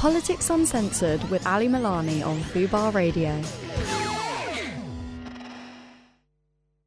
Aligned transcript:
Politics 0.00 0.48
Uncensored 0.48 1.22
with 1.28 1.46
Ali 1.46 1.68
Milani 1.68 2.24
on 2.26 2.40
Fubar 2.40 2.94
Radio. 2.94 3.38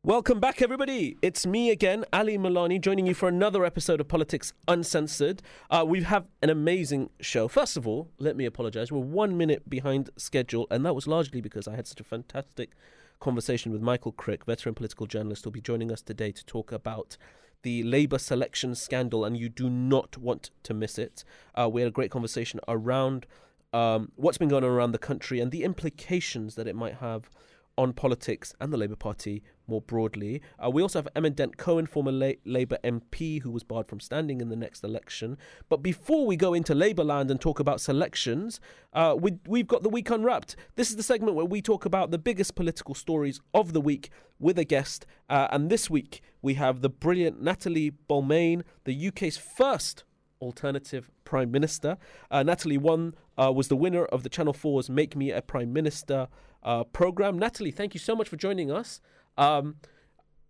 Welcome 0.04 0.40
back, 0.40 0.64
everybody. 0.64 1.16
It's 1.22 1.46
me 1.46 1.70
again, 1.70 2.06
Ali 2.12 2.40
Milani, 2.40 2.82
joining 2.82 3.06
you 3.06 3.14
for 3.14 3.30
another 3.30 3.66
episode 3.66 4.02
of 4.02 4.08
Politics 4.08 4.54
Uncensored. 4.68 5.44
Uh, 5.70 5.86
we 5.88 6.02
have 6.02 6.26
an 6.42 6.50
amazing 6.50 7.12
show. 7.20 7.48
First 7.48 7.78
of 7.78 7.88
all, 7.88 8.10
let 8.18 8.36
me 8.36 8.46
apologize. 8.46 8.92
We're 8.92 9.02
one 9.02 9.38
minute 9.38 9.70
behind 9.70 10.10
schedule, 10.18 10.66
and 10.72 10.84
that 10.84 10.96
was 10.96 11.06
largely 11.06 11.40
because 11.40 11.68
I 11.68 11.76
had 11.76 11.86
such 11.86 12.00
a 12.00 12.04
fantastic 12.04 12.72
conversation 13.20 13.72
with 13.72 13.84
Michael 13.84 14.14
Crick, 14.14 14.44
veteran 14.46 14.74
political 14.74 15.06
journalist, 15.06 15.44
who'll 15.44 15.52
be 15.52 15.62
joining 15.62 15.92
us 15.92 16.02
today 16.02 16.32
to 16.32 16.44
talk 16.46 16.72
about 16.72 17.16
the 17.64 17.84
Labour 17.84 18.20
selection 18.20 18.76
scandal, 18.76 19.26
and 19.26 19.36
you 19.36 19.50
do 19.50 19.70
not 19.70 20.18
want 20.18 20.52
to 20.64 20.74
miss 20.74 20.98
it. 20.98 21.24
Uh, 21.56 21.70
we 21.70 21.82
had 21.82 21.88
a 21.88 21.92
great 21.92 22.12
conversation 22.12 22.60
around 22.68 23.26
um, 23.74 24.12
what's 24.16 24.38
been 24.38 24.50
going 24.50 24.64
on 24.64 24.70
around 24.70 24.92
the 24.92 25.00
country 25.00 25.40
and 25.40 25.52
the 25.52 25.64
implications 25.64 26.56
that 26.56 26.68
it 26.68 26.76
might 26.76 26.96
have 26.96 27.30
on 27.78 27.94
politics 27.94 28.54
and 28.60 28.72
the 28.72 28.78
Labour 28.78 28.96
Party 28.96 29.42
more 29.68 29.82
broadly. 29.82 30.42
Uh, 30.64 30.70
we 30.70 30.82
also 30.82 31.00
have 31.00 31.08
Emma 31.16 31.30
Dent 31.30 31.58
Coad, 31.58 31.90
former 31.90 32.12
La- 32.12 32.34
Labour 32.46 32.78
MP, 32.84 33.42
who 33.42 33.52
was 33.52 33.64
barred 33.64 33.88
from 33.88 34.00
standing 34.00 34.42
in 34.42 34.50
the 34.50 34.56
next 34.56 34.84
election. 34.84 35.38
But 35.70 35.78
before 35.78 36.26
we 36.26 36.36
go 36.36 36.54
into 36.54 36.76
Labour 36.76 37.04
land 37.04 37.32
and 37.32 37.40
talk 37.40 37.60
about 37.60 37.82
selections, 37.82 38.60
uh, 38.94 39.16
we, 39.18 39.38
we've 39.48 39.68
got 39.68 39.84
the 39.84 39.90
week 39.90 40.10
unwrapped. 40.10 40.56
This 40.76 40.90
is 40.90 40.98
the 40.98 41.04
segment 41.04 41.36
where 41.36 41.46
we 41.46 41.62
talk 41.62 41.86
about 41.86 42.12
the 42.12 42.18
biggest 42.18 42.56
political 42.56 42.94
stories 42.94 43.40
of 43.54 43.74
the 43.74 43.82
week 43.82 44.10
with 44.40 44.60
a 44.60 44.66
guest. 44.66 45.06
Uh, 45.30 45.48
and 45.52 45.70
this 45.70 45.90
week 45.90 46.22
we 46.42 46.56
have 46.56 46.82
the 46.82 46.90
brilliant 46.90 47.42
Natalie 47.42 47.94
Balmain, 48.10 48.64
the 48.84 49.08
UK's 49.08 49.38
first 49.38 50.04
alternative 50.42 51.10
prime 51.24 51.50
minister. 51.50 51.98
Uh, 52.30 52.44
Natalie 52.44 52.78
won 52.78 53.16
uh, 53.38 53.52
was 53.52 53.70
the 53.70 53.76
winner 53.76 54.06
of 54.06 54.24
the 54.24 54.30
Channel 54.30 54.54
4's 54.54 54.90
Make 54.90 55.16
Me 55.16 55.32
a 55.32 55.42
Prime 55.42 55.74
Minister 55.74 56.28
uh, 56.64 56.84
program. 56.86 57.38
Natalie, 57.38 57.72
thank 57.72 57.94
you 57.94 58.00
so 58.00 58.16
much 58.16 58.30
for 58.30 58.36
joining 58.36 58.72
us. 58.72 59.02
Um, 59.38 59.76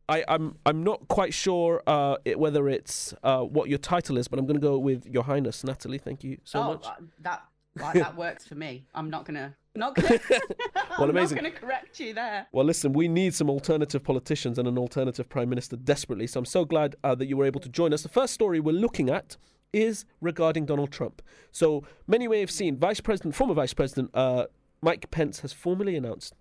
I, 0.09 0.19
am 0.19 0.25
I'm, 0.27 0.57
I'm 0.65 0.83
not 0.83 1.07
quite 1.07 1.33
sure 1.33 1.81
uh, 1.87 2.17
it, 2.25 2.37
whether 2.37 2.67
it's 2.67 3.13
uh, 3.23 3.41
what 3.41 3.69
your 3.69 3.79
title 3.79 4.17
is, 4.17 4.27
but 4.27 4.37
I'm 4.37 4.45
going 4.45 4.59
to 4.59 4.65
go 4.65 4.77
with 4.77 5.05
Your 5.05 5.23
Highness, 5.23 5.63
Natalie. 5.63 5.97
Thank 5.97 6.23
you 6.23 6.37
so 6.43 6.59
oh, 6.59 6.63
much. 6.73 6.85
Uh, 6.85 6.93
that 7.21 7.43
that 7.93 8.15
works 8.15 8.45
for 8.45 8.55
me. 8.55 8.85
I'm 8.93 9.09
not 9.09 9.25
gonna 9.25 9.55
not 9.75 9.95
gonna. 9.95 10.19
well, 10.99 11.09
amazing. 11.09 11.37
Not 11.37 11.43
gonna 11.43 11.55
correct 11.55 11.99
you 11.99 12.13
there. 12.13 12.45
Well, 12.51 12.65
listen, 12.65 12.93
we 12.93 13.07
need 13.07 13.33
some 13.33 13.49
alternative 13.49 14.03
politicians 14.03 14.59
and 14.59 14.67
an 14.67 14.77
alternative 14.77 15.27
prime 15.27 15.49
minister 15.49 15.75
desperately. 15.75 16.27
So 16.27 16.39
I'm 16.39 16.45
so 16.45 16.65
glad 16.65 16.95
uh, 17.03 17.15
that 17.15 17.25
you 17.25 17.35
were 17.37 17.45
able 17.45 17.61
to 17.61 17.69
join 17.69 17.93
us. 17.93 18.03
The 18.03 18.09
first 18.09 18.33
story 18.33 18.59
we're 18.59 18.73
looking 18.73 19.09
at 19.09 19.37
is 19.71 20.05
regarding 20.21 20.67
Donald 20.67 20.91
Trump. 20.91 21.23
So 21.51 21.83
many 22.05 22.27
may 22.27 22.39
have 22.41 22.51
seen 22.51 22.77
Vice 22.77 22.99
President, 22.99 23.33
former 23.33 23.55
Vice 23.55 23.73
President 23.73 24.11
uh, 24.13 24.45
Mike 24.83 25.09
Pence 25.11 25.39
has 25.39 25.53
formally 25.53 25.95
announced 25.95 26.35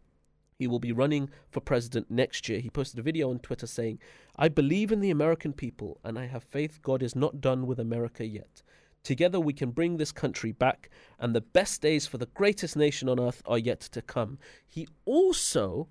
he 0.59 0.67
will 0.67 0.81
be 0.81 0.91
running 0.91 1.31
for 1.49 1.61
president 1.61 2.11
next 2.11 2.49
year. 2.49 2.59
He 2.59 2.71
posted 2.71 2.99
a 2.99 3.03
video 3.03 3.31
on 3.31 3.39
Twitter 3.39 3.69
saying, 3.69 4.01
I 4.35 4.49
believe 4.49 4.91
in 4.91 4.99
the 4.99 5.13
American 5.13 5.53
people 5.53 6.01
and 6.03 6.19
I 6.19 6.27
have 6.27 6.43
faith 6.43 6.83
God 6.83 7.05
is 7.05 7.15
not 7.15 7.41
done 7.41 7.69
with 7.69 7.79
America 7.79 8.27
yet. 8.27 8.65
Together 9.05 9.39
we 9.39 9.53
can 9.53 9.71
bring 9.71 9.97
this 9.97 10.11
country 10.11 10.51
back, 10.51 10.91
and 11.21 11.35
the 11.35 11.41
best 11.41 11.83
days 11.83 12.09
for 12.09 12.19
the 12.19 12.27
greatest 12.35 12.77
nation 12.77 13.09
on 13.09 13.21
earth 13.21 13.43
are 13.47 13.59
yet 13.59 13.81
to 13.81 14.03
come. 14.03 14.39
He 14.67 14.89
also 15.05 15.87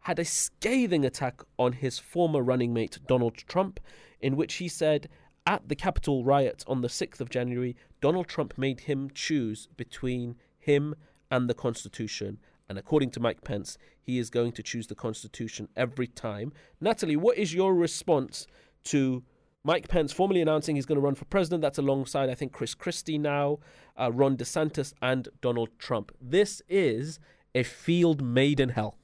had 0.00 0.18
a 0.18 0.24
scathing 0.24 1.04
attack 1.04 1.40
on 1.56 1.72
his 1.72 2.00
former 2.00 2.42
running 2.42 2.72
mate, 2.72 2.98
Donald 3.06 3.36
Trump, 3.36 3.78
in 4.20 4.34
which 4.34 4.54
he 4.54 4.66
said, 4.66 5.08
at 5.46 5.68
the 5.68 5.76
Capitol 5.76 6.24
riot 6.24 6.64
on 6.66 6.80
the 6.80 6.88
6th 6.88 7.20
of 7.20 7.30
January, 7.30 7.76
Donald 8.00 8.26
Trump 8.26 8.58
made 8.58 8.80
him 8.80 9.08
choose 9.14 9.68
between 9.76 10.34
him 10.58 10.96
and 11.32 11.48
the 11.50 11.54
Constitution. 11.54 12.38
And 12.68 12.78
according 12.78 13.10
to 13.12 13.20
Mike 13.20 13.42
Pence, 13.42 13.78
he 14.00 14.18
is 14.18 14.30
going 14.30 14.52
to 14.52 14.62
choose 14.62 14.86
the 14.86 14.94
Constitution 14.94 15.68
every 15.76 16.06
time. 16.06 16.52
Natalie, 16.80 17.16
what 17.16 17.38
is 17.38 17.52
your 17.52 17.74
response 17.74 18.46
to 18.84 19.24
Mike 19.64 19.88
Pence 19.88 20.12
formally 20.12 20.42
announcing 20.42 20.76
he's 20.76 20.86
going 20.86 20.96
to 20.96 21.04
run 21.04 21.14
for 21.14 21.24
president? 21.24 21.62
That's 21.62 21.78
alongside, 21.78 22.28
I 22.28 22.34
think, 22.34 22.52
Chris 22.52 22.74
Christie 22.74 23.18
now, 23.18 23.58
uh, 23.98 24.12
Ron 24.12 24.36
DeSantis, 24.36 24.92
and 25.00 25.28
Donald 25.40 25.70
Trump. 25.78 26.12
This 26.20 26.62
is 26.68 27.18
a 27.54 27.62
field 27.62 28.22
made 28.22 28.60
in 28.60 28.68
hell. 28.68 28.98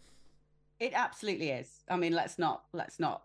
It 0.78 0.92
absolutely 0.94 1.50
is. 1.50 1.82
I 1.91 1.97
mean, 1.97 2.12
let's 2.12 2.38
not 2.38 2.64
let's 2.72 3.00
not 3.00 3.22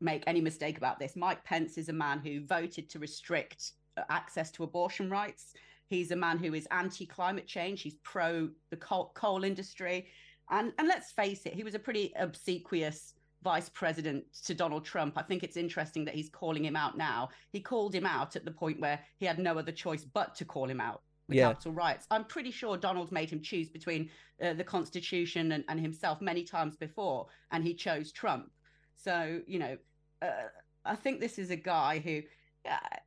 make 0.00 0.24
any 0.26 0.40
mistake 0.40 0.76
about 0.76 0.98
this. 0.98 1.16
Mike 1.16 1.44
Pence 1.44 1.78
is 1.78 1.88
a 1.88 1.92
man 1.92 2.18
who 2.18 2.44
voted 2.44 2.90
to 2.90 2.98
restrict 2.98 3.72
uh, 3.96 4.02
access 4.10 4.50
to 4.52 4.64
abortion 4.64 5.08
rights. 5.08 5.54
He's 5.90 6.12
a 6.12 6.16
man 6.16 6.38
who 6.38 6.54
is 6.54 6.68
anti 6.70 7.04
climate 7.04 7.48
change. 7.48 7.82
He's 7.82 7.96
pro 8.04 8.48
the 8.70 8.76
coal, 8.76 9.10
coal 9.14 9.42
industry. 9.42 10.06
And, 10.48 10.72
and 10.78 10.86
let's 10.86 11.10
face 11.10 11.46
it, 11.46 11.52
he 11.52 11.64
was 11.64 11.74
a 11.74 11.80
pretty 11.80 12.12
obsequious 12.16 13.14
vice 13.42 13.68
president 13.68 14.24
to 14.44 14.54
Donald 14.54 14.84
Trump. 14.84 15.14
I 15.16 15.22
think 15.22 15.42
it's 15.42 15.56
interesting 15.56 16.04
that 16.04 16.14
he's 16.14 16.28
calling 16.28 16.64
him 16.64 16.76
out 16.76 16.96
now. 16.96 17.30
He 17.50 17.60
called 17.60 17.92
him 17.92 18.06
out 18.06 18.36
at 18.36 18.44
the 18.44 18.52
point 18.52 18.80
where 18.80 19.00
he 19.18 19.26
had 19.26 19.40
no 19.40 19.58
other 19.58 19.72
choice 19.72 20.04
but 20.04 20.36
to 20.36 20.44
call 20.44 20.70
him 20.70 20.80
out. 20.80 21.02
The 21.28 21.36
yeah. 21.36 21.48
Capitol 21.48 21.72
riots. 21.72 22.06
I'm 22.10 22.24
pretty 22.24 22.52
sure 22.52 22.76
Donald 22.76 23.10
made 23.10 23.30
him 23.30 23.40
choose 23.42 23.68
between 23.68 24.10
uh, 24.42 24.52
the 24.52 24.64
Constitution 24.64 25.52
and, 25.52 25.64
and 25.68 25.80
himself 25.80 26.20
many 26.20 26.44
times 26.44 26.76
before, 26.76 27.26
and 27.50 27.64
he 27.64 27.74
chose 27.74 28.12
Trump. 28.12 28.50
So, 28.94 29.40
you 29.46 29.58
know, 29.58 29.76
uh, 30.22 30.48
I 30.84 30.94
think 30.94 31.20
this 31.20 31.38
is 31.38 31.50
a 31.50 31.56
guy 31.56 31.98
who 31.98 32.22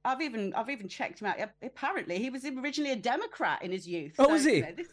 I've 0.03 0.22
even 0.22 0.53
I've 0.56 0.69
even 0.69 0.88
checked 0.88 1.22
him 1.22 1.28
out. 1.28 1.38
Apparently, 1.62 2.19
he 2.19 2.30
was 2.30 2.46
originally 2.46 2.91
a 2.91 2.96
Democrat 2.96 3.62
in 3.62 3.72
his 3.72 3.88
youth. 3.88 4.16
Oh, 4.19 4.25
so, 4.25 4.31
was 4.31 4.46
he? 4.46 4.56
You 4.56 4.62
know, 4.62 4.72
this, 4.75 4.88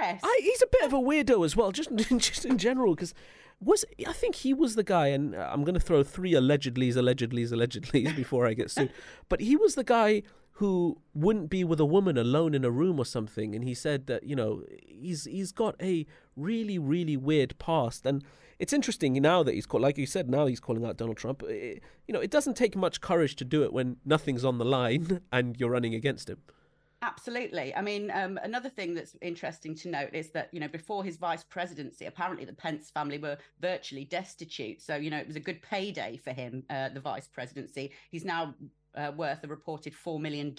yes. 0.00 0.20
I, 0.22 0.40
he's 0.42 0.62
a 0.62 0.66
bit 0.66 0.84
of 0.84 0.92
a 0.92 0.98
weirdo 0.98 1.44
as 1.44 1.56
well, 1.56 1.72
just 1.72 1.94
just 2.18 2.44
in 2.44 2.58
general, 2.58 2.94
because 2.94 3.14
was 3.60 3.84
I 4.06 4.12
think 4.12 4.36
he 4.36 4.54
was 4.54 4.74
the 4.74 4.84
guy, 4.84 5.08
and 5.08 5.34
uh, 5.34 5.50
I'm 5.52 5.64
going 5.64 5.74
to 5.74 5.80
throw 5.80 6.02
three 6.02 6.32
allegedlys, 6.32 6.94
allegedlys, 6.94 7.50
allegedlys 7.50 8.14
before 8.16 8.46
I 8.46 8.54
get 8.54 8.70
sued. 8.70 8.92
but 9.28 9.40
he 9.40 9.56
was 9.56 9.74
the 9.74 9.84
guy 9.84 10.22
who 10.58 11.00
wouldn't 11.14 11.50
be 11.50 11.64
with 11.64 11.80
a 11.80 11.84
woman 11.84 12.16
alone 12.16 12.54
in 12.54 12.64
a 12.64 12.70
room 12.70 12.98
or 12.98 13.04
something, 13.04 13.54
and 13.54 13.64
he 13.64 13.74
said 13.74 14.06
that 14.06 14.24
you 14.24 14.36
know 14.36 14.62
he's 14.86 15.24
he's 15.24 15.52
got 15.52 15.74
a 15.80 16.06
really 16.36 16.78
really 16.78 17.16
weird 17.16 17.58
past, 17.58 18.06
and 18.06 18.22
it's 18.64 18.72
interesting 18.72 19.12
now 19.12 19.42
that 19.42 19.52
he's 19.52 19.66
called, 19.66 19.82
like 19.82 19.98
you 19.98 20.06
said, 20.06 20.30
now 20.30 20.46
he's 20.46 20.58
calling 20.58 20.86
out 20.86 20.96
Donald 20.96 21.18
Trump. 21.18 21.42
It, 21.42 21.82
you 22.08 22.14
know, 22.14 22.20
it 22.20 22.30
doesn't 22.30 22.54
take 22.54 22.74
much 22.74 23.02
courage 23.02 23.36
to 23.36 23.44
do 23.44 23.62
it 23.62 23.74
when 23.74 23.98
nothing's 24.06 24.42
on 24.42 24.56
the 24.56 24.64
line 24.64 25.20
and 25.32 25.54
you're 25.60 25.68
running 25.68 25.94
against 25.94 26.30
him. 26.30 26.38
Absolutely. 27.02 27.74
I 27.74 27.82
mean, 27.82 28.10
um, 28.10 28.40
another 28.42 28.70
thing 28.70 28.94
that's 28.94 29.14
interesting 29.20 29.74
to 29.74 29.90
note 29.90 30.14
is 30.14 30.30
that, 30.30 30.48
you 30.50 30.60
know, 30.60 30.68
before 30.68 31.04
his 31.04 31.18
vice 31.18 31.44
presidency, 31.44 32.06
apparently 32.06 32.46
the 32.46 32.54
Pence 32.54 32.88
family 32.88 33.18
were 33.18 33.36
virtually 33.60 34.06
destitute. 34.06 34.80
So, 34.80 34.96
you 34.96 35.10
know, 35.10 35.18
it 35.18 35.26
was 35.26 35.36
a 35.36 35.40
good 35.40 35.60
payday 35.60 36.16
for 36.16 36.30
him, 36.30 36.62
uh, 36.70 36.88
the 36.88 37.00
vice 37.00 37.28
presidency. 37.28 37.92
He's 38.10 38.24
now 38.24 38.54
uh, 38.94 39.12
worth 39.14 39.44
a 39.44 39.46
reported 39.46 39.92
$4 39.92 40.18
million. 40.18 40.54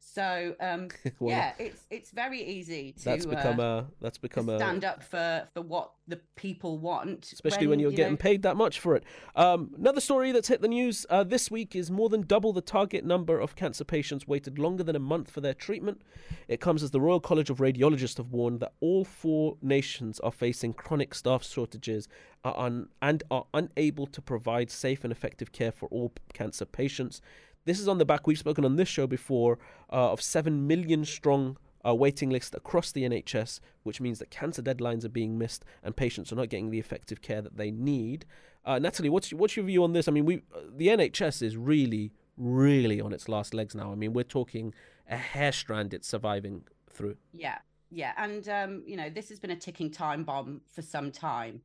So 0.00 0.54
um, 0.60 0.88
well, 1.18 1.36
yeah, 1.36 1.52
it's 1.58 1.84
it's 1.90 2.10
very 2.10 2.42
easy 2.42 2.92
to 2.92 3.04
that's 3.04 3.26
become 3.26 3.60
uh, 3.60 3.62
a 3.62 3.86
that's 4.00 4.18
become 4.18 4.48
a 4.48 4.58
stand 4.58 4.84
up 4.84 5.02
for 5.02 5.46
for 5.52 5.62
what 5.62 5.92
the 6.06 6.20
people 6.36 6.78
want, 6.78 7.30
especially 7.32 7.66
when, 7.66 7.70
when 7.70 7.80
you're 7.80 7.90
you 7.90 7.96
getting 7.96 8.14
know... 8.14 8.18
paid 8.18 8.42
that 8.42 8.56
much 8.56 8.80
for 8.80 8.96
it. 8.96 9.04
Um, 9.36 9.74
another 9.76 10.00
story 10.00 10.32
that's 10.32 10.48
hit 10.48 10.62
the 10.62 10.68
news 10.68 11.04
uh, 11.10 11.24
this 11.24 11.50
week 11.50 11.76
is 11.76 11.90
more 11.90 12.08
than 12.08 12.22
double 12.22 12.52
the 12.52 12.62
target 12.62 13.04
number 13.04 13.38
of 13.38 13.56
cancer 13.56 13.84
patients 13.84 14.26
waited 14.26 14.58
longer 14.58 14.82
than 14.82 14.96
a 14.96 15.00
month 15.00 15.30
for 15.30 15.40
their 15.40 15.54
treatment. 15.54 16.02
It 16.48 16.60
comes 16.60 16.82
as 16.82 16.90
the 16.90 17.00
Royal 17.00 17.20
College 17.20 17.50
of 17.50 17.58
Radiologists 17.58 18.16
have 18.16 18.32
warned 18.32 18.60
that 18.60 18.72
all 18.80 19.04
four 19.04 19.56
nations 19.60 20.18
are 20.20 20.32
facing 20.32 20.72
chronic 20.72 21.14
staff 21.14 21.44
shortages 21.44 22.08
are 22.44 22.58
un- 22.58 22.88
and 23.02 23.22
are 23.30 23.46
unable 23.52 24.06
to 24.06 24.22
provide 24.22 24.70
safe 24.70 25.04
and 25.04 25.12
effective 25.12 25.52
care 25.52 25.72
for 25.72 25.88
all 25.90 26.12
cancer 26.32 26.64
patients. 26.64 27.20
This 27.68 27.80
is 27.80 27.86
on 27.86 27.98
the 27.98 28.06
back, 28.06 28.26
we've 28.26 28.38
spoken 28.38 28.64
on 28.64 28.76
this 28.76 28.88
show 28.88 29.06
before, 29.06 29.58
uh, 29.92 30.12
of 30.12 30.22
7 30.22 30.66
million 30.66 31.04
strong 31.04 31.58
uh, 31.86 31.94
waiting 31.94 32.30
list 32.30 32.54
across 32.54 32.92
the 32.92 33.02
NHS, 33.02 33.60
which 33.82 34.00
means 34.00 34.18
that 34.20 34.30
cancer 34.30 34.62
deadlines 34.62 35.04
are 35.04 35.10
being 35.10 35.36
missed 35.36 35.66
and 35.82 35.94
patients 35.94 36.32
are 36.32 36.36
not 36.36 36.48
getting 36.48 36.70
the 36.70 36.78
effective 36.78 37.20
care 37.20 37.42
that 37.42 37.58
they 37.58 37.70
need. 37.70 38.24
Uh, 38.64 38.78
Natalie, 38.78 39.10
what's 39.10 39.34
what's 39.34 39.54
your 39.54 39.66
view 39.66 39.84
on 39.84 39.92
this? 39.92 40.08
I 40.08 40.12
mean, 40.12 40.24
we 40.24 40.40
the 40.74 40.88
NHS 40.88 41.42
is 41.42 41.58
really, 41.58 42.10
really 42.38 43.02
on 43.02 43.12
its 43.12 43.28
last 43.28 43.52
legs 43.52 43.74
now. 43.74 43.92
I 43.92 43.96
mean, 43.96 44.14
we're 44.14 44.24
talking 44.24 44.72
a 45.06 45.18
hair 45.18 45.52
strand 45.52 45.92
it's 45.92 46.08
surviving 46.08 46.64
through. 46.88 47.16
Yeah, 47.34 47.58
yeah, 47.90 48.12
and 48.16 48.48
um, 48.48 48.82
you 48.86 48.96
know, 48.96 49.10
this 49.10 49.28
has 49.28 49.38
been 49.38 49.50
a 49.50 49.56
ticking 49.56 49.90
time 49.90 50.24
bomb 50.24 50.62
for 50.72 50.80
some 50.80 51.12
time 51.12 51.60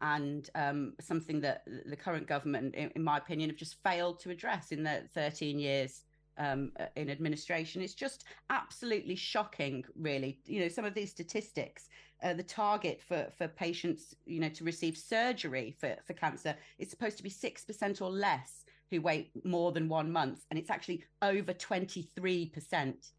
and 0.00 0.48
um, 0.54 0.94
something 1.00 1.40
that 1.40 1.62
the 1.86 1.96
current 1.96 2.26
government, 2.26 2.74
in, 2.74 2.90
in, 2.94 3.02
my 3.02 3.18
opinion, 3.18 3.50
have 3.50 3.58
just 3.58 3.82
failed 3.82 4.20
to 4.20 4.30
address 4.30 4.72
in 4.72 4.82
the 4.82 5.02
13 5.14 5.58
years 5.58 6.02
um, 6.38 6.72
uh, 6.78 6.86
in 6.96 7.10
administration. 7.10 7.82
It's 7.82 7.94
just 7.94 8.24
absolutely 8.50 9.16
shocking, 9.16 9.84
really. 9.96 10.38
You 10.46 10.60
know, 10.60 10.68
some 10.68 10.84
of 10.84 10.94
these 10.94 11.10
statistics. 11.10 11.88
Uh, 12.22 12.34
the 12.34 12.42
target 12.42 13.00
for 13.00 13.28
for 13.36 13.46
patients, 13.46 14.14
you 14.26 14.40
know, 14.40 14.48
to 14.48 14.64
receive 14.64 14.96
surgery 14.96 15.76
for 15.78 15.96
for 16.04 16.14
cancer 16.14 16.54
is 16.78 16.90
supposed 16.90 17.16
to 17.16 17.22
be 17.22 17.30
six 17.30 17.64
percent 17.64 18.00
or 18.00 18.10
less 18.10 18.64
who 18.90 19.00
wait 19.00 19.30
more 19.44 19.72
than 19.72 19.88
one 19.88 20.10
month, 20.10 20.44
and 20.50 20.58
it's 20.58 20.70
actually 20.70 21.04
over 21.22 21.52
23 21.52 22.46
percent 22.46 23.12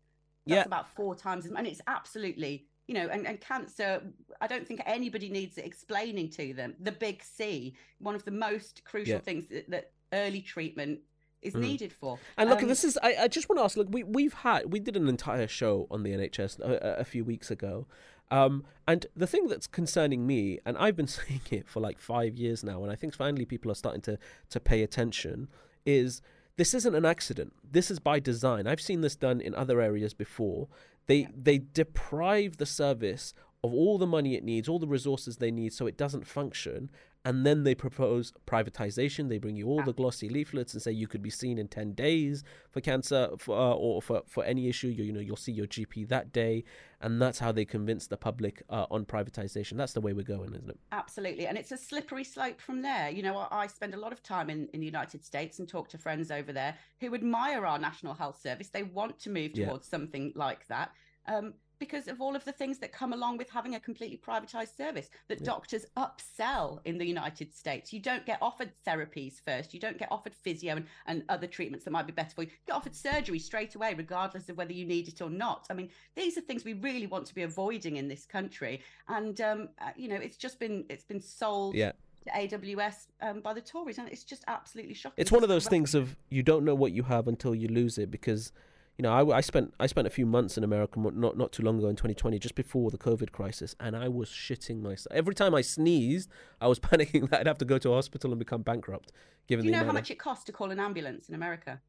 That's 0.48 0.58
Yeah. 0.58 0.64
about 0.66 0.90
four 0.90 1.16
times 1.16 1.46
as 1.46 1.52
and 1.52 1.68
it's 1.68 1.82
absolutely, 1.88 2.68
you 2.90 2.96
know, 2.96 3.08
and, 3.08 3.28
and 3.28 3.40
cancer, 3.40 4.02
I 4.42 4.48
don't 4.48 4.68
think 4.68 4.82
anybody 4.88 5.30
needs 5.30 5.60
it 5.60 5.66
explaining 5.66 6.30
to 6.32 6.54
them. 6.56 6.74
The 6.80 6.92
big 6.92 7.22
C, 7.22 7.76
one 8.00 8.16
of 8.16 8.26
the 8.26 8.32
most 8.32 8.84
crucial 8.84 9.14
Yeah. 9.14 9.20
things 9.20 9.46
that, 9.50 9.70
that 9.70 9.92
early 10.12 10.42
treatment 10.42 11.02
is 11.44 11.54
Mhm. 11.54 11.62
needed 11.62 11.94
for. 11.94 12.18
And 12.36 12.50
look, 12.50 12.64
Um, 12.64 12.68
this 12.68 12.84
is. 12.84 12.98
I, 13.04 13.12
I 13.26 13.28
just 13.28 13.48
want 13.48 13.60
to 13.60 13.64
ask. 13.64 13.78
Look, 13.78 13.90
we 13.92 14.04
we've 14.04 14.34
had 14.34 14.74
we 14.74 14.80
did 14.80 14.98
an 14.98 15.08
entire 15.08 15.48
show 15.48 15.86
on 15.92 16.02
the 16.02 16.12
NHS 16.14 16.60
a, 16.60 17.00
a 17.02 17.06
few 17.06 17.24
weeks 17.24 17.52
ago, 17.52 17.86
um, 18.32 18.66
and 18.88 19.06
the 19.16 19.28
thing 19.28 19.48
that's 19.48 19.68
concerning 19.68 20.26
me, 20.26 20.60
and 20.66 20.76
I've 20.80 20.96
been 20.96 21.08
saying 21.20 21.42
it 21.52 21.68
for 21.70 21.80
like 21.80 22.00
five 22.00 22.36
years 22.36 22.64
now, 22.64 22.82
and 22.84 22.92
I 22.92 22.96
think 22.96 23.14
finally 23.14 23.46
people 23.46 23.72
are 23.72 23.76
starting 23.76 24.02
to 24.02 24.18
to 24.50 24.60
pay 24.60 24.82
attention, 24.82 25.48
is 25.86 26.22
this 26.58 26.74
isn't 26.74 26.96
an 26.96 27.06
accident. 27.06 27.54
This 27.64 27.90
is 27.90 28.00
by 28.00 28.20
design. 28.20 28.68
I've 28.68 28.82
seen 28.82 29.00
this 29.02 29.16
done 29.16 29.40
in 29.40 29.54
other 29.56 29.80
areas 29.80 30.14
before. 30.16 30.68
They 31.10 31.28
they 31.36 31.58
deprive 31.58 32.58
the 32.58 32.68
service 32.68 33.34
of 33.64 33.74
all 33.74 33.98
the 33.98 34.06
money 34.06 34.36
it 34.36 34.44
needs, 34.44 34.70
all 34.70 34.78
the 34.78 34.88
resources 34.88 35.38
they 35.38 35.50
need, 35.50 35.74
so 35.74 35.88
it 35.88 35.98
doesn't 35.98 36.28
function. 36.28 36.92
And 37.26 37.46
then 37.46 37.64
they 37.66 37.76
propose 37.76 38.32
privatization. 38.48 39.28
They 39.28 39.40
bring 39.40 39.58
you 39.58 39.68
all 39.68 39.84
the 39.84 39.94
glossy 39.94 40.30
leaflets 40.30 40.74
and 40.74 40.82
say 40.82 40.92
you 40.94 41.08
could 41.08 41.22
be 41.22 41.30
seen 41.30 41.58
in 41.58 41.68
ten 41.68 41.94
days 41.94 42.44
for 42.72 42.80
cancer 42.82 43.30
for, 43.38 43.58
uh, 43.58 43.74
or 43.74 44.02
for 44.02 44.22
for 44.26 44.44
any 44.46 44.70
issue. 44.70 44.88
You, 44.88 45.04
you 45.04 45.12
know, 45.12 45.20
you'll 45.20 45.36
see 45.36 45.52
your 45.52 45.68
GP 45.68 46.08
that 46.08 46.32
day, 46.32 46.64
and 47.02 47.22
that's 47.22 47.38
how 47.40 47.52
they 47.52 47.66
convince 47.66 48.08
the 48.08 48.16
public 48.16 48.64
uh, 48.70 48.86
on 48.90 49.06
privatization. 49.06 49.76
That's 49.76 49.92
the 49.94 50.00
way 50.02 50.14
we're 50.14 50.24
going, 50.24 50.54
isn't 50.56 50.70
it? 50.70 50.80
Absolutely. 50.94 51.46
And 51.46 51.58
it's 51.58 51.74
a 51.74 51.78
slippery 51.78 52.24
slope 52.24 52.62
from 52.62 52.82
there. 52.82 53.10
You 53.10 53.24
know, 53.24 53.38
I, 53.38 53.64
I 53.64 53.68
spend 53.68 53.94
a 53.94 54.00
lot 54.00 54.14
of 54.14 54.24
time 54.24 54.50
in, 54.50 54.70
in 54.74 54.80
the 54.80 54.86
United 54.86 55.24
States 55.26 55.60
and 55.60 55.68
talk 55.68 55.90
to 55.90 55.98
friends 55.98 56.32
over 56.32 56.54
there 56.54 56.76
who 57.02 57.14
admire 57.14 57.66
our 57.66 57.78
National 57.80 58.14
Health 58.14 58.40
Service. 58.42 58.70
They 58.70 58.84
want 58.84 59.20
to 59.20 59.30
move 59.30 59.52
Yeah. 59.56 59.66
towards 59.66 59.88
something 59.88 60.32
like 60.36 60.68
that 60.68 60.92
um, 61.28 61.54
because 61.80 62.08
of 62.08 62.22
all 62.22 62.36
of 62.36 62.44
the 62.46 62.52
things 62.52 62.78
that 62.80 62.92
come 62.92 63.14
along 63.14 63.38
with 63.38 63.50
having 63.50 63.76
a 63.76 63.80
completely 63.80 64.18
privatized 64.18 64.76
service 64.76 65.10
that 65.30 65.40
Yeah. 65.40 65.46
doctors 65.46 65.86
upsell 65.98 66.82
in 66.86 66.98
the 66.98 67.06
United 67.06 67.54
States. 67.54 67.92
You 67.94 68.00
don't 68.02 68.26
get 68.26 68.38
offered 68.42 68.72
therapies 68.86 69.40
first, 69.42 69.74
you 69.74 69.80
don't 69.80 69.98
get 69.98 70.10
offered 70.12 70.36
physio 70.36 70.76
and, 70.76 70.86
and 71.08 71.24
other 71.30 71.48
treatments 71.48 71.86
that 71.86 71.92
might 71.92 72.06
be 72.06 72.12
better 72.12 72.32
for 72.36 72.44
you. 72.44 72.50
You 72.50 72.58
get 72.68 72.76
offered 72.76 72.96
surgery 72.96 73.40
straight 73.40 73.76
away, 73.76 73.94
regardless 73.94 74.50
of 74.50 74.58
whether 74.58 74.74
you 74.74 74.86
need 74.86 75.08
it 75.08 75.22
or 75.22 75.30
not. 75.30 75.68
I 75.70 75.74
mean, 75.74 75.90
these 76.16 76.38
are 76.38 76.42
things 76.42 76.66
we 76.66 76.74
really 76.74 77.08
want 77.08 77.26
to 77.28 77.36
be 77.36 77.44
avoiding 77.44 77.96
in 77.96 78.08
this 78.08 78.26
country. 78.26 78.82
And, 79.08 79.40
um, 79.42 79.70
uh, 79.80 79.92
you 79.96 80.10
know, 80.10 80.16
it's 80.18 80.38
just 80.38 80.60
been, 80.60 80.86
it's 80.90 81.06
been 81.06 81.22
sold 81.22 81.76
Yeah. 81.76 81.94
to 82.26 82.30
AWS 82.32 83.08
um, 83.22 83.40
by 83.40 83.54
the 83.54 83.62
Tories, 83.62 83.98
and 83.98 84.10
it's 84.10 84.26
just 84.26 84.44
absolutely 84.48 84.94
shocking. 84.94 85.16
It's 85.18 85.32
one 85.32 85.44
of 85.44 85.50
those 85.50 85.68
things 85.68 85.96
of 85.96 86.18
you 86.30 86.44
don't 86.44 86.66
know 86.66 86.76
what 86.76 86.92
you 86.92 87.04
have 87.04 87.28
until 87.30 87.56
you 87.56 87.70
lose 87.70 87.98
it 87.98 88.12
because 88.12 88.52
you 89.00 89.04
know 89.04 89.14
I, 89.14 89.38
I 89.38 89.42
spent 89.42 89.74
I 89.80 89.88
spent 89.88 90.08
a 90.08 90.10
few 90.10 90.26
months 90.26 90.58
in 90.58 90.64
America 90.66 91.00
not 91.00 91.38
not 91.38 91.54
too 91.54 91.64
long 91.64 91.78
ago 91.80 91.88
in 91.88 91.96
2020 91.96 92.38
just 92.38 92.54
before 92.54 92.92
the 92.92 92.98
COVID 92.98 93.32
crisis 93.32 93.74
and 93.80 93.96
I 93.96 94.10
was 94.10 94.30
shitting 94.30 94.82
myself 94.82 95.08
every 95.16 95.34
time 95.34 95.56
I 95.56 95.62
sneezed 95.62 96.30
I 96.60 96.68
was 96.68 96.80
panicking 96.90 97.30
that 97.30 97.40
I'd 97.40 97.48
have 97.48 97.58
to 97.60 97.66
go 97.66 97.78
to 97.78 97.92
a 97.94 97.96
hospital 97.96 98.32
and 98.32 98.38
become 98.38 98.62
bankrupt 98.62 99.14
given 99.48 99.64
Do 99.64 99.72
you 99.72 99.78
know 99.78 99.86
how 99.86 99.94
much 99.94 100.12
it 100.12 100.20
costs 100.20 100.44
to 100.46 100.52
call 100.52 100.70
an 100.72 100.80
ambulance 100.82 101.30
in 101.30 101.36
America? 101.36 101.80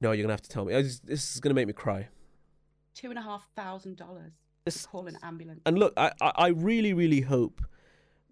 no 0.00 0.12
you're 0.12 0.24
gonna 0.24 0.32
have 0.32 0.42
to 0.42 0.48
tell 0.48 0.64
me 0.64 0.72
just- 0.82 1.06
this 1.06 1.34
is 1.34 1.40
gonna 1.40 1.54
make 1.54 1.66
me 1.66 1.74
cry 1.74 2.08
Two 2.94 3.10
and 3.10 3.18
a 3.18 3.22
half 3.22 3.46
thousand 3.54 3.98
dollars 3.98 4.32
to 4.66 4.88
call 4.88 5.06
an 5.06 5.18
ambulance. 5.22 5.60
And 5.66 5.78
look, 5.78 5.92
I 5.98 6.12
I 6.20 6.48
really, 6.48 6.94
really 6.94 7.20
hope. 7.20 7.60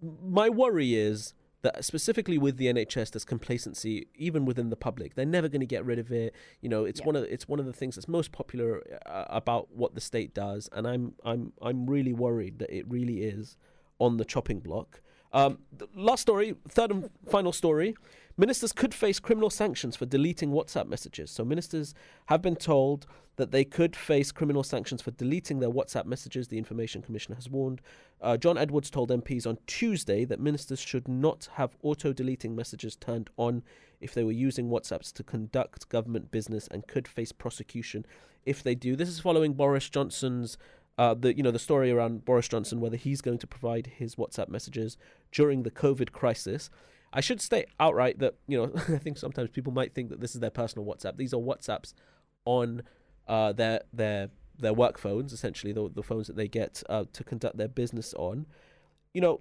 My 0.02 0.48
worry 0.48 0.94
is 0.94 1.34
that 1.64 1.84
specifically 1.84 2.38
with 2.38 2.56
the 2.56 2.66
NHS, 2.66 3.10
there's 3.10 3.24
complacency 3.24 4.06
even 4.14 4.44
within 4.44 4.70
the 4.70 4.76
public. 4.76 5.14
They're 5.16 5.26
never 5.26 5.48
going 5.48 5.60
to 5.60 5.66
get 5.66 5.84
rid 5.84 5.98
of 5.98 6.12
it. 6.12 6.32
You 6.60 6.68
know, 6.68 6.84
it's 6.84 7.00
Yeah. 7.00 7.06
one 7.06 7.16
of 7.16 7.24
it's 7.24 7.48
one 7.48 7.58
of 7.58 7.66
the 7.66 7.72
things 7.72 7.96
that's 7.96 8.06
most 8.06 8.30
popular 8.30 8.82
uh, 9.06 9.24
about 9.28 9.74
what 9.74 9.94
the 9.96 10.00
state 10.00 10.32
does, 10.32 10.68
and 10.72 10.86
I'm 10.86 11.14
I'm 11.24 11.52
I'm 11.60 11.86
really 11.86 12.12
worried 12.12 12.58
that 12.60 12.70
it 12.74 12.88
really 12.88 13.22
is 13.24 13.56
on 13.98 14.16
the 14.18 14.24
chopping 14.24 14.60
block. 14.60 15.00
Um, 15.32 15.58
last 15.96 16.20
story, 16.20 16.54
third 16.68 16.90
and 16.92 17.10
final 17.28 17.52
story. 17.52 17.96
Ministers 18.36 18.72
could 18.72 18.92
face 18.92 19.20
criminal 19.20 19.50
sanctions 19.50 19.94
for 19.94 20.06
deleting 20.06 20.50
WhatsApp 20.50 20.88
messages. 20.88 21.30
So, 21.30 21.44
ministers 21.44 21.94
have 22.26 22.42
been 22.42 22.56
told 22.56 23.06
that 23.36 23.52
they 23.52 23.64
could 23.64 23.94
face 23.94 24.32
criminal 24.32 24.62
sanctions 24.62 25.02
for 25.02 25.10
deleting 25.12 25.60
their 25.60 25.70
WhatsApp 25.70 26.04
messages, 26.04 26.48
the 26.48 26.58
Information 26.58 27.02
Commissioner 27.02 27.36
has 27.36 27.48
warned. 27.48 27.80
Uh, 28.20 28.36
John 28.36 28.58
Edwards 28.58 28.90
told 28.90 29.10
MPs 29.10 29.46
on 29.46 29.58
Tuesday 29.66 30.24
that 30.24 30.40
ministers 30.40 30.80
should 30.80 31.08
not 31.08 31.48
have 31.54 31.76
auto 31.82 32.12
deleting 32.12 32.54
messages 32.54 32.96
turned 32.96 33.30
on 33.36 33.62
if 34.00 34.14
they 34.14 34.24
were 34.24 34.32
using 34.32 34.68
WhatsApps 34.68 35.12
to 35.14 35.22
conduct 35.22 35.88
government 35.88 36.30
business 36.30 36.68
and 36.68 36.86
could 36.86 37.08
face 37.08 37.32
prosecution 37.32 38.04
if 38.44 38.62
they 38.62 38.74
do. 38.74 38.96
This 38.96 39.08
is 39.08 39.20
following 39.20 39.54
Boris 39.54 39.88
Johnson's. 39.88 40.58
Uh, 40.96 41.12
the 41.12 41.36
you 41.36 41.42
know 41.42 41.50
the 41.50 41.58
story 41.58 41.90
around 41.90 42.24
Boris 42.24 42.46
Johnson 42.46 42.80
whether 42.80 42.96
he's 42.96 43.20
going 43.20 43.38
to 43.38 43.48
provide 43.48 43.88
his 43.96 44.14
WhatsApp 44.14 44.48
messages 44.48 44.96
during 45.32 45.64
the 45.64 45.70
COVID 45.70 46.12
crisis. 46.12 46.70
I 47.14 47.20
should 47.20 47.40
state 47.40 47.66
outright 47.78 48.18
that 48.18 48.34
you 48.46 48.58
know 48.58 48.72
I 48.94 48.98
think 48.98 49.16
sometimes 49.16 49.50
people 49.50 49.72
might 49.72 49.94
think 49.94 50.10
that 50.10 50.20
this 50.20 50.34
is 50.34 50.40
their 50.40 50.50
personal 50.50 50.84
WhatsApp. 50.84 51.16
These 51.16 51.32
are 51.32 51.40
WhatsApps 51.40 51.94
on 52.44 52.82
uh, 53.28 53.52
their 53.52 53.82
their 53.92 54.28
their 54.58 54.74
work 54.74 54.98
phones, 54.98 55.32
essentially 55.32 55.72
the 55.72 55.88
the 55.88 56.02
phones 56.02 56.26
that 56.26 56.36
they 56.36 56.48
get 56.48 56.82
uh, 56.88 57.04
to 57.12 57.24
conduct 57.24 57.56
their 57.56 57.68
business 57.68 58.12
on. 58.14 58.46
You 59.14 59.20
know, 59.20 59.40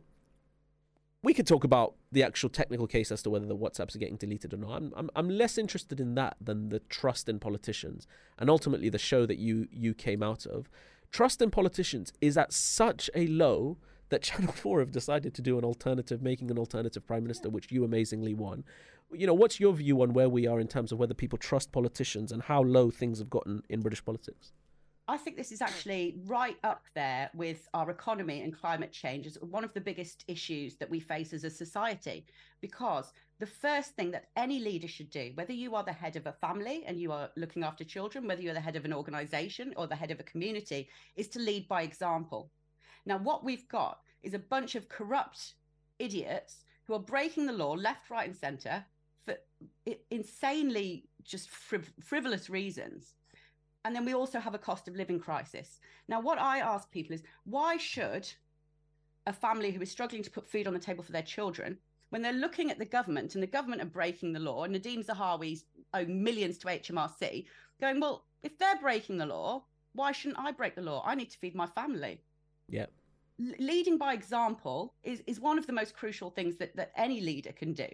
we 1.23 1.33
could 1.33 1.47
talk 1.47 1.63
about 1.63 1.95
the 2.11 2.21
actual 2.21 2.49
technical 2.49 2.85
case 2.85 3.11
as 3.11 3.23
to 3.23 3.31
whether 3.31 3.47
the 3.47 3.57
WhatsApps 3.57 3.95
are 3.95 3.99
getting 3.99 4.17
deleted 4.17 4.53
or 4.53 4.57
not. 4.57 4.71
I'm 4.71 4.93
I'm, 4.95 5.09
I'm 5.15 5.29
less 5.29 5.57
interested 5.57 5.99
in 5.99 6.13
that 6.15 6.37
than 6.39 6.69
the 6.69 6.79
trust 6.79 7.27
in 7.27 7.39
politicians 7.39 8.07
and 8.37 8.51
ultimately 8.51 8.89
the 8.89 8.99
show 8.99 9.25
that 9.25 9.39
you 9.39 9.67
you 9.71 9.95
came 9.95 10.21
out 10.21 10.45
of. 10.45 10.69
Trust 11.09 11.41
in 11.41 11.51
politicians 11.51 12.11
is 12.21 12.37
at 12.37 12.53
such 12.53 13.09
a 13.15 13.27
low 13.27 13.77
that 14.13 14.21
Channel 14.21 14.53
4 14.53 14.79
have 14.79 14.91
decided 14.91 15.33
to 15.33 15.41
do 15.41 15.57
an 15.57 15.65
alternative, 15.65 16.21
making 16.21 16.49
an 16.51 16.57
alternative 16.57 17.05
prime 17.05 17.23
minister, 17.23 17.49
which 17.49 17.71
you 17.71 17.83
amazingly 17.83 18.33
won. 18.33 18.63
You 19.11 19.27
know, 19.27 19.33
what's 19.33 19.59
your 19.59 19.73
view 19.73 20.01
on 20.01 20.13
where 20.13 20.29
we 20.29 20.47
are 20.47 20.59
in 20.59 20.67
terms 20.67 20.91
of 20.91 20.99
whether 20.99 21.13
people 21.13 21.37
trust 21.37 21.71
politicians 21.71 22.31
and 22.31 22.41
how 22.41 22.61
low 22.63 22.89
things 22.89 23.19
have 23.19 23.29
gotten 23.29 23.63
in 23.69 23.81
British 23.81 24.03
politics? 24.03 24.53
I 25.07 25.17
think 25.17 25.35
this 25.35 25.51
is 25.51 25.61
actually 25.61 26.15
right 26.25 26.57
up 26.63 26.83
there 26.95 27.29
with 27.35 27.67
our 27.73 27.89
economy 27.91 28.41
and 28.41 28.57
climate 28.57 28.93
change 28.93 29.27
as 29.27 29.37
one 29.41 29.65
of 29.65 29.73
the 29.73 29.81
biggest 29.81 30.23
issues 30.27 30.77
that 30.77 30.89
we 30.89 31.01
face 31.01 31.33
as 31.33 31.43
a 31.43 31.49
society. 31.49 32.25
Because 32.61 33.11
the 33.39 33.45
first 33.45 33.91
thing 33.95 34.11
that 34.11 34.29
any 34.37 34.59
leader 34.59 34.87
should 34.87 35.09
do, 35.09 35.31
whether 35.35 35.51
you 35.51 35.75
are 35.75 35.83
the 35.83 35.91
head 35.91 36.15
of 36.15 36.25
a 36.25 36.31
family 36.31 36.83
and 36.87 36.97
you 36.97 37.11
are 37.11 37.29
looking 37.35 37.63
after 37.63 37.83
children, 37.83 38.27
whether 38.27 38.41
you're 38.41 38.53
the 38.53 38.61
head 38.61 38.77
of 38.77 38.85
an 38.85 38.93
organization 38.93 39.73
or 39.75 39.87
the 39.87 39.95
head 39.95 40.11
of 40.11 40.19
a 40.21 40.23
community, 40.23 40.87
is 41.17 41.27
to 41.29 41.39
lead 41.39 41.67
by 41.67 41.81
example. 41.81 42.49
Now, 43.05 43.17
what 43.17 43.43
we've 43.43 43.67
got 43.67 43.99
is 44.21 44.33
a 44.33 44.39
bunch 44.39 44.75
of 44.75 44.89
corrupt 44.89 45.55
idiots 45.99 46.63
who 46.85 46.93
are 46.93 46.99
breaking 46.99 47.45
the 47.45 47.53
law 47.53 47.73
left, 47.73 48.09
right, 48.09 48.27
and 48.27 48.35
center 48.35 48.85
for 49.25 49.35
insanely 50.11 51.05
just 51.23 51.49
friv- 51.49 51.91
frivolous 52.01 52.49
reasons. 52.49 53.13
And 53.85 53.95
then 53.95 54.05
we 54.05 54.13
also 54.13 54.39
have 54.39 54.53
a 54.53 54.59
cost 54.59 54.87
of 54.87 54.95
living 54.95 55.19
crisis. 55.19 55.79
Now, 56.07 56.21
what 56.21 56.39
I 56.39 56.59
ask 56.59 56.89
people 56.91 57.13
is 57.13 57.23
why 57.43 57.77
should 57.77 58.31
a 59.25 59.33
family 59.33 59.71
who 59.71 59.81
is 59.81 59.91
struggling 59.91 60.23
to 60.23 60.31
put 60.31 60.47
food 60.47 60.67
on 60.67 60.73
the 60.73 60.79
table 60.79 61.03
for 61.03 61.11
their 61.11 61.21
children, 61.21 61.77
when 62.09 62.21
they're 62.21 62.33
looking 62.33 62.69
at 62.69 62.77
the 62.77 62.85
government 62.85 63.33
and 63.33 63.41
the 63.41 63.47
government 63.47 63.81
are 63.81 63.85
breaking 63.85 64.33
the 64.33 64.39
law, 64.39 64.63
and 64.63 64.75
Nadhim 64.75 65.05
Zahawi's 65.05 65.65
owe 65.93 66.05
millions 66.05 66.57
to 66.59 66.67
HMRC, 66.67 67.45
going, 67.81 67.99
well, 67.99 68.25
if 68.43 68.57
they're 68.57 68.79
breaking 68.79 69.17
the 69.17 69.25
law, 69.25 69.63
why 69.93 70.11
shouldn't 70.11 70.39
I 70.39 70.51
break 70.51 70.75
the 70.75 70.81
law? 70.81 71.03
I 71.05 71.15
need 71.15 71.29
to 71.31 71.37
feed 71.37 71.55
my 71.55 71.67
family 71.67 72.21
Yeah. 72.69 72.85
leading 73.59 73.97
by 73.97 74.13
example 74.13 74.93
is 75.03 75.21
is 75.27 75.39
one 75.39 75.57
of 75.57 75.65
the 75.67 75.73
most 75.73 75.95
crucial 75.95 76.29
things 76.29 76.55
that 76.57 76.75
that 76.75 76.91
any 76.95 77.19
leader 77.19 77.51
can 77.51 77.73
do 77.73 77.89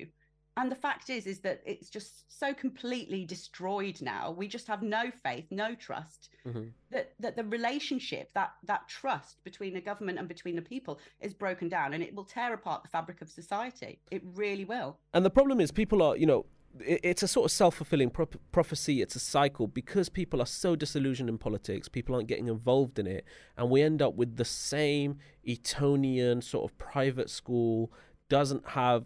and 0.57 0.69
the 0.69 0.75
fact 0.75 1.09
is 1.09 1.25
is 1.25 1.39
that 1.39 1.61
it's 1.65 1.89
just 1.89 2.25
so 2.27 2.53
completely 2.53 3.23
destroyed 3.25 4.01
now 4.01 4.31
we 4.31 4.47
just 4.47 4.67
have 4.67 4.81
no 4.83 5.09
faith 5.09 5.45
no 5.49 5.73
trust 5.75 6.29
Mhm. 6.45 6.71
that 6.91 7.13
that 7.19 7.35
the 7.37 7.45
relationship 7.45 8.31
that 8.33 8.51
that 8.65 8.87
trust 8.89 9.43
between 9.43 9.73
the 9.73 9.81
government 9.81 10.19
and 10.19 10.27
between 10.27 10.55
the 10.57 10.61
people 10.61 10.99
is 11.21 11.33
broken 11.33 11.69
down 11.69 11.93
and 11.93 12.03
it 12.03 12.13
will 12.13 12.25
tear 12.25 12.53
apart 12.53 12.83
the 12.83 12.89
fabric 12.89 13.21
of 13.21 13.29
society 13.29 13.99
it 14.11 14.21
really 14.25 14.65
will 14.65 14.99
And 15.13 15.25
the 15.25 15.29
problem 15.31 15.59
is, 15.61 15.71
people 15.71 16.01
are, 16.03 16.17
you 16.17 16.25
know, 16.25 16.45
it's 16.85 17.23
a 17.23 17.27
sort 17.27 17.45
of 17.45 17.51
self 17.51 17.75
fulfilling 17.75 18.09
pro- 18.09 18.27
prophecy. 18.51 19.01
It's 19.01 19.15
a 19.15 19.19
cycle 19.19 19.67
because 19.67 20.09
people 20.09 20.41
are 20.41 20.45
so 20.45 20.75
disillusioned 20.75 21.29
in 21.29 21.37
politics, 21.37 21.87
people 21.87 22.15
aren't 22.15 22.27
getting 22.27 22.47
involved 22.47 22.99
in 22.99 23.07
it. 23.07 23.25
And 23.57 23.69
we 23.69 23.81
end 23.81 24.01
up 24.01 24.15
with 24.15 24.37
the 24.37 24.45
same 24.45 25.17
Etonian 25.47 26.41
sort 26.41 26.71
of 26.71 26.77
private 26.77 27.29
school, 27.29 27.91
doesn't 28.29 28.69
have 28.69 29.03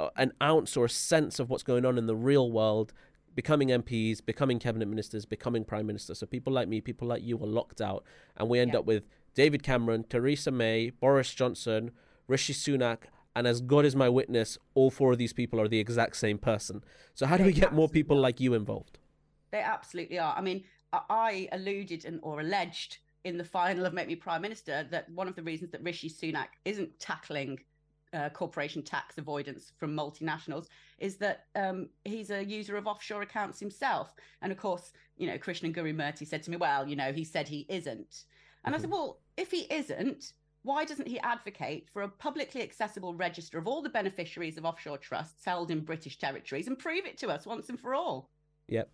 uh, 0.00 0.08
an 0.16 0.32
ounce 0.42 0.76
or 0.76 0.84
a 0.84 0.90
sense 0.90 1.38
of 1.38 1.50
what's 1.50 1.62
going 1.62 1.84
on 1.84 1.98
in 1.98 2.06
the 2.06 2.16
real 2.16 2.50
world. 2.50 2.92
Becoming 3.34 3.68
MPs, 3.68 4.24
becoming 4.24 4.58
cabinet 4.60 4.86
ministers, 4.86 5.24
becoming 5.26 5.64
prime 5.64 5.86
minister. 5.86 6.14
So 6.14 6.24
people 6.26 6.52
like 6.52 6.68
me, 6.68 6.80
people 6.80 7.08
like 7.08 7.22
you 7.22 7.36
are 7.42 7.46
locked 7.46 7.80
out, 7.80 8.04
and 8.36 8.48
we 8.48 8.60
end 8.60 8.72
Yeah. 8.74 8.80
up 8.80 8.84
with 8.84 9.04
David 9.34 9.64
Cameron, 9.64 10.04
Theresa 10.08 10.52
May, 10.52 10.90
Boris 10.90 11.34
Johnson, 11.34 11.90
Rishi 12.28 12.52
Sunak, 12.52 13.04
and 13.34 13.46
as 13.46 13.60
God 13.60 13.84
is 13.84 13.96
my 13.96 14.08
witness, 14.08 14.58
all 14.74 14.90
four 14.90 15.12
of 15.12 15.18
these 15.18 15.32
people 15.32 15.60
are 15.60 15.68
the 15.68 15.78
exact 15.80 16.16
same 16.16 16.38
person. 16.38 16.84
So 17.14 17.26
how 17.26 17.36
do 17.36 17.42
They 17.42 17.50
we 17.50 17.52
get 17.52 17.72
more 17.72 17.88
people 17.88 18.18
are. 18.18 18.20
like 18.20 18.40
you 18.40 18.54
involved? 18.54 18.98
They 19.50 19.60
absolutely 19.60 20.18
are. 20.18 20.34
I 20.36 20.40
mean, 20.40 20.64
I 20.92 21.48
alluded 21.52 22.04
and 22.04 22.20
or 22.22 22.40
alleged 22.40 22.98
in 23.24 23.38
the 23.38 23.44
final 23.44 23.86
of 23.86 23.94
Make 23.94 24.06
Me 24.06 24.16
Prime 24.16 24.42
Minister 24.42 24.86
that 24.90 25.08
one 25.10 25.28
of 25.28 25.34
the 25.34 25.42
reasons 25.42 25.70
that 25.72 25.82
Rishi 25.82 26.10
Sunak 26.10 26.48
isn't 26.64 26.98
tackling 27.00 27.58
uh, 28.12 28.28
corporation 28.28 28.82
tax 28.82 29.18
avoidance 29.18 29.72
from 29.76 29.96
multinationals 29.96 30.68
is 30.98 31.16
that 31.16 31.46
um, 31.56 31.88
he's 32.04 32.30
a 32.30 32.44
user 32.44 32.76
of 32.76 32.86
offshore 32.86 33.22
accounts 33.22 33.58
himself. 33.58 34.14
And 34.42 34.52
of 34.52 34.58
course, 34.58 34.92
you 35.16 35.26
know, 35.26 35.38
Krishnan 35.38 35.72
Guru-Murthy 35.72 36.26
said 36.26 36.42
to 36.44 36.50
me, 36.50 36.56
well, 36.56 36.86
you 36.86 36.96
know, 36.96 37.12
he 37.12 37.24
said 37.24 37.48
he 37.48 37.66
isn't. 37.68 38.24
And 38.64 38.72
mm-hmm. 38.72 38.74
I 38.74 38.78
said, 38.78 38.90
well, 38.90 39.18
if 39.36 39.50
he 39.50 39.66
isn't, 39.70 40.32
why 40.64 40.84
doesn't 40.84 41.06
he 41.06 41.20
advocate 41.20 41.88
for 41.92 42.02
a 42.02 42.08
publicly 42.08 42.62
accessible 42.62 43.14
register 43.14 43.58
of 43.58 43.66
all 43.66 43.82
the 43.82 43.88
beneficiaries 43.90 44.56
of 44.56 44.64
offshore 44.64 44.96
trusts 44.96 45.44
held 45.44 45.70
in 45.70 45.80
British 45.80 46.18
territories 46.18 46.66
and 46.66 46.78
prove 46.78 47.04
it 47.04 47.18
to 47.18 47.28
us 47.28 47.46
once 47.46 47.68
and 47.68 47.78
for 47.78 47.94
all? 47.94 48.30
Yep. 48.68 48.90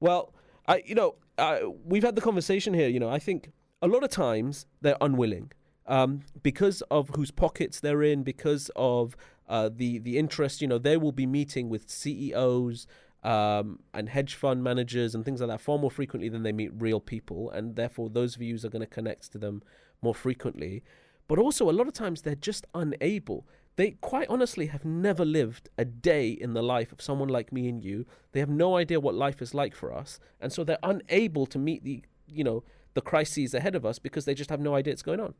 Well, 0.00 0.32
I, 0.66 0.82
you 0.86 0.94
know, 0.94 1.16
uh, 1.36 1.58
we've 1.84 2.02
had 2.02 2.16
the 2.16 2.22
conversation 2.22 2.72
here. 2.72 2.88
You 2.88 2.98
know, 2.98 3.10
I 3.10 3.18
think 3.18 3.52
a 3.82 3.86
lot 3.86 4.02
of 4.02 4.08
times 4.08 4.64
they're 4.80 4.96
unwilling 5.00 5.52
um, 5.86 6.22
because 6.42 6.82
of 6.90 7.10
whose 7.14 7.30
pockets 7.30 7.80
they're 7.80 8.02
in, 8.02 8.22
because 8.22 8.70
of 8.74 9.14
uh, 9.46 9.68
the 9.70 9.98
the 9.98 10.16
interest. 10.16 10.62
You 10.62 10.68
know, 10.68 10.78
they 10.78 10.96
will 10.96 11.12
be 11.12 11.26
meeting 11.26 11.68
with 11.68 11.90
CEOs 11.90 12.86
um, 13.22 13.80
and 13.92 14.08
hedge 14.08 14.34
fund 14.36 14.64
managers 14.64 15.14
and 15.14 15.22
things 15.22 15.42
like 15.42 15.50
that 15.50 15.60
far 15.60 15.78
more 15.78 15.90
frequently 15.90 16.30
than 16.30 16.44
they 16.44 16.52
meet 16.52 16.70
real 16.74 17.00
people, 17.00 17.50
and 17.50 17.76
therefore 17.76 18.08
those 18.08 18.36
views 18.36 18.64
are 18.64 18.70
going 18.70 18.80
to 18.80 18.86
connect 18.86 19.32
to 19.32 19.38
them 19.38 19.62
more 20.00 20.14
frequently. 20.14 20.82
But 21.30 21.38
also, 21.38 21.70
a 21.70 21.78
lot 21.78 21.86
of 21.86 21.94
times 21.94 22.22
they're 22.22 22.34
just 22.34 22.66
unable. 22.74 23.46
They 23.76 23.92
quite 24.02 24.28
honestly 24.28 24.66
have 24.66 24.84
never 24.84 25.24
lived 25.24 25.70
a 25.78 25.84
day 25.84 26.28
in 26.30 26.54
the 26.54 26.62
life 26.62 26.90
of 26.92 27.00
someone 27.00 27.28
like 27.28 27.52
me 27.52 27.68
and 27.68 27.82
you. 27.82 28.04
They 28.32 28.40
have 28.40 28.50
no 28.50 28.76
idea 28.76 29.00
what 29.00 29.14
life 29.14 29.40
is 29.40 29.54
like 29.54 29.74
for 29.74 29.94
us, 29.94 30.18
and 30.40 30.52
so 30.52 30.64
they're 30.64 30.78
unable 30.82 31.46
to 31.46 31.58
meet 31.58 31.84
the 31.84 32.02
you 32.26 32.44
know 32.44 32.64
the 32.94 33.00
crises 33.00 33.54
ahead 33.54 33.76
of 33.76 33.86
us 33.86 34.00
because 34.00 34.24
they 34.24 34.34
just 34.34 34.50
have 34.50 34.60
no 34.60 34.74
idea 34.74 34.92
what's 34.92 35.02
going 35.02 35.20
on 35.20 35.34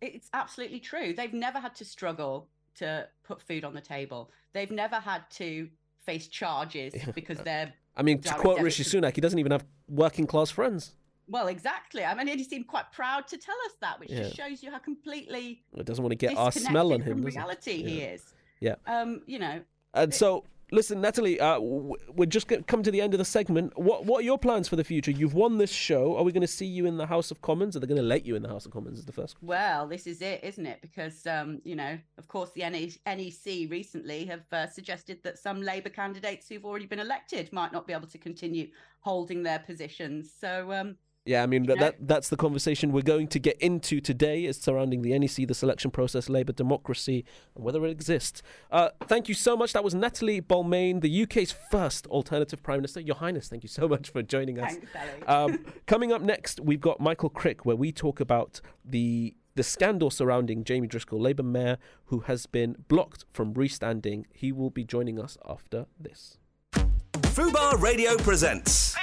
it's 0.00 0.28
absolutely 0.32 0.80
true. 0.80 1.14
They've 1.14 1.32
never 1.32 1.58
had 1.58 1.74
to 1.76 1.84
struggle 1.84 2.48
to 2.76 3.08
put 3.24 3.40
food 3.40 3.64
on 3.64 3.74
the 3.74 3.80
table. 3.80 4.30
They've 4.52 4.70
never 4.70 4.96
had 4.96 5.22
to 5.32 5.68
face 6.04 6.28
charges 6.28 6.94
because 7.14 7.38
they're. 7.38 7.72
I 7.96 8.02
mean, 8.02 8.20
to 8.22 8.34
quote 8.34 8.60
Rishi 8.60 8.84
Sunak, 8.84 9.14
he 9.14 9.20
doesn't 9.20 9.38
even 9.38 9.52
have 9.52 9.64
working 9.88 10.26
class 10.26 10.50
friends. 10.50 10.94
Well, 11.28 11.48
exactly. 11.48 12.04
I 12.04 12.14
mean, 12.14 12.28
he 12.38 12.44
seemed 12.44 12.68
quite 12.68 12.92
proud 12.92 13.26
to 13.28 13.36
tell 13.36 13.56
us 13.66 13.72
that, 13.80 13.98
which 13.98 14.10
yeah. 14.10 14.22
just 14.22 14.36
shows 14.36 14.62
you 14.62 14.70
how 14.70 14.78
completely. 14.78 15.62
It 15.76 15.84
doesn't 15.84 16.02
want 16.02 16.12
to 16.12 16.16
get 16.16 16.36
our 16.36 16.52
smell 16.52 16.92
on 16.92 17.00
him. 17.00 17.22
Reality, 17.22 17.74
yeah. 17.74 17.88
he 17.88 18.00
is. 18.00 18.34
Yeah. 18.60 18.74
Um, 18.86 19.22
you 19.26 19.38
know. 19.38 19.60
And 19.94 20.14
so 20.14 20.44
listen, 20.72 21.00
Natalie, 21.00 21.38
uh, 21.40 21.58
we're 21.60 22.26
just 22.26 22.50
come 22.66 22.82
to 22.82 22.90
the 22.90 23.00
end 23.00 23.14
of 23.14 23.18
the 23.18 23.24
segment. 23.24 23.72
What 23.78 24.04
what 24.04 24.20
are 24.20 24.24
your 24.24 24.38
plans 24.38 24.68
for 24.68 24.76
the 24.76 24.84
future? 24.84 25.10
You've 25.10 25.34
won 25.34 25.58
this 25.58 25.70
show. 25.70 26.16
Are 26.16 26.22
we 26.22 26.32
going 26.32 26.42
to 26.42 26.46
see 26.46 26.66
you 26.66 26.86
in 26.86 26.96
the 26.96 27.06
House 27.06 27.30
of 27.30 27.40
Commons? 27.42 27.76
Are 27.76 27.80
they 27.80 27.86
going 27.86 28.00
to 28.00 28.06
let 28.06 28.26
you 28.26 28.36
in 28.36 28.42
the 28.42 28.48
House 28.48 28.66
of 28.66 28.72
Commons? 28.72 28.98
Is 28.98 29.04
the 29.04 29.12
first. 29.12 29.34
Question. 29.34 29.48
Well, 29.48 29.86
this 29.86 30.06
is 30.06 30.22
it, 30.22 30.42
isn't 30.42 30.66
it? 30.66 30.80
Because 30.80 31.26
um, 31.26 31.60
you 31.64 31.76
know, 31.76 31.98
of 32.18 32.28
course, 32.28 32.50
the 32.54 32.62
NEC 32.62 33.70
recently 33.70 34.24
have 34.26 34.44
uh, 34.52 34.66
suggested 34.66 35.22
that 35.24 35.38
some 35.38 35.62
Labour 35.62 35.90
candidates 35.90 36.48
who've 36.48 36.64
already 36.64 36.86
been 36.86 37.00
elected 37.00 37.52
might 37.52 37.72
not 37.72 37.86
be 37.86 37.92
able 37.92 38.08
to 38.08 38.18
continue 38.18 38.68
holding 39.00 39.42
their 39.42 39.60
positions. 39.60 40.32
So 40.38 40.72
um, 40.72 40.96
yeah, 41.26 41.42
I 41.42 41.46
mean 41.46 41.64
that, 41.64 41.78
that 41.80 41.96
that's 42.00 42.28
the 42.28 42.36
conversation 42.36 42.92
we're 42.92 43.02
going 43.02 43.26
to 43.28 43.38
get 43.38 43.56
into 43.60 44.00
today 44.00 44.44
is 44.44 44.56
surrounding 44.56 45.02
the 45.02 45.18
NEC, 45.18 45.48
the 45.48 45.54
selection 45.54 45.90
process, 45.90 46.28
Labour 46.28 46.52
democracy, 46.52 47.24
and 47.54 47.64
whether 47.64 47.84
it 47.84 47.90
exists. 47.90 48.42
Uh, 48.70 48.90
thank 49.06 49.28
you 49.28 49.34
so 49.34 49.56
much. 49.56 49.72
That 49.72 49.82
was 49.82 49.94
Natalie 49.94 50.40
Balmain, 50.40 51.00
the 51.00 51.22
UK's 51.24 51.52
first 51.70 52.06
alternative 52.06 52.62
prime 52.62 52.78
minister. 52.78 53.00
Your 53.00 53.16
Highness, 53.16 53.48
thank 53.48 53.64
you 53.64 53.68
so 53.68 53.88
much 53.88 54.10
for 54.10 54.22
joining 54.22 54.60
us. 54.60 54.76
Thanks, 54.92 55.24
um, 55.26 55.64
coming 55.86 56.12
up 56.12 56.22
next, 56.22 56.60
we've 56.60 56.80
got 56.80 57.00
Michael 57.00 57.30
Crick, 57.30 57.66
where 57.66 57.76
we 57.76 57.92
talk 57.92 58.20
about 58.20 58.60
the 58.84 59.34
the 59.56 59.62
scandal 59.62 60.10
surrounding 60.10 60.64
Jamie 60.64 60.86
Driscoll, 60.86 61.20
Labour 61.20 61.42
mayor, 61.42 61.78
who 62.06 62.20
has 62.20 62.46
been 62.46 62.76
blocked 62.88 63.24
from 63.32 63.54
restanding. 63.54 64.26
He 64.32 64.52
will 64.52 64.70
be 64.70 64.84
joining 64.84 65.18
us 65.18 65.38
after 65.48 65.86
this. 65.98 66.38
Fubar 67.36 67.78
Radio 67.82 68.16
presents. 68.16 68.96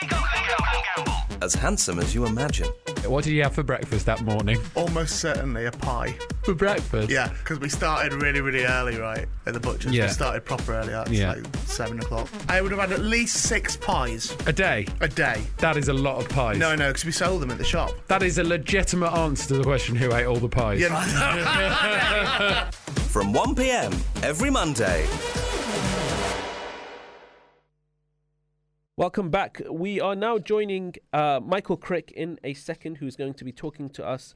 As 1.44 1.54
handsome 1.54 2.00
as 2.00 2.16
you 2.16 2.26
imagine. 2.26 2.68
What 3.06 3.26
did 3.26 3.34
you 3.34 3.44
have 3.44 3.54
for 3.54 3.62
breakfast 3.62 4.08
that 4.08 4.24
morning? 4.24 4.58
Almost 4.74 5.20
certainly 5.20 5.68
a 5.68 5.72
pie. 5.72 6.16
For 6.42 6.56
breakfast? 6.56 7.12
Yeah, 7.12 7.28
because 7.28 7.60
we 7.60 7.70
started 7.70 8.12
really, 8.24 8.42
really 8.42 8.66
early, 8.66 8.98
right? 8.98 9.28
At 9.46 9.54
the 9.54 9.60
butcher's. 9.60 9.94
Yeah. 9.94 10.06
We 10.06 10.14
started 10.14 10.46
proper 10.46 10.74
early. 10.74 10.94
It's 10.94 11.12
yeah. 11.12 11.34
like 11.34 11.46
seven 11.68 12.00
o'clock. 12.00 12.28
I 12.50 12.64
would 12.64 12.72
have 12.72 12.80
had 12.80 12.92
at 12.92 13.02
least 13.02 13.36
six 13.44 13.78
pies. 13.78 14.36
A 14.48 14.52
day? 14.52 14.88
A 15.02 15.08
day. 15.08 15.44
That 15.60 15.78
is 15.78 15.90
a 15.90 15.94
lot 15.94 16.20
of 16.20 16.28
pies. 16.28 16.58
No, 16.58 16.74
no, 16.74 16.88
because 16.88 17.06
we 17.06 17.12
sold 17.12 17.40
them 17.40 17.52
at 17.52 17.60
the 17.60 17.64
shop. 17.64 17.92
That 18.08 18.24
is 18.24 18.40
a 18.40 18.44
legitimate 18.44 19.14
answer 19.14 19.50
to 19.50 19.58
the 19.60 19.64
question 19.64 19.96
who 19.96 20.12
ate 20.12 20.26
all 20.26 20.38
the 20.38 20.50
pies. 20.50 20.80
Yeah. 20.80 22.72
From 23.12 23.32
1 23.32 23.54
pm 23.54 23.94
every 24.24 24.50
Monday. 24.50 25.08
Welcome 28.96 29.32
back. 29.32 29.60
We 29.72 30.00
are 30.00 30.16
now 30.16 30.38
joining 30.38 30.94
uh, 31.14 31.40
Michael 31.44 31.78
Crick 31.78 32.12
in 32.12 32.40
a 32.44 32.54
second, 32.54 32.98
who's 32.98 33.16
going 33.16 33.34
to 33.34 33.44
be 33.44 33.52
talking 33.52 33.90
to 33.90 34.06
us 34.06 34.36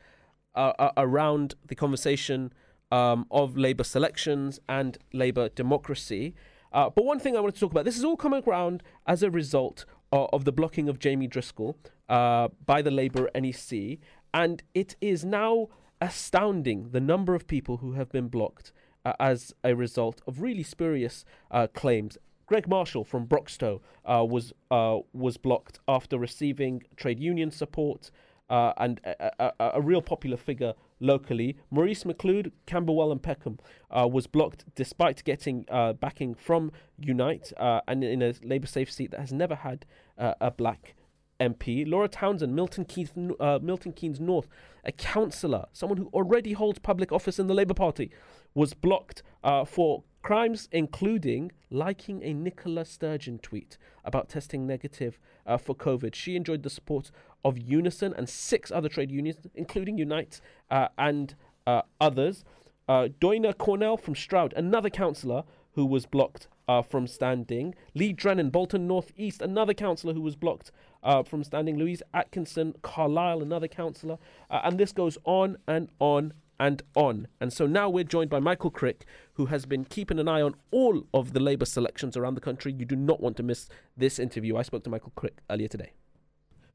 uh, 0.55 0.73
uh, 0.79 0.91
around 0.97 1.53
the 1.67 1.75
conversation 1.75 2.51
um, 2.91 3.27
of 3.29 3.55
Labour 3.55 3.83
selections 3.83 4.59
and 4.67 4.97
Labour 5.13 5.49
democracy. 5.49 6.33
Uh, 6.73 6.89
but 6.89 7.05
one 7.05 7.19
thing 7.19 7.37
I 7.37 7.39
want 7.39 7.53
to 7.53 7.59
talk 7.59 7.69
about 7.69 7.85
this 7.85 7.99
is 7.99 8.03
all 8.03 8.17
coming 8.17 8.41
around 8.47 8.81
as 9.05 9.21
a 9.21 9.29
result 9.29 9.85
of, 10.11 10.27
of 10.33 10.45
the 10.45 10.51
blocking 10.51 10.89
of 10.89 10.97
Jamie 10.97 11.27
Driscoll 11.27 11.77
uh, 12.09 12.47
by 12.65 12.81
the 12.81 12.89
Labour 12.89 13.29
NEC. 13.35 13.99
And 14.33 14.63
it 14.73 14.95
is 14.99 15.23
now 15.23 15.67
astounding 16.01 16.89
the 16.93 16.99
number 16.99 17.35
of 17.35 17.45
people 17.45 17.77
who 17.77 17.91
have 17.91 18.09
been 18.09 18.27
blocked 18.27 18.71
uh, 19.05 19.13
as 19.19 19.53
a 19.63 19.75
result 19.75 20.19
of 20.25 20.41
really 20.41 20.63
spurious 20.63 21.23
uh, 21.51 21.67
claims. 21.67 22.17
Greg 22.47 22.67
Marshall 22.67 23.03
from 23.03 23.27
Broxtowe 23.27 23.81
uh, 24.05 24.25
was 24.27 24.53
uh, 24.71 24.99
was 25.13 25.35
blocked 25.35 25.79
after 25.87 26.17
receiving 26.17 26.81
trade 26.95 27.19
union 27.19 27.51
support 27.51 28.09
uh, 28.49 28.71
and 28.77 29.01
a, 29.03 29.31
a, 29.39 29.71
a, 29.75 29.81
real 29.81 30.01
popular 30.01 30.37
figure 30.37 30.73
locally. 31.01 31.57
Maurice 31.69 32.05
McLeod, 32.05 32.53
Camberwell 32.65 33.11
and 33.11 33.21
Peckham 33.21 33.59
uh, 33.91 34.07
was 34.09 34.27
blocked 34.27 34.63
despite 34.75 35.25
getting 35.25 35.65
uh, 35.69 35.91
backing 35.91 36.33
from 36.33 36.71
Unite 36.97 37.51
uh, 37.57 37.81
and 37.87 38.01
in 38.03 38.21
a 38.21 38.33
Labour 38.41 38.67
safe 38.67 38.89
seat 38.89 39.11
that 39.11 39.19
has 39.19 39.33
never 39.33 39.55
had 39.55 39.85
a 40.17 40.49
black 40.49 40.95
MP. 41.41 41.87
Laura 41.87 42.07
Townsend, 42.07 42.55
Milton 42.55 42.85
Keynes, 42.85 43.11
Milton 43.15 43.91
Keynes 43.91 44.21
North, 44.21 44.47
a 44.85 44.93
councillor, 44.93 45.65
someone 45.73 45.97
who 45.97 46.09
already 46.13 46.53
holds 46.53 46.79
public 46.79 47.11
office 47.11 47.37
in 47.37 47.47
the 47.47 47.53
Labour 47.53 47.73
Party, 47.73 48.09
was 48.55 48.73
blocked 48.73 49.21
for 49.65 50.03
Crimes 50.27 50.67
including 50.73 51.53
liking 51.69 52.21
a 52.21 52.33
Nicola 52.33 52.83
Sturgeon 52.83 53.39
tweet 53.39 53.77
about 54.03 54.27
testing 54.27 54.67
negative 54.67 55.17
uh, 55.45 55.55
for 55.55 55.73
COVID. 55.73 56.13
She 56.15 56.35
enjoyed 56.35 56.63
the 56.63 56.69
support 56.69 57.11
of 57.45 57.57
Unison 57.57 58.13
and 58.13 58.27
six 58.27 58.69
other 58.69 58.89
trade 58.89 59.09
unions, 59.09 59.37
including 59.55 59.97
Unite 59.97 60.41
uh, 60.69 60.89
and 60.97 61.33
uh, 61.65 61.83
others. 62.01 62.43
Uh, 62.89 63.07
Doina 63.21 63.57
Cornell 63.57 63.95
from 63.95 64.15
Stroud, 64.15 64.53
another 64.57 64.89
councillor 64.89 65.45
who 65.75 65.85
was 65.85 66.05
blocked 66.05 66.49
uh, 66.67 66.81
from 66.81 67.07
standing. 67.07 67.73
Lee 67.93 68.11
Drennan, 68.11 68.49
Bolton 68.49 68.85
North 68.85 69.13
East, 69.15 69.41
another 69.41 69.73
councillor 69.73 70.13
who 70.13 70.19
was 70.19 70.35
blocked 70.35 70.73
uh, 71.03 71.23
from 71.23 71.41
standing. 71.41 71.77
Louise 71.77 72.03
Atkinson, 72.13 72.75
Carlisle, 72.81 73.41
another 73.41 73.69
councillor. 73.69 74.17
Uh, 74.49 74.59
and 74.65 74.77
this 74.77 74.91
goes 74.91 75.17
on 75.23 75.55
and 75.69 75.87
on 75.99 76.33
and 76.59 76.81
on. 76.95 77.27
And 77.39 77.51
so 77.51 77.65
now 77.65 77.89
we're 77.89 78.03
joined 78.03 78.29
by 78.29 78.39
Michael 78.39 78.71
Crick, 78.71 79.05
who 79.33 79.47
has 79.47 79.65
been 79.65 79.85
keeping 79.85 80.19
an 80.19 80.27
eye 80.27 80.41
on 80.41 80.55
all 80.71 81.03
of 81.13 81.33
the 81.33 81.39
Labour 81.39 81.65
selections 81.65 82.17
around 82.17 82.35
the 82.35 82.41
country. 82.41 82.73
You 82.77 82.85
do 82.85 82.95
not 82.95 83.21
want 83.21 83.37
to 83.37 83.43
miss 83.43 83.69
this 83.95 84.19
interview. 84.19 84.57
I 84.57 84.63
spoke 84.63 84.83
to 84.85 84.89
Michael 84.89 85.13
Crick 85.15 85.39
earlier 85.49 85.67
today. 85.67 85.93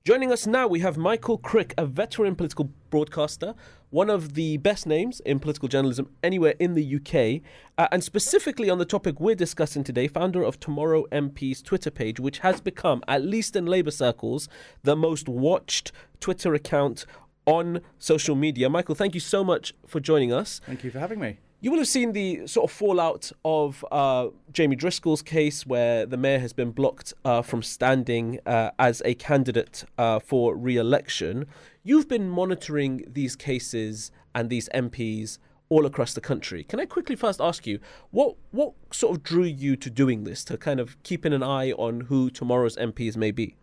Joining 0.04 0.32
us 0.32 0.48
now, 0.48 0.66
we 0.66 0.80
have 0.80 0.96
Michael 0.96 1.38
Crick, 1.38 1.74
a 1.78 1.86
veteran 1.86 2.34
political 2.34 2.70
broadcaster, 2.90 3.54
one 3.90 4.10
of 4.10 4.34
the 4.34 4.56
best 4.56 4.84
names 4.84 5.20
in 5.20 5.38
political 5.38 5.68
journalism 5.68 6.10
anywhere 6.24 6.54
in 6.58 6.74
the 6.74 6.96
UK, 6.96 7.40
uh, 7.78 7.86
and 7.92 8.02
specifically 8.02 8.68
on 8.68 8.78
the 8.78 8.84
topic 8.84 9.20
we're 9.20 9.36
discussing 9.36 9.84
today, 9.84 10.08
founder 10.08 10.42
of 10.42 10.58
Tomorrow 10.58 11.04
MP's 11.12 11.62
Twitter 11.62 11.90
page, 11.90 12.18
which 12.18 12.40
has 12.40 12.60
become, 12.60 13.00
at 13.06 13.22
least 13.22 13.54
in 13.54 13.64
Labour 13.64 13.92
circles, 13.92 14.48
the 14.82 14.96
most 14.96 15.28
watched 15.28 15.92
Twitter 16.18 16.52
account 16.52 17.06
on 17.46 17.80
social 17.98 18.36
media. 18.36 18.68
Michael, 18.68 18.94
thank 18.94 19.14
you 19.14 19.20
so 19.20 19.42
much 19.44 19.74
for 19.86 20.00
joining 20.00 20.32
us. 20.32 20.60
Thank 20.66 20.84
you 20.84 20.90
for 20.90 20.98
having 20.98 21.20
me. 21.20 21.38
You 21.60 21.70
will 21.70 21.78
have 21.78 21.88
seen 21.88 22.12
the 22.12 22.44
sort 22.48 22.68
of 22.68 22.76
fallout 22.76 23.30
of 23.44 23.84
uh, 23.92 24.28
Jamie 24.52 24.74
Driscoll's 24.74 25.22
case, 25.22 25.64
where 25.64 26.04
the 26.06 26.16
mayor 26.16 26.40
has 26.40 26.52
been 26.52 26.72
blocked 26.72 27.14
uh, 27.24 27.42
from 27.42 27.62
standing 27.62 28.40
uh, 28.46 28.72
as 28.80 29.00
a 29.04 29.14
candidate 29.14 29.84
uh, 29.96 30.18
for 30.18 30.56
re 30.56 30.76
election. 30.76 31.46
You've 31.84 32.08
been 32.08 32.28
monitoring 32.28 33.04
these 33.06 33.36
cases 33.36 34.10
and 34.34 34.50
these 34.50 34.68
MPs 34.74 35.38
all 35.68 35.86
across 35.86 36.14
the 36.14 36.20
country. 36.20 36.64
Can 36.64 36.80
I 36.80 36.84
quickly 36.84 37.14
first 37.14 37.40
ask 37.40 37.64
you, 37.64 37.78
what, 38.10 38.34
what 38.50 38.72
sort 38.92 39.16
of 39.16 39.22
drew 39.22 39.44
you 39.44 39.76
to 39.76 39.88
doing 39.88 40.24
this, 40.24 40.44
to 40.46 40.58
kind 40.58 40.80
of 40.80 41.00
keeping 41.04 41.32
an 41.32 41.44
eye 41.44 41.70
on 41.72 42.02
who 42.02 42.28
tomorrow's 42.28 42.76
MPs 42.76 43.16
may 43.16 43.30
be? 43.30 43.54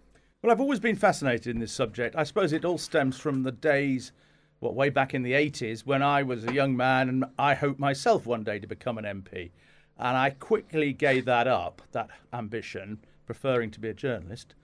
Well, 0.42 0.54
I've 0.54 0.62
always 0.62 0.80
been 0.80 0.96
fascinated 0.96 1.54
in 1.54 1.60
this 1.60 1.74
subject. 1.74 2.16
I 2.16 2.24
suppose 2.24 2.54
it 2.54 2.64
all 2.64 2.78
stems 2.78 3.20
from 3.20 3.44
the 3.44 3.52
days, 3.52 4.14
what, 4.62 4.74
way 4.74 4.90
back 4.90 5.14
in 5.14 5.22
the 5.22 5.34
80s 5.34 5.86
when 5.86 6.02
I 6.02 6.24
was 6.24 6.46
a 6.46 6.54
young 6.54 6.78
man 6.78 7.10
and 7.10 7.26
I 7.38 7.56
hoped 7.56 7.78
myself 7.78 8.26
one 8.26 8.46
day 8.46 8.58
to 8.58 8.66
become 8.66 8.98
an 8.98 9.04
MP. 9.04 9.52
And 9.98 10.16
I 10.16 10.30
quickly 10.30 10.94
gave 10.94 11.26
that 11.26 11.46
up, 11.46 11.82
that 11.92 12.08
ambition, 12.32 13.00
preferring 13.26 13.70
to 13.72 13.82
be 13.82 13.90
a 13.90 13.94
journalist. 13.94 14.56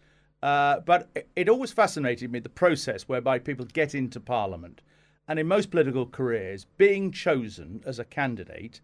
Uh, 0.42 0.80
but 0.80 1.10
it, 1.36 1.50
always 1.50 1.74
fascinated 1.74 2.32
me 2.32 2.40
the 2.40 2.48
process 2.48 3.04
whereby 3.04 3.38
people 3.38 3.66
get 3.66 3.94
into 3.94 4.22
Parliament. 4.22 4.82
And 5.28 5.40
in 5.40 5.48
most 5.48 5.72
political 5.72 6.06
careers, 6.06 6.68
being 6.78 7.12
chosen 7.12 7.84
as 7.86 8.00
a 8.00 8.06
candidate, 8.06 8.80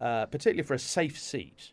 uh, 0.00 0.26
particularly 0.26 0.68
for 0.68 0.74
a 0.74 0.78
safe 0.78 1.18
seat, 1.18 1.72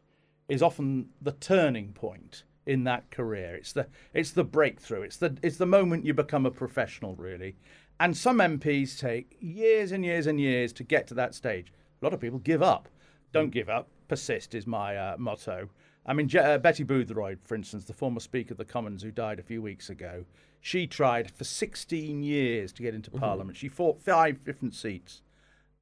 is 0.49 0.63
often 0.63 1.09
the 1.21 1.33
turning 1.33 1.93
point 1.93 2.45
in 2.65 2.83
that 2.85 3.11
career. 3.11 3.55
It's 3.55 3.73
the 3.73 3.87
it's 4.13 4.31
the 4.31 4.43
breakthrough. 4.43 5.03
It's 5.03 5.17
the 5.17 5.37
it's 5.41 5.57
the 5.57 5.65
moment 5.65 6.05
you 6.05 6.13
become 6.13 6.45
a 6.45 6.51
professional, 6.51 7.15
really. 7.15 7.55
And 7.99 8.15
some 8.15 8.39
MPs 8.39 8.99
take 8.99 9.37
years 9.39 9.91
and 9.91 10.03
years 10.03 10.27
and 10.27 10.39
years 10.39 10.73
to 10.73 10.83
get 10.83 11.07
to 11.07 11.13
that 11.13 11.33
stage. 11.33 11.71
A 12.01 12.05
lot 12.05 12.13
of 12.13 12.19
people 12.19 12.39
give 12.39 12.61
up. 12.61 12.89
Don't 13.31 13.51
give 13.51 13.69
up. 13.69 13.87
Persist 14.07 14.53
is 14.53 14.67
my 14.67 14.97
uh, 14.97 15.15
motto. 15.17 15.69
I 16.05 16.13
mean, 16.13 16.27
Je- 16.27 16.39
uh, 16.39 16.57
Betty 16.57 16.83
Boothroyd, 16.83 17.39
for 17.43 17.55
instance, 17.55 17.85
the 17.85 17.93
former 17.93 18.19
Speaker 18.19 18.53
of 18.53 18.57
the 18.57 18.65
Commons 18.65 19.01
who 19.01 19.11
died 19.11 19.39
a 19.39 19.43
few 19.43 19.61
weeks 19.61 19.89
ago, 19.89 20.25
she 20.59 20.87
tried 20.87 21.31
for 21.31 21.43
16 21.43 22.21
years 22.21 22.71
to 22.73 22.83
get 22.83 22.93
into 22.93 23.09
mm-hmm. 23.09 23.19
Parliament. 23.19 23.57
She 23.57 23.69
fought 23.69 24.01
five 24.01 24.43
different 24.43 24.75
seats. 24.75 25.21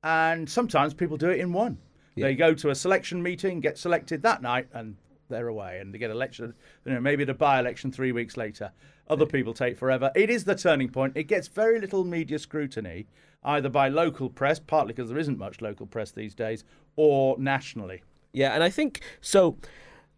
And 0.03 0.49
sometimes 0.49 0.93
people 0.93 1.17
do 1.17 1.29
it 1.29 1.39
in 1.39 1.51
one. 1.51 1.77
Yeah. 2.15 2.27
They 2.27 2.35
go 2.35 2.53
to 2.53 2.69
a 2.69 2.75
selection 2.75 3.23
meeting, 3.23 3.59
get 3.59 3.77
selected 3.77 4.21
that 4.23 4.41
night, 4.41 4.67
and 4.73 4.97
they're 5.33 5.47
away 5.47 5.79
and 5.79 5.93
they 5.93 5.97
get 5.97 6.11
elected. 6.11 6.53
You 6.85 6.93
know, 6.93 7.01
maybe 7.01 7.23
a 7.23 7.33
by-election 7.33 7.91
three 7.91 8.11
weeks 8.11 8.37
later. 8.37 8.71
Other 9.09 9.25
people 9.25 9.53
take 9.53 9.77
forever. 9.77 10.11
It 10.15 10.29
is 10.29 10.45
the 10.45 10.55
turning 10.55 10.89
point. 10.89 11.17
It 11.17 11.25
gets 11.25 11.47
very 11.47 11.79
little 11.79 12.05
media 12.05 12.39
scrutiny, 12.39 13.07
either 13.43 13.69
by 13.69 13.89
local 13.89 14.29
press, 14.29 14.59
partly 14.59 14.93
because 14.93 15.09
there 15.09 15.19
isn't 15.19 15.37
much 15.37 15.61
local 15.61 15.85
press 15.85 16.11
these 16.11 16.33
days, 16.33 16.63
or 16.95 17.37
nationally. 17.37 18.03
Yeah, 18.31 18.53
and 18.53 18.63
I 18.63 18.69
think 18.69 19.01
so. 19.19 19.57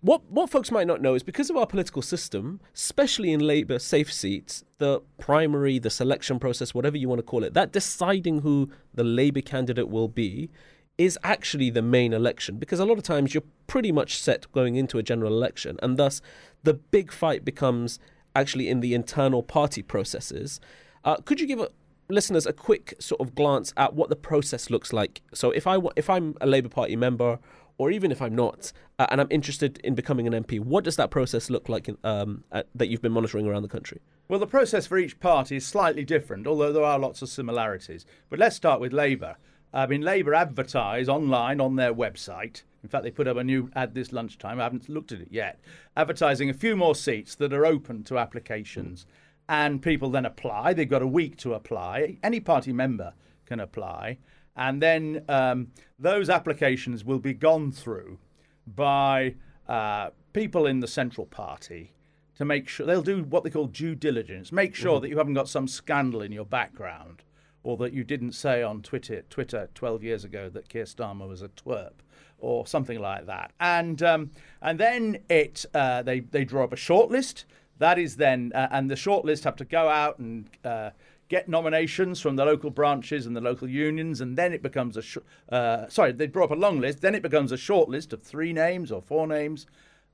What 0.01 0.29
what 0.29 0.51
folks 0.51 0.69
might 0.69 0.85
not 0.85 1.01
know 1.01 1.15
is 1.15 1.23
because 1.23 1.49
of 1.49 1.57
our 1.57 1.65
political 1.65 2.03
system, 2.03 2.61
especially 2.75 3.33
in 3.33 3.39
Labour 3.39 3.79
safe 3.79 4.13
seats, 4.13 4.63
the 4.77 5.01
primary, 5.17 5.79
the 5.79 5.89
selection 5.89 6.37
process, 6.37 6.75
whatever 6.75 6.95
you 6.95 7.09
want 7.09 7.19
to 7.19 7.23
call 7.23 7.43
it, 7.43 7.55
that 7.55 7.71
deciding 7.71 8.41
who 8.41 8.69
the 8.93 9.03
Labour 9.03 9.41
candidate 9.41 9.89
will 9.89 10.07
be 10.07 10.51
is 10.97 11.19
actually 11.23 11.69
the 11.69 11.81
main 11.81 12.13
election 12.13 12.57
because 12.57 12.79
a 12.79 12.85
lot 12.85 12.97
of 12.97 13.03
times 13.03 13.33
you're 13.33 13.43
pretty 13.67 13.91
much 13.91 14.19
set 14.19 14.51
going 14.51 14.75
into 14.75 14.97
a 14.97 15.03
general 15.03 15.33
election, 15.33 15.77
and 15.81 15.97
thus 15.97 16.21
the 16.63 16.73
big 16.73 17.11
fight 17.11 17.43
becomes 17.43 17.99
actually 18.35 18.69
in 18.69 18.79
the 18.79 18.93
internal 18.93 19.43
party 19.43 19.81
processes. 19.81 20.59
Uh, 21.03 21.17
could 21.17 21.39
you 21.39 21.47
give 21.47 21.59
a, 21.59 21.69
listeners 22.09 22.45
a 22.45 22.53
quick 22.53 22.93
sort 22.99 23.21
of 23.21 23.35
glance 23.35 23.73
at 23.77 23.93
what 23.93 24.09
the 24.09 24.15
process 24.15 24.69
looks 24.69 24.93
like? 24.93 25.21
So 25.33 25.51
if 25.51 25.67
I 25.67 25.79
if 25.95 26.09
I'm 26.09 26.35
a 26.41 26.47
Labour 26.47 26.69
Party 26.69 26.95
member, 26.95 27.39
or 27.77 27.91
even 27.91 28.11
if 28.11 28.21
I'm 28.21 28.35
not, 28.35 28.71
uh, 28.99 29.07
and 29.09 29.19
I'm 29.19 29.27
interested 29.29 29.79
in 29.83 29.95
becoming 29.95 30.27
an 30.27 30.43
MP, 30.43 30.59
what 30.59 30.83
does 30.83 30.95
that 30.95 31.11
process 31.11 31.49
look 31.49 31.67
like 31.67 31.89
in, 31.89 31.97
um, 32.03 32.43
at, 32.51 32.67
that 32.73 32.87
you've 32.87 33.01
been 33.01 33.11
monitoring 33.11 33.47
around 33.47 33.63
the 33.63 33.69
country? 33.69 33.99
Well, 34.27 34.39
the 34.39 34.47
process 34.47 34.87
for 34.87 34.97
each 34.97 35.19
party 35.19 35.57
is 35.57 35.65
slightly 35.65 36.05
different, 36.05 36.47
although 36.47 36.71
there 36.71 36.83
are 36.83 36.97
lots 36.97 37.21
of 37.21 37.29
similarities. 37.29 38.05
But 38.29 38.39
let's 38.39 38.55
start 38.55 38.79
with 38.79 38.93
Labour. 38.93 39.35
I 39.75 39.87
mean, 39.87 40.01
Labour 40.01 40.33
advertise 40.33 41.09
online 41.09 41.59
on 41.59 41.75
their 41.75 41.93
website. 41.93 42.63
In 42.81 42.87
fact, 42.87 43.03
they 43.03 43.11
put 43.11 43.27
up 43.27 43.35
a 43.35 43.43
new 43.43 43.69
ad 43.75 43.93
this 43.93 44.13
lunchtime. 44.13 44.59
I 44.61 44.63
haven't 44.63 44.87
looked 44.87 45.11
at 45.11 45.19
it 45.19 45.27
yet. 45.31 45.59
Advertising 45.97 46.49
a 46.49 46.53
few 46.53 46.77
more 46.77 46.95
seats 46.95 47.35
that 47.35 47.51
are 47.51 47.65
open 47.65 48.03
to 48.05 48.17
applications. 48.17 49.05
And 49.49 49.81
people 49.81 50.09
then 50.09 50.25
apply. 50.25 50.73
They've 50.73 50.89
got 50.89 51.01
a 51.01 51.07
week 51.07 51.35
to 51.39 51.55
apply. 51.55 52.17
Any 52.23 52.39
party 52.39 52.71
member 52.71 53.13
can 53.45 53.59
apply. 53.59 54.17
And 54.55 54.81
then 54.81 55.25
um, 55.27 55.67
those 55.99 56.29
applications 56.29 57.03
will 57.03 57.19
be 57.19 57.33
gone 57.33 57.73
through 57.73 58.17
by 58.65 59.35
uh, 59.67 60.11
people 60.31 60.67
in 60.67 60.79
the 60.79 60.87
central 60.87 61.27
party 61.27 61.91
to 62.37 62.45
make 62.45 62.69
sure 62.69 62.85
they'll 62.85 63.01
do 63.01 63.23
what 63.23 63.43
they 63.43 63.49
call 63.49 63.67
due 63.67 63.95
diligence, 63.95 64.53
make 64.53 64.73
sure 64.73 64.93
mm-hmm. 64.93 65.01
that 65.01 65.09
you 65.09 65.17
haven't 65.17 65.33
got 65.33 65.49
some 65.49 65.67
scandal 65.67 66.21
in 66.21 66.31
your 66.31 66.45
background 66.45 67.23
or 67.65 67.75
that 67.77 67.93
you 67.93 68.03
didn't 68.03 68.33
say 68.33 68.61
on 68.61 68.81
Twitter, 68.83 69.23
Twitter 69.29 69.69
12 69.73 70.03
years 70.03 70.23
ago 70.23 70.49
that 70.49 70.69
Keir 70.69 70.83
Starmer 70.83 71.27
was 71.27 71.41
a 71.41 71.49
twerp, 71.49 71.93
or 72.37 72.67
something 72.67 72.99
like 72.99 73.25
that. 73.25 73.51
And 73.59 74.01
um, 74.03 74.29
and 74.61 74.79
then 74.79 75.17
it 75.29 75.65
uh, 75.73 76.03
they 76.03 76.19
they 76.19 76.45
draw 76.45 76.63
up 76.63 76.73
a 76.73 76.77
shortlist. 76.77 77.43
That 77.79 77.97
is 77.97 78.17
then, 78.17 78.53
uh, 78.55 78.69
and 78.71 78.89
the 78.89 78.95
shortlist 78.95 79.43
have 79.43 79.57
to 79.57 79.65
go 79.65 79.89
out 79.89 80.19
and 80.19 80.47
uh, 80.63 80.91
get 81.27 81.49
nominations 81.49 82.21
from 82.21 82.35
the 82.37 82.45
local 82.45 82.69
branches 82.69 83.25
and 83.25 83.35
the 83.35 83.41
local 83.41 83.67
unions, 83.67 84.21
and 84.21 84.37
then 84.37 84.53
it 84.53 84.61
becomes 84.61 84.95
a 84.95 85.01
sh- 85.01 85.17
uh, 85.49 85.89
sorry, 85.89 86.11
they 86.11 86.27
draw 86.27 86.45
up 86.45 86.51
a 86.51 86.55
long 86.55 86.79
list. 86.79 87.01
Then 87.01 87.15
it 87.15 87.23
becomes 87.23 87.51
a 87.51 87.57
short 87.57 87.89
list 87.89 88.13
of 88.13 88.21
three 88.21 88.53
names 88.53 88.91
or 88.91 89.01
four 89.01 89.25
names, 89.25 89.65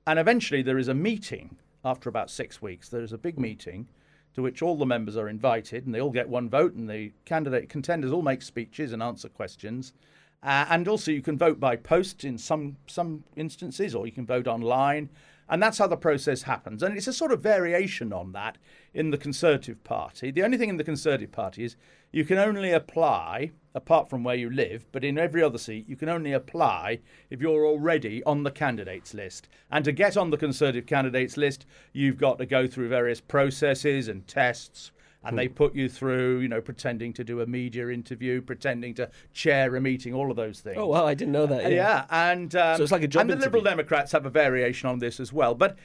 and 0.07 0.17
eventually 0.17 0.61
there 0.61 0.79
is 0.79 0.87
a 0.87 0.93
meeting 0.93 1.57
after 1.83 2.07
about 2.07 2.29
six 2.29 2.61
weeks. 2.61 2.87
There 2.87 3.03
is 3.03 3.11
a 3.11 3.17
big 3.17 3.37
meeting 3.37 3.87
to 4.33 4.41
which 4.41 4.61
all 4.61 4.77
the 4.77 4.85
members 4.85 5.17
are 5.17 5.27
invited 5.27 5.85
and 5.85 5.93
they 5.93 6.01
all 6.01 6.11
get 6.11 6.29
one 6.29 6.49
vote 6.49 6.73
and 6.73 6.89
the 6.89 7.11
candidate 7.25 7.69
contenders 7.69 8.11
all 8.11 8.21
make 8.21 8.41
speeches 8.41 8.93
and 8.93 9.03
answer 9.03 9.29
questions. 9.29 9.93
Uh, 10.43 10.65
and 10.69 10.87
also 10.87 11.11
you 11.11 11.21
can 11.21 11.37
vote 11.37 11.59
by 11.59 11.75
post 11.75 12.23
in 12.23 12.37
some 12.37 12.77
some 12.87 13.23
instances 13.35 13.93
or 13.93 14.05
you 14.05 14.11
can 14.11 14.25
vote 14.25 14.47
online 14.47 15.09
and 15.51 15.61
that's 15.61 15.77
how 15.79 15.87
the 15.87 15.97
process 15.97 16.43
happens. 16.43 16.81
And 16.81 16.95
it's 16.95 17.07
a 17.07 17.13
sort 17.13 17.33
of 17.33 17.41
variation 17.41 18.13
on 18.13 18.31
that 18.31 18.57
in 18.93 19.11
the 19.11 19.17
Conservative 19.17 19.83
Party. 19.83 20.31
The 20.31 20.43
only 20.43 20.57
thing 20.57 20.69
in 20.69 20.77
the 20.77 20.83
Conservative 20.83 21.33
Party 21.33 21.65
is 21.65 21.75
you 22.11 22.23
can 22.23 22.37
only 22.37 22.71
apply, 22.71 23.51
apart 23.73 24.09
from 24.09 24.23
where 24.23 24.35
you 24.35 24.49
live, 24.49 24.85
but 24.91 25.03
in 25.03 25.17
every 25.17 25.41
other 25.41 25.57
seat, 25.57 25.87
you 25.87 25.95
can 25.95 26.09
only 26.09 26.33
apply 26.33 26.99
if 27.29 27.41
you're 27.41 27.65
already 27.65 28.23
on 28.23 28.43
the 28.43 28.51
candidates 28.51 29.13
list. 29.13 29.47
And 29.69 29.85
to 29.85 29.91
get 29.91 30.17
on 30.17 30.29
the 30.29 30.37
Conservative 30.37 30.85
candidates 30.85 31.37
list, 31.37 31.65
you've 31.93 32.17
got 32.17 32.37
to 32.39 32.45
go 32.45 32.67
through 32.67 32.89
various 32.89 33.21
processes 33.21 34.07
and 34.07 34.27
tests 34.27 34.91
and 35.23 35.37
they 35.37 35.47
put 35.47 35.75
you 35.75 35.87
through, 35.87 36.39
you 36.39 36.47
know, 36.47 36.61
pretending 36.61 37.13
to 37.13 37.23
do 37.23 37.41
a 37.41 37.45
media 37.45 37.89
interview, 37.89 38.41
pretending 38.41 38.93
to 38.95 39.09
chair 39.33 39.75
a 39.75 39.81
meeting, 39.81 40.13
all 40.13 40.31
of 40.31 40.37
those 40.37 40.61
things. 40.61 40.77
Oh 40.79 40.87
wow, 40.87 41.05
I 41.05 41.13
didn't 41.13 41.31
know 41.31 41.45
that. 41.45 41.63
Yeah, 41.63 41.69
yeah. 41.69 42.05
and 42.09 42.55
um, 42.55 42.77
so 42.77 42.83
it's 42.83 42.91
like 42.91 43.03
a 43.03 43.07
job. 43.07 43.21
And 43.21 43.29
the 43.29 43.33
interview. 43.35 43.45
Liberal 43.45 43.63
Democrats 43.63 44.11
have 44.13 44.25
a 44.25 44.29
variation 44.29 44.89
on 44.89 44.99
this 44.99 45.19
as 45.19 45.31
well, 45.31 45.53
but 45.53 45.77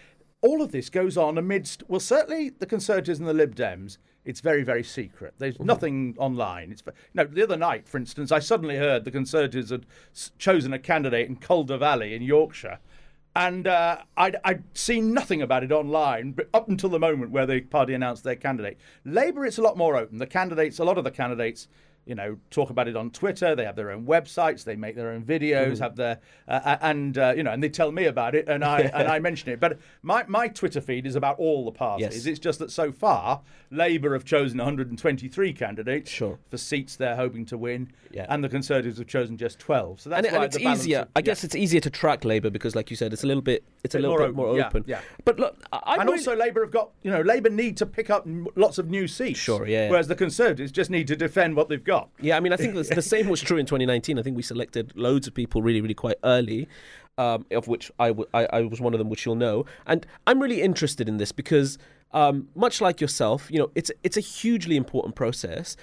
all 0.42 0.62
of 0.62 0.72
this 0.72 0.88
goes 0.88 1.16
on 1.16 1.38
amidst, 1.38 1.82
well, 1.88 2.00
certainly 2.00 2.50
the 2.50 2.66
Conservatives 2.66 3.18
and 3.18 3.28
the 3.28 3.34
Lib 3.34 3.54
Dems. 3.54 3.98
It's 4.26 4.40
very, 4.40 4.62
very 4.62 4.82
secret. 4.82 5.34
There's 5.38 5.54
mm-hmm. 5.54 5.64
nothing 5.64 6.14
online. 6.18 6.72
It's 6.72 6.82
you 6.86 6.92
know, 7.14 7.24
the 7.24 7.42
other 7.42 7.56
night, 7.56 7.88
for 7.88 7.96
instance, 7.96 8.30
I 8.30 8.40
suddenly 8.40 8.76
heard 8.76 9.04
the 9.04 9.10
Conservatives 9.10 9.70
had 9.70 9.86
chosen 10.36 10.74
a 10.74 10.78
candidate 10.78 11.28
in 11.28 11.36
Calder 11.36 11.78
Valley 11.78 12.14
in 12.14 12.22
Yorkshire 12.22 12.78
and 13.36 13.66
uh, 13.66 13.98
I'd, 14.16 14.36
I'd, 14.44 14.64
seen 14.72 15.12
nothing 15.12 15.42
about 15.42 15.62
it 15.62 15.70
online 15.70 16.32
but 16.32 16.48
up 16.54 16.70
until 16.70 16.88
the 16.88 16.98
moment 16.98 17.32
where 17.32 17.44
the 17.44 17.60
party 17.60 17.92
announced 17.92 18.24
their 18.24 18.34
candidate. 18.34 18.78
Labour, 19.04 19.44
it's 19.44 19.58
a 19.58 19.62
lot 19.62 19.76
more 19.76 19.94
open. 19.94 20.16
The 20.16 20.26
candidates, 20.26 20.78
a 20.78 20.84
lot 20.84 20.96
of 20.96 21.04
the 21.04 21.10
candidates, 21.10 21.68
you 22.06 22.14
know, 22.14 22.38
talk 22.50 22.70
about 22.70 22.86
it 22.86 22.96
on 22.96 23.10
Twitter. 23.10 23.56
They 23.56 23.64
have 23.64 23.74
their 23.74 23.90
own 23.90 24.06
websites. 24.06 24.62
They 24.62 24.76
make 24.76 24.94
their 24.94 25.10
own 25.10 25.24
videos. 25.24 25.76
Mm. 25.76 25.80
Have 25.80 25.96
their 25.96 26.20
uh, 26.46 26.76
and 26.80 27.18
uh, 27.18 27.34
you 27.36 27.42
know, 27.42 27.50
and 27.50 27.62
they 27.62 27.68
tell 27.68 27.90
me 27.90 28.04
about 28.04 28.34
it, 28.36 28.48
and 28.48 28.64
I 28.64 28.80
and 28.80 29.08
I 29.08 29.18
mention 29.26 29.50
it. 29.50 29.58
But 29.58 29.78
my 30.02 30.24
my 30.28 30.46
Twitter 30.46 30.80
feed 30.80 31.04
is 31.04 31.16
about 31.16 31.38
all 31.38 31.64
the 31.64 31.72
parties. 31.72 32.14
Yes. 32.14 32.26
It's 32.26 32.38
just 32.38 32.60
that 32.60 32.70
so 32.70 32.92
far, 32.92 33.42
Labour 33.70 34.12
have 34.12 34.24
chosen 34.24 34.58
123 34.58 35.52
candidates 35.52 36.10
sure. 36.10 36.38
for 36.48 36.56
seats 36.56 36.94
they're 36.94 37.16
hoping 37.16 37.44
to 37.46 37.58
win, 37.58 37.90
yeah. 38.12 38.26
and 38.28 38.42
the 38.42 38.48
Conservatives 38.48 38.98
have 38.98 39.08
chosen 39.08 39.36
just 39.36 39.58
12. 39.58 40.00
So 40.00 40.10
that's 40.10 40.26
and, 40.26 40.36
why 40.36 40.44
and 40.44 40.54
it's 40.54 40.62
easier. 40.62 41.00
Of, 41.00 41.08
I 41.16 41.22
guess 41.22 41.42
yeah. 41.42 41.46
it's 41.46 41.56
easier 41.56 41.80
to 41.80 41.90
track 41.90 42.24
Labour 42.24 42.50
because, 42.50 42.76
like 42.76 42.88
you 42.90 42.96
said, 42.96 43.12
it's 43.12 43.24
a 43.24 43.26
little 43.26 43.42
bit 43.42 43.64
it's 43.82 43.96
a, 43.96 43.98
a 43.98 44.00
little 44.00 44.18
bit 44.18 44.34
more 44.34 44.48
open. 44.60 44.84
Yeah, 44.86 45.00
But 45.24 45.40
look, 45.40 45.56
I 45.72 45.96
and 45.96 46.04
really... 46.04 46.18
also 46.18 46.36
Labour 46.36 46.62
have 46.62 46.70
got 46.70 46.90
you 47.02 47.10
know 47.10 47.20
Labour 47.22 47.50
need 47.50 47.76
to 47.78 47.86
pick 47.86 48.10
up 48.10 48.26
lots 48.54 48.78
of 48.78 48.88
new 48.88 49.08
seats. 49.08 49.40
Sure, 49.40 49.66
yeah. 49.66 49.90
Whereas 49.90 50.06
the 50.06 50.14
Conservatives 50.14 50.70
just 50.70 50.90
need 50.90 51.08
to 51.08 51.16
defend 51.16 51.56
what 51.56 51.68
they've 51.68 51.82
got. 51.82 51.95
Yeah, 52.20 52.36
I 52.36 52.40
mean, 52.40 52.52
I 52.52 52.56
think 52.56 52.74
the 52.74 53.02
same 53.02 53.28
was 53.28 53.40
true 53.40 53.58
in 53.58 53.66
2019. 53.66 54.18
I 54.18 54.22
think 54.22 54.36
we 54.36 54.42
selected 54.42 54.92
loads 54.96 55.26
of 55.26 55.34
people 55.34 55.62
really, 55.62 55.80
really 55.80 55.94
quite 55.94 56.16
early, 56.24 56.68
um, 57.18 57.46
of 57.50 57.68
which 57.68 57.90
I, 57.98 58.08
w- 58.08 58.28
I, 58.34 58.46
I 58.52 58.60
was 58.62 58.80
one 58.80 58.94
of 58.94 58.98
them, 58.98 59.08
which 59.08 59.24
you'll 59.24 59.34
know. 59.36 59.64
And 59.86 60.06
I'm 60.26 60.40
really 60.40 60.62
interested 60.62 61.08
in 61.08 61.16
this 61.16 61.32
because, 61.32 61.78
um, 62.12 62.48
much 62.54 62.80
like 62.80 63.00
yourself, 63.00 63.48
you 63.50 63.58
know, 63.58 63.70
it's 63.74 63.90
it's 64.02 64.16
a 64.16 64.20
hugely 64.20 64.76
important 64.76 65.14
process. 65.14 65.76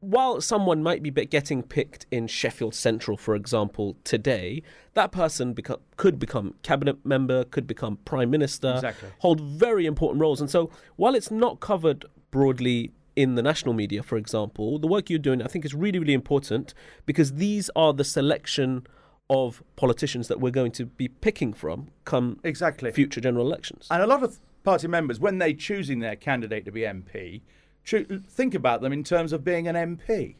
While 0.00 0.40
someone 0.40 0.82
might 0.82 1.00
be 1.00 1.12
getting 1.12 1.62
picked 1.62 2.06
in 2.10 2.26
Sheffield 2.26 2.74
Central, 2.74 3.16
for 3.16 3.36
example, 3.36 3.96
today, 4.02 4.64
that 4.94 5.12
person 5.12 5.54
beco- 5.54 5.78
could 5.96 6.18
become 6.18 6.54
cabinet 6.64 7.06
member, 7.06 7.44
could 7.44 7.68
become 7.68 7.98
prime 8.04 8.28
minister, 8.28 8.72
exactly. 8.74 9.10
hold 9.20 9.40
very 9.40 9.86
important 9.86 10.20
roles. 10.20 10.40
And 10.40 10.50
so, 10.50 10.70
while 10.96 11.14
it's 11.14 11.30
not 11.30 11.60
covered 11.60 12.04
broadly 12.32 12.90
in 13.16 13.34
the 13.34 13.42
national 13.42 13.74
media, 13.74 14.02
for 14.02 14.16
example, 14.16 14.78
the 14.78 14.86
work 14.86 15.10
you're 15.10 15.18
doing, 15.18 15.42
I 15.42 15.46
think, 15.46 15.64
is 15.64 15.74
really, 15.74 15.98
really 15.98 16.14
important 16.14 16.74
because 17.06 17.34
these 17.34 17.70
are 17.76 17.92
the 17.92 18.04
selection 18.04 18.86
of 19.28 19.62
politicians 19.76 20.28
that 20.28 20.40
we're 20.40 20.50
going 20.50 20.72
to 20.72 20.86
be 20.86 21.08
picking 21.08 21.52
from 21.52 21.88
come 22.04 22.38
exactly 22.44 22.90
future 22.92 23.20
general 23.20 23.46
elections. 23.46 23.86
And 23.90 24.02
a 24.02 24.06
lot 24.06 24.22
of 24.22 24.40
party 24.62 24.88
members, 24.88 25.20
when 25.20 25.38
they're 25.38 25.52
choosing 25.52 26.00
their 26.00 26.16
candidate 26.16 26.64
to 26.64 26.72
be 26.72 26.82
MP, 26.82 27.42
cho- 27.84 28.04
think 28.28 28.54
about 28.54 28.80
them 28.80 28.92
in 28.92 29.04
terms 29.04 29.32
of 29.32 29.44
being 29.44 29.68
an 29.68 29.74
MP. 29.74 30.36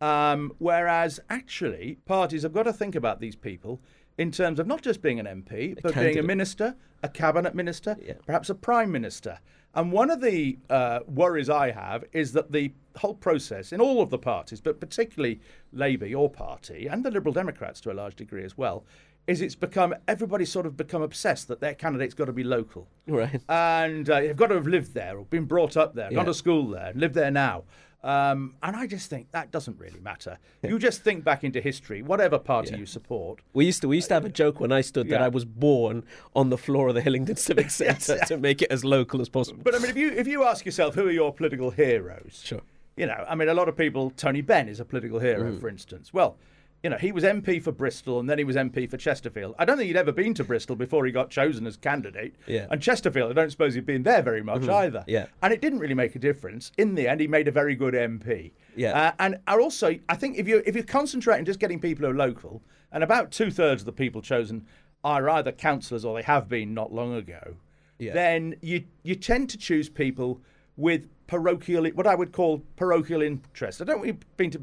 Um, 0.00 0.52
whereas 0.58 1.20
actually, 1.30 1.98
parties 2.06 2.42
have 2.42 2.52
got 2.52 2.64
to 2.64 2.72
think 2.72 2.94
about 2.94 3.20
these 3.20 3.36
people 3.36 3.80
in 4.18 4.30
terms 4.30 4.58
of 4.58 4.66
not 4.66 4.82
just 4.82 5.00
being 5.00 5.20
an 5.20 5.26
MP, 5.26 5.80
but 5.80 5.94
being 5.94 6.18
a 6.18 6.22
minister, 6.22 6.76
a 7.02 7.08
cabinet 7.08 7.54
minister, 7.54 7.96
Yeah. 8.02 8.14
perhaps 8.26 8.48
a 8.50 8.54
prime 8.54 8.90
minister. 8.92 9.38
And 9.74 9.90
one 9.90 10.10
of 10.10 10.20
the 10.20 10.58
uh, 10.68 11.00
worries 11.06 11.48
I 11.48 11.70
have 11.70 12.04
is 12.12 12.32
that 12.32 12.52
the 12.52 12.72
whole 12.98 13.14
process 13.14 13.72
in 13.72 13.80
all 13.80 14.02
of 14.02 14.10
the 14.10 14.18
parties, 14.18 14.60
but 14.60 14.80
particularly 14.80 15.40
Labour, 15.72 16.06
your 16.06 16.28
party, 16.30 16.86
and 16.86 17.02
the 17.04 17.10
Liberal 17.10 17.32
Democrats 17.32 17.80
to 17.82 17.90
a 17.90 17.94
large 17.94 18.14
degree 18.16 18.44
as 18.44 18.58
well, 18.58 18.84
is 19.26 19.40
it's 19.40 19.54
become 19.54 19.94
everybody's 20.08 20.50
sort 20.52 20.66
of 20.66 20.76
become 20.76 21.00
obsessed 21.00 21.48
that 21.48 21.60
their 21.60 21.74
candidate's 21.74 22.12
got 22.12 22.24
to 22.26 22.32
be 22.32 22.42
local 22.44 22.88
Right. 23.06 23.40
and 23.48 24.10
uh, 24.10 24.18
you've 24.18 24.36
got 24.36 24.48
to 24.48 24.54
have 24.56 24.66
lived 24.66 24.94
there 24.94 25.16
or 25.16 25.24
been 25.24 25.44
brought 25.46 25.76
up 25.76 25.94
there, 25.94 26.10
gone 26.10 26.26
to 26.26 26.34
school 26.34 26.68
there, 26.68 26.86
and 26.90 27.00
lived 27.00 27.14
there 27.14 27.30
now. 27.30 27.62
Um, 28.04 28.56
and 28.64 28.74
I 28.74 28.86
just 28.88 29.08
think 29.08 29.30
that 29.30 29.52
doesn't 29.52 29.78
really 29.78 30.00
matter. 30.00 30.38
You 30.62 30.78
just 30.78 31.02
think 31.02 31.22
back 31.22 31.44
into 31.44 31.60
history, 31.60 32.02
whatever 32.02 32.38
party 32.38 32.76
you 32.76 32.84
support. 32.84 33.40
We 33.52 33.64
used 33.64 33.80
to 33.82 33.88
we 33.88 33.96
used 33.96 34.08
to 34.08 34.14
have 34.14 34.24
a 34.24 34.28
joke 34.28 34.58
when 34.58 34.72
I 34.72 34.80
stood 34.80 35.08
that 35.10 35.22
I 35.22 35.28
was 35.28 35.44
born 35.44 36.02
on 36.34 36.50
the 36.50 36.58
floor 36.58 36.88
of 36.88 36.94
the 36.96 37.00
Hillingdon 37.00 37.36
Civic 37.48 37.70
Centre 37.70 38.18
to 38.26 38.36
make 38.38 38.60
it 38.60 38.72
as 38.72 38.84
local 38.84 39.20
as 39.20 39.28
possible. 39.28 39.60
But 39.62 39.74
I 39.76 39.78
mean, 39.78 39.90
if 39.90 39.96
you 39.96 40.10
if 40.10 40.26
you 40.26 40.42
ask 40.44 40.64
yourself 40.66 40.94
who 40.96 41.06
are 41.06 41.12
your 41.12 41.32
political 41.32 41.70
heroes, 41.70 42.40
Sure. 42.44 42.62
you 42.96 43.06
know, 43.06 43.24
I 43.28 43.34
mean, 43.36 43.48
a 43.48 43.54
lot 43.54 43.68
of 43.68 43.76
people. 43.76 44.10
Tony 44.16 44.40
Benn 44.40 44.68
is 44.68 44.80
a 44.80 44.84
political 44.84 45.20
hero, 45.20 45.52
Mm. 45.52 45.60
for 45.60 45.68
instance. 45.68 46.12
Well, 46.12 46.36
you 46.82 46.90
know, 46.90 46.96
he 46.96 47.12
was 47.12 47.22
MP 47.22 47.62
for 47.62 47.70
Bristol 47.70 48.18
and 48.18 48.28
then 48.28 48.38
he 48.38 48.44
was 48.44 48.56
MP 48.56 48.90
for 48.90 48.96
Chesterfield. 48.96 49.54
I 49.58 49.64
don't 49.64 49.76
think 49.76 49.86
he'd 49.86 49.96
ever 49.96 50.10
been 50.10 50.34
to 50.34 50.44
Bristol 50.44 50.74
before 50.74 51.06
he 51.06 51.12
got 51.12 51.30
chosen 51.30 51.66
as 51.66 51.76
candidate. 51.76 52.34
Yeah. 52.46 52.66
And 52.70 52.82
Chesterfield, 52.82 53.30
I 53.30 53.34
don't 53.34 53.50
suppose 53.50 53.74
he'd 53.74 53.86
been 53.86 54.02
there 54.02 54.22
very 54.22 54.42
much 54.42 54.68
either. 54.68 55.00
Mm-hmm. 55.00 55.10
Yeah. 55.10 55.26
And 55.42 55.52
it 55.52 55.60
didn't 55.60 55.78
really 55.78 55.94
make 55.94 56.16
a 56.16 56.18
difference. 56.18 56.72
In 56.78 56.94
the 56.96 57.06
end, 57.06 57.20
he 57.20 57.28
made 57.28 57.46
a 57.46 57.52
very 57.52 57.76
good 57.76 57.94
MP. 57.94 58.50
Yeah. 58.74 58.98
Uh, 59.00 59.12
and 59.20 59.36
are 59.46 59.60
also, 59.60 59.96
I 60.08 60.16
think 60.16 60.38
if 60.38 60.48
you 60.48 60.62
if 60.66 60.74
you 60.74 60.82
concentrate 60.82 61.38
on 61.38 61.44
just 61.44 61.60
getting 61.60 61.78
people 61.78 62.04
who 62.04 62.10
are 62.12 62.16
local, 62.16 62.62
and 62.90 63.04
about 63.04 63.30
two 63.30 63.50
thirds 63.50 63.82
of 63.82 63.86
the 63.86 63.92
people 63.92 64.20
chosen 64.20 64.66
are 65.04 65.28
either 65.30 65.52
councillors 65.52 66.04
or 66.04 66.16
they 66.16 66.22
have 66.22 66.48
been 66.48 66.74
not 66.74 66.92
long 66.92 67.14
ago, 67.14 67.56
Yeah. 67.98 68.12
then 68.12 68.56
you 68.60 68.84
you 69.04 69.14
tend 69.14 69.50
to 69.50 69.58
choose 69.58 69.88
people 69.88 70.40
with 70.76 71.08
parochial, 71.26 71.86
what 71.90 72.06
I 72.06 72.14
would 72.14 72.32
call 72.32 72.62
parochial 72.76 73.22
interest. 73.22 73.80
I 73.80 73.84
don't 73.84 74.02
mean 74.02 74.50
to 74.50 74.62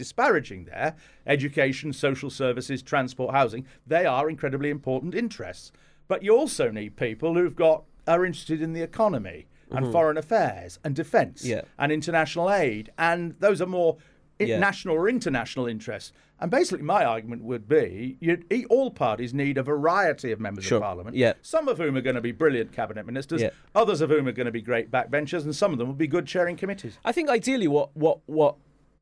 disparaging 0.00 0.64
there. 0.64 0.96
Education, 1.26 1.92
social 1.92 2.30
services, 2.30 2.82
transport, 2.82 3.34
housing, 3.34 3.66
they 3.86 4.06
are 4.06 4.30
incredibly 4.30 4.70
important 4.70 5.14
interests. 5.14 5.72
But 6.08 6.22
you 6.22 6.34
also 6.34 6.70
need 6.70 6.96
people 6.96 7.34
who've 7.34 7.54
got 7.54 7.84
are 8.08 8.24
interested 8.24 8.62
in 8.62 8.72
the 8.72 8.80
economy 8.80 9.46
and 9.70 9.84
mm-hmm. 9.84 9.92
foreign 9.92 10.16
affairs 10.16 10.78
and 10.82 10.96
defence 10.96 11.44
Yeah. 11.44 11.62
and 11.78 11.92
international 11.92 12.50
aid, 12.50 12.90
and 12.96 13.34
those 13.40 13.60
are 13.60 13.66
more 13.66 13.98
Yeah. 14.38 14.58
national 14.58 14.96
or 14.96 15.06
international 15.06 15.66
interests. 15.66 16.12
And 16.40 16.50
basically, 16.50 16.82
my 16.82 17.04
argument 17.04 17.42
would 17.44 17.68
be 17.68 18.16
you, 18.20 18.42
all 18.70 18.90
parties 18.90 19.34
need 19.34 19.58
a 19.58 19.62
variety 19.62 20.32
of 20.32 20.40
members 20.40 20.64
Sure. 20.64 20.78
of 20.78 20.82
parliament. 20.82 21.14
Yeah. 21.14 21.34
Some 21.42 21.68
of 21.68 21.76
whom 21.76 21.94
are 21.98 22.00
going 22.00 22.16
to 22.16 22.22
be 22.22 22.32
brilliant 22.32 22.72
cabinet 22.72 23.04
ministers, 23.04 23.42
Yeah. 23.42 23.50
others 23.74 24.00
of 24.00 24.08
whom 24.08 24.26
are 24.26 24.32
going 24.32 24.46
to 24.46 24.50
be 24.60 24.62
great 24.62 24.90
backbenchers, 24.90 25.44
and 25.44 25.54
some 25.54 25.72
of 25.74 25.78
them 25.78 25.86
will 25.88 25.94
be 25.94 26.06
good 26.06 26.26
chairing 26.26 26.56
committees. 26.56 26.98
I 27.04 27.12
think 27.12 27.28
ideally, 27.28 27.68
what 27.68 27.94
what 27.94 28.20
what 28.26 28.56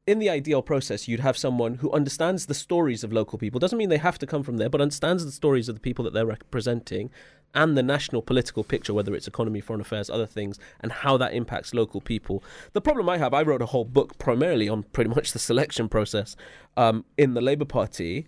in 0.09 0.21
the 0.21 0.31
ideal 0.31 0.63
process, 0.63 1.07
you'd 1.07 1.21
have 1.21 1.37
someone 1.37 1.75
who 1.75 1.93
understands 1.93 2.47
the 2.47 2.55
stories 2.55 3.05
of 3.05 3.13
local 3.13 3.39
people. 3.39 3.61
Doesn't 3.61 3.77
mean 3.77 3.91
they 3.91 3.99
have 3.99 4.19
to 4.21 4.27
come 4.27 4.43
from 4.43 4.57
there, 4.57 4.71
but 4.71 4.81
understands 4.81 5.23
the 5.23 5.31
stories 5.31 5.69
of 5.69 5.75
the 5.75 5.83
people 5.83 6.03
that 6.07 6.15
they're 6.15 6.25
representing 6.25 7.11
and 7.55 7.77
the 7.77 7.83
national 7.83 8.23
political 8.23 8.65
picture, 8.65 8.95
whether 8.95 9.15
it's 9.15 9.29
economy, 9.29 9.61
foreign 9.61 9.83
affairs, 9.83 10.09
other 10.09 10.25
things, 10.25 10.59
and 10.81 10.93
how 10.93 11.19
that 11.19 11.35
impacts 11.35 11.75
local 11.75 12.01
people. 12.01 12.43
The 12.73 12.81
problem 12.81 13.07
I 13.07 13.19
have, 13.19 13.35
I 13.35 13.43
wrote 13.43 13.61
a 13.61 13.67
whole 13.67 13.85
book 13.85 14.17
primarily 14.17 14.67
on 14.67 14.85
pretty 14.95 15.11
much 15.11 15.33
the 15.33 15.39
selection 15.39 15.91
process 15.91 16.37
um, 16.79 17.05
in 17.19 17.35
the 17.35 17.43
Labour 17.43 17.67
Party. 17.67 18.27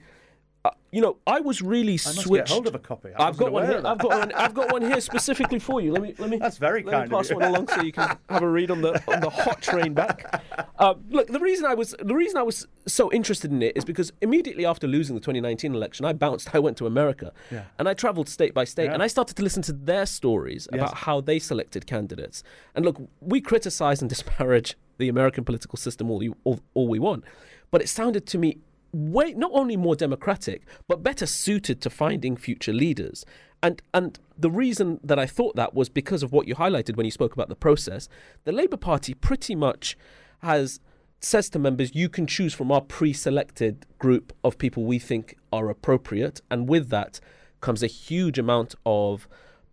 Uh, 0.63 0.71
you 0.93 1.01
know, 1.01 1.17
I 1.27 1.41
was 1.41 1.63
really 1.63 1.95
I 1.95 1.97
switched. 1.97 2.51
hold 2.53 2.67
of 2.67 2.75
a 2.75 2.79
copy. 2.79 3.09
I 3.17 3.29
I've 3.29 3.37
got 3.39 3.51
one 3.51 3.67
here. 3.67 3.81
I've 3.83 3.97
got 3.99 4.11
one. 4.11 4.33
I've 4.33 4.53
got 4.53 4.71
one 4.71 4.83
here 4.83 5.01
specifically 5.11 5.59
for 5.59 5.81
you. 5.81 5.91
Let 5.93 6.03
me. 6.03 6.15
Let 6.19 6.29
me. 6.29 6.37
That's 6.37 6.59
very 6.59 6.83
let 6.83 6.93
kind 6.93 7.11
me 7.11 7.17
of 7.17 7.23
pass 7.23 7.33
one 7.35 7.43
along 7.45 7.69
so 7.69 7.81
you 7.81 7.93
can 7.93 8.19
have 8.29 8.43
a 8.43 8.49
read 8.49 8.71
on 8.71 8.83
the 8.83 9.01
on 9.11 9.21
the 9.21 9.31
hot 9.31 9.63
train 9.63 9.95
back. 9.95 10.43
Um, 10.79 11.03
look, 11.09 11.29
the 11.29 11.39
reason 11.41 11.65
I 11.65 11.73
was 11.75 11.95
the 12.03 12.15
reason 12.15 12.37
I 12.37 12.43
was 12.43 12.67
so 12.87 13.11
interested 13.11 13.51
in 13.51 13.63
it 13.63 13.75
is 13.75 13.87
because 13.87 14.13
immediately 14.21 14.67
after 14.67 14.87
losing 14.87 15.15
the 15.15 15.21
2019 15.21 15.75
election, 15.75 16.05
I 16.05 16.13
bounced. 16.13 16.55
I 16.55 16.59
went 16.59 16.77
to 16.79 16.87
America, 16.87 17.33
Yeah. 17.51 17.63
and 17.79 17.89
I 17.89 17.95
travelled 17.95 18.29
state 18.29 18.53
by 18.53 18.65
state, 18.65 18.87
Yeah. 18.87 18.95
and 18.95 19.03
I 19.03 19.07
started 19.07 19.37
to 19.37 19.43
listen 19.43 19.63
to 19.63 19.73
their 19.73 20.05
stories 20.05 20.69
Yes. 20.73 20.79
about 20.79 20.95
how 20.99 21.23
they 21.23 21.39
selected 21.39 21.87
candidates. 21.87 22.43
And 22.75 22.85
look, 22.85 23.01
we 23.21 23.41
criticize 23.41 24.03
and 24.03 24.11
disparage 24.11 24.77
the 24.99 25.09
American 25.09 25.45
political 25.45 25.79
system 25.79 26.11
all 26.11 26.23
you 26.23 26.37
all, 26.45 26.61
all 26.75 26.87
we 26.89 26.99
want, 26.99 27.25
but 27.71 27.81
it 27.81 27.89
sounded 27.89 28.27
to 28.27 28.37
me 28.37 28.59
way 28.93 29.33
not 29.35 29.51
only 29.55 29.77
more 29.77 29.97
democratic 29.97 30.63
but 30.89 31.03
better 31.03 31.27
suited 31.27 31.81
to 31.81 31.91
finding 31.91 32.37
future 32.37 32.73
leaders. 32.73 33.25
And 33.63 33.83
and 33.93 34.19
the 34.39 34.51
reason 34.51 35.01
that 35.05 35.19
I 35.19 35.27
thought 35.27 35.57
that 35.57 35.75
was 35.75 35.89
because 35.89 36.23
of 36.23 36.33
what 36.33 36.49
you 36.49 36.55
highlighted 36.55 36.97
when 36.97 37.05
you 37.05 37.13
spoke 37.13 37.35
about 37.35 37.49
the 37.49 37.57
process. 37.57 38.09
The 38.45 38.53
Labour 38.53 38.79
Party 38.79 39.15
pretty 39.15 39.55
much 39.55 39.97
has 40.41 40.81
says 41.21 41.51
to 41.51 41.59
members 41.59 41.95
you 41.95 42.09
can 42.09 42.27
choose 42.27 42.55
from 42.55 42.73
our 42.73 42.81
pre-selected 42.81 43.85
group 43.99 44.33
of 44.43 44.57
people 44.57 44.85
we 44.85 44.99
think 44.99 45.37
are 45.53 45.69
appropriate. 45.69 46.41
And 46.51 46.69
with 46.69 46.89
that 46.89 47.21
comes 47.61 47.83
a 47.83 47.87
huge 47.87 48.39
amount 48.39 48.75
of 48.87 49.29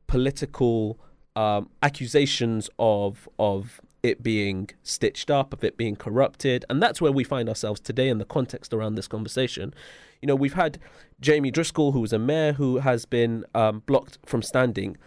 political 0.07 0.99
um, 1.37 1.69
accusations 1.81 2.69
of 2.79 3.29
of 3.39 3.79
it 4.07 4.23
being 4.23 4.69
stitched 4.83 5.29
up, 5.29 5.53
of 5.53 5.63
it 5.63 5.77
being 5.77 5.95
corrupted, 5.95 6.65
and 6.69 6.81
that's 6.81 7.01
where 7.01 7.11
we 7.11 7.23
find 7.23 7.47
ourselves 7.49 7.79
today 7.79 8.09
in 8.09 8.17
the 8.17 8.25
context 8.25 8.73
around 8.73 8.95
this 8.95 9.07
conversation. 9.07 9.73
You 10.21 10.27
know, 10.27 10.35
we've 10.35 10.53
had 10.53 10.79
Jamie 11.19 11.51
Driscoll, 11.51 11.91
who 11.91 11.99
was 11.99 12.13
a 12.13 12.19
mayor, 12.19 12.53
who 12.53 12.77
has 12.77 13.05
been 13.05 13.45
um, 13.53 13.83
blocked 13.85 14.17
from 14.25 14.41
standing. 14.41 14.97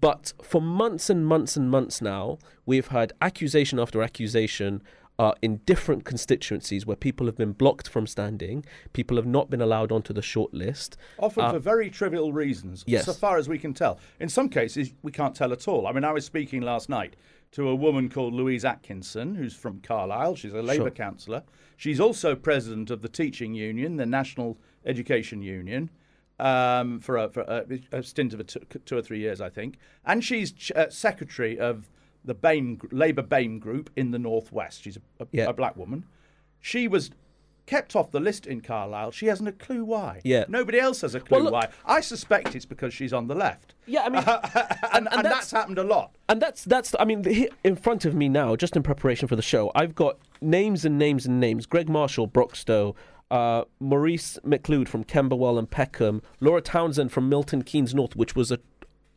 But 0.00 0.32
for 0.42 0.62
months 0.62 1.10
and 1.10 1.26
months 1.26 1.56
and 1.56 1.70
months 1.70 2.00
now, 2.00 2.38
we've 2.64 2.88
had 2.88 3.12
accusation 3.20 3.78
after 3.78 4.02
accusation 4.02 4.82
uh, 5.18 5.34
in 5.42 5.58
different 5.66 6.06
constituencies 6.06 6.86
where 6.86 6.96
people 6.96 7.26
have 7.26 7.36
been 7.36 7.52
blocked 7.52 7.86
from 7.86 8.06
standing, 8.06 8.64
people 8.94 9.18
have 9.18 9.26
not 9.26 9.50
been 9.50 9.60
allowed 9.60 9.92
onto 9.92 10.14
the 10.14 10.22
short 10.22 10.54
list. 10.54 10.96
Often 11.18 11.44
Uh, 11.44 11.52
for 11.52 11.58
very 11.58 11.90
trivial 11.90 12.32
reasons, 12.32 12.84
yes. 12.86 13.04
so 13.04 13.12
far 13.12 13.36
as 13.36 13.46
we 13.46 13.58
can 13.58 13.74
tell. 13.74 13.98
In 14.18 14.30
some 14.30 14.48
cases, 14.48 14.94
we 15.02 15.12
can't 15.12 15.34
tell 15.34 15.52
at 15.52 15.68
all. 15.68 15.86
I 15.86 15.92
mean, 15.92 16.04
I 16.04 16.12
was 16.12 16.24
speaking 16.24 16.62
last 16.62 16.88
night 16.88 17.16
to 17.52 17.68
a 17.68 17.74
woman 17.74 18.08
called 18.08 18.32
Louise 18.32 18.64
Atkinson, 18.64 19.34
who's 19.34 19.54
from 19.54 19.80
Carlisle. 19.80 20.36
She's 20.36 20.52
a 20.52 20.62
Labour 20.62 20.84
Sure. 20.84 20.90
councillor. 20.90 21.42
She's 21.76 21.98
also 22.00 22.34
president 22.36 22.90
of 22.90 23.02
the 23.02 23.08
Teaching 23.08 23.54
Union, 23.54 23.96
the 23.96 24.06
National 24.06 24.56
Education 24.86 25.42
Union, 25.42 25.90
um, 26.38 27.00
for, 27.00 27.16
a, 27.16 27.28
for 27.28 27.40
a, 27.42 27.64
a 27.92 28.02
stint 28.02 28.32
of 28.34 28.40
a 28.40 28.44
t- 28.44 28.60
two 28.84 28.96
or 28.96 29.02
three 29.02 29.18
years, 29.18 29.40
I 29.40 29.48
think. 29.50 29.78
And 30.06 30.22
she's 30.24 30.52
ch- 30.52 30.72
uh, 30.72 30.90
secretary 30.90 31.58
of 31.58 31.90
the 32.24 32.34
BAME, 32.34 32.80
Labour 32.92 33.22
BAME 33.22 33.58
group 33.60 33.90
in 33.96 34.10
the 34.10 34.18
Northwest. 34.18 34.82
She's 34.82 34.96
a, 34.96 35.24
a, 35.24 35.26
Yeah. 35.32 35.46
a 35.48 35.52
black 35.52 35.76
woman. 35.76 36.04
She 36.60 36.86
was 36.86 37.10
kept 37.66 37.96
off 37.96 38.10
the 38.10 38.20
list 38.20 38.46
in 38.46 38.60
Carlisle. 38.60 39.10
She 39.12 39.26
hasn't 39.26 39.48
a 39.48 39.52
clue 39.52 39.84
why. 39.84 40.20
Yeah. 40.24 40.44
Nobody 40.48 40.78
else 40.78 41.00
has 41.00 41.14
a 41.14 41.20
clue 41.20 41.44
Well, 41.44 41.52
why. 41.52 41.68
I 41.84 42.00
suspect 42.00 42.54
it's 42.54 42.64
because 42.66 42.92
she's 42.94 43.12
on 43.12 43.26
the 43.26 43.34
left. 43.34 43.74
Yeah, 43.90 44.04
I 44.04 44.08
mean, 44.08 44.22
and, 44.26 44.44
and, 44.92 45.08
and 45.10 45.24
that's- 45.24 45.32
that's, 45.32 45.50
happened 45.50 45.78
a 45.78 45.84
lot. 45.84 46.14
And 46.28 46.40
that's 46.40 46.64
that's 46.64 46.94
I 46.98 47.04
mean 47.04 47.24
here 47.24 47.48
in 47.64 47.74
front 47.76 48.04
of 48.04 48.14
me 48.14 48.28
now, 48.28 48.54
just 48.56 48.76
in 48.76 48.82
preparation 48.82 49.26
for 49.28 49.36
the 49.36 49.42
show, 49.42 49.72
I've 49.74 49.94
got 49.94 50.18
names 50.40 50.84
and 50.84 50.98
names 50.98 51.26
and 51.26 51.40
names. 51.40 51.66
Greg 51.66 51.88
Marshall, 51.88 52.28
Broxtowe, 52.28 52.94
uh, 53.30 53.64
Maurice 53.80 54.38
McLeod 54.44 54.88
from 54.88 55.04
Camberwell 55.04 55.58
and 55.58 55.68
Peckham, 55.70 56.22
Laura 56.40 56.60
Townsend 56.60 57.10
from 57.12 57.28
Milton 57.28 57.62
Keynes 57.62 57.94
North, 57.94 58.14
which 58.14 58.36
was 58.36 58.52
a 58.52 58.58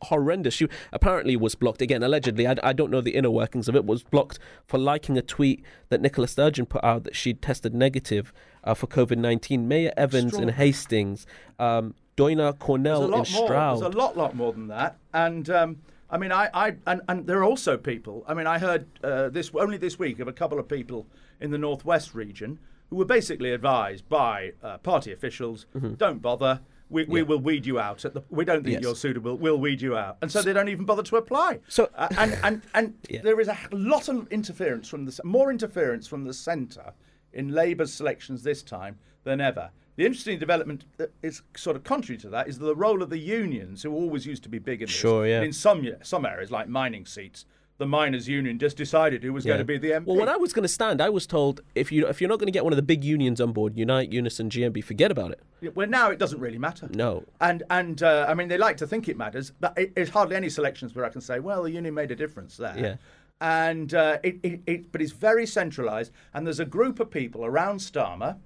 horrendous. 0.02 0.54
She 0.54 0.68
apparently 0.92 1.36
was 1.36 1.54
blocked 1.54 1.80
again, 1.80 2.02
allegedly. 2.02 2.46
I, 2.46 2.56
I 2.62 2.72
don't 2.72 2.90
know 2.90 3.00
the 3.00 3.14
inner 3.14 3.30
workings 3.30 3.68
of 3.68 3.76
it. 3.76 3.84
Was 3.84 4.02
blocked 4.02 4.38
for 4.66 4.78
liking 4.78 5.16
a 5.16 5.22
tweet 5.22 5.64
that 5.88 6.00
Nicola 6.00 6.28
Sturgeon 6.28 6.66
put 6.66 6.84
out 6.84 7.04
that 7.04 7.16
she'd 7.16 7.40
tested 7.40 7.74
negative 7.74 8.32
uh, 8.64 8.74
for 8.74 8.86
COVID 8.86 9.18
nineteen. 9.18 9.68
Maya 9.68 9.92
Evans 9.96 10.34
in 10.34 10.48
Hastings, 10.50 11.26
um, 11.58 11.94
Doina 12.16 12.58
Cornell 12.58 13.00
There's 13.08 13.10
a 13.10 13.16
lot 13.16 13.32
more. 13.32 13.48
There's 13.48 13.80
a 13.94 13.98
lot, 13.98 14.16
lot 14.16 14.36
more 14.36 14.52
than 14.52 14.68
that. 14.68 14.96
And 15.12 15.48
um, 15.50 15.76
I 16.10 16.18
mean, 16.18 16.32
I, 16.32 16.48
I 16.54 16.76
and, 16.86 17.00
and 17.08 17.26
there 17.26 17.38
are 17.38 17.44
also 17.44 17.76
people. 17.76 18.24
I 18.28 18.34
mean, 18.34 18.46
I 18.46 18.58
heard 18.58 18.86
uh, 19.02 19.28
this 19.30 19.50
only 19.54 19.76
this 19.78 19.98
week 19.98 20.20
of 20.20 20.28
a 20.28 20.32
couple 20.32 20.58
of 20.58 20.68
people 20.68 21.06
in 21.40 21.50
the 21.50 21.58
northwest 21.58 22.14
region 22.14 22.58
who 22.90 22.96
were 22.96 23.04
basically 23.04 23.52
advised 23.52 24.08
by 24.08 24.52
uh, 24.62 24.78
party 24.78 25.12
officials, 25.12 25.66
don't 25.96 26.20
bother. 26.22 26.60
We, 26.90 27.04
we 27.06 27.22
will 27.22 27.38
weed 27.38 27.64
you 27.66 27.80
out. 27.80 28.04
At 28.04 28.12
the, 28.14 28.22
we 28.28 28.44
don't 28.44 28.62
think 28.62 28.74
Yes. 28.74 28.82
you're 28.82 28.94
suitable. 28.94 29.36
We'll 29.36 29.58
weed 29.58 29.80
you 29.80 29.96
out, 29.96 30.18
and 30.20 30.30
so 30.30 30.42
they 30.42 30.52
don't 30.52 30.68
even 30.68 30.84
bother 30.84 31.02
to 31.04 31.16
apply. 31.16 31.60
So- 31.66 31.90
uh, 31.96 32.08
and 32.18 32.38
and 32.44 32.62
and 32.74 32.94
Yeah. 33.08 33.22
there 33.22 33.40
is 33.40 33.48
a 33.48 33.56
lot 33.72 34.08
of 34.08 34.28
interference 34.30 34.88
from 34.88 35.06
the 35.06 35.18
more 35.24 35.50
interference 35.50 36.06
from 36.06 36.24
the 36.24 36.34
centre 36.34 36.92
in 37.32 37.48
Labour's 37.52 37.92
selections 37.92 38.42
this 38.44 38.62
time 38.62 38.98
than 39.24 39.40
ever. 39.40 39.70
The 39.96 40.04
interesting 40.06 40.38
development 40.38 40.84
that 40.96 41.12
is 41.22 41.42
sort 41.56 41.76
of 41.76 41.84
contrary 41.84 42.18
to 42.18 42.28
that 42.30 42.48
is 42.48 42.58
the 42.58 42.74
role 42.74 43.02
of 43.02 43.10
the 43.10 43.18
unions, 43.18 43.82
who 43.84 43.92
always 43.92 44.26
used 44.26 44.42
to 44.42 44.48
be 44.48 44.58
big 44.58 44.82
in 44.82 44.86
this. 44.86 44.94
Sure, 44.96 45.26
yeah. 45.26 45.42
In 45.42 45.52
some 45.52 45.86
some 46.02 46.26
areas, 46.26 46.50
like 46.50 46.68
mining 46.68 47.06
seats, 47.06 47.46
the 47.78 47.86
miners' 47.86 48.28
union 48.28 48.58
just 48.58 48.76
decided 48.76 49.22
who 49.22 49.32
was 49.32 49.44
Yeah. 49.44 49.50
going 49.50 49.58
to 49.58 49.64
be 49.64 49.78
the 49.78 49.90
MP. 49.92 50.06
Well, 50.06 50.16
when 50.16 50.28
I 50.28 50.36
was 50.36 50.52
going 50.52 50.62
to 50.64 50.68
stand, 50.68 51.00
I 51.00 51.10
was 51.10 51.26
told 51.28 51.60
if 51.76 51.92
you 51.92 52.08
if 52.08 52.20
you're 52.20 52.28
not 52.28 52.40
going 52.40 52.46
to 52.48 52.52
get 52.52 52.64
one 52.64 52.72
of 52.72 52.76
the 52.76 52.82
big 52.82 53.04
unions 53.04 53.40
on 53.40 53.52
board, 53.52 53.76
Unite, 53.76 54.12
Unison, 54.12 54.50
GMB, 54.50 54.82
forget 54.82 55.12
about 55.12 55.30
it. 55.30 55.40
Yeah, 55.60 55.70
Well, 55.76 55.88
now 55.88 56.10
it 56.10 56.18
doesn't 56.18 56.40
really 56.40 56.58
matter. 56.58 56.88
No. 56.92 57.22
And 57.40 57.62
and 57.70 58.02
uh, 58.02 58.26
I 58.28 58.34
mean, 58.34 58.48
they 58.48 58.58
like 58.58 58.76
to 58.78 58.86
think 58.88 59.08
it 59.08 59.16
matters, 59.16 59.52
but 59.60 59.78
it, 59.78 59.92
it's 59.96 60.10
hardly 60.10 60.34
any 60.34 60.48
selections 60.48 60.94
where 60.96 61.04
I 61.04 61.08
can 61.08 61.20
say, 61.20 61.38
well, 61.38 61.62
the 61.62 61.70
union 61.70 61.94
made 61.94 62.10
a 62.10 62.16
difference 62.16 62.56
there. 62.56 62.76
Yeah. 62.76 62.96
And 63.40 63.92
uh, 63.94 64.18
it, 64.22 64.38
it, 64.42 64.60
it, 64.66 64.92
but 64.92 65.02
it's 65.02 65.12
very 65.12 65.46
centralised, 65.46 66.12
and 66.32 66.46
there's 66.46 66.60
a 66.60 66.64
group 66.64 66.98
of 67.00 67.10
people 67.10 67.44
around 67.44 67.78
Starmer, 67.80 68.38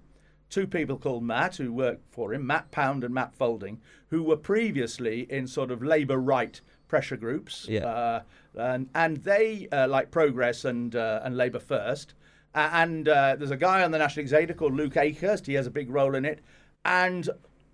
two 0.51 0.67
people 0.67 0.97
called 0.97 1.23
Matt 1.23 1.57
who 1.57 1.73
work 1.73 2.01
for 2.11 2.33
him, 2.33 2.47
Matt 2.47 2.71
Pound 2.71 3.05
and 3.05 3.15
Matt 3.15 3.35
Faulding, 3.35 3.81
who 4.09 4.23
were 4.23 4.37
previously 4.37 5.27
in 5.31 5.47
sort 5.47 5.71
of 5.71 5.83
Labour 5.83 6.19
right 6.19 6.61
pressure 6.89 7.17
groups. 7.17 7.67
Yeah. 7.69 7.87
Uh, 7.87 8.23
and 8.55 8.89
and 8.95 9.19
they 9.19 9.69
uh, 9.71 9.89
like 9.89 10.11
Progress 10.11 10.65
and 10.65 10.97
uh, 10.97 11.21
and 11.23 11.37
Labour 11.37 11.61
First. 11.61 12.15
And 12.55 13.09
uh, 13.09 13.37
there's 13.37 13.51
a 13.51 13.57
guy 13.57 13.83
on 13.83 13.91
the 13.91 13.99
National 13.99 14.23
Executive 14.23 14.57
called 14.57 14.75
Luke 14.75 14.95
Akehurst. 14.95 15.47
He 15.47 15.55
has 15.55 15.67
a 15.67 15.71
big 15.71 15.91
role 15.91 16.15
in 16.15 16.25
it, 16.25 16.41
and 16.85 17.29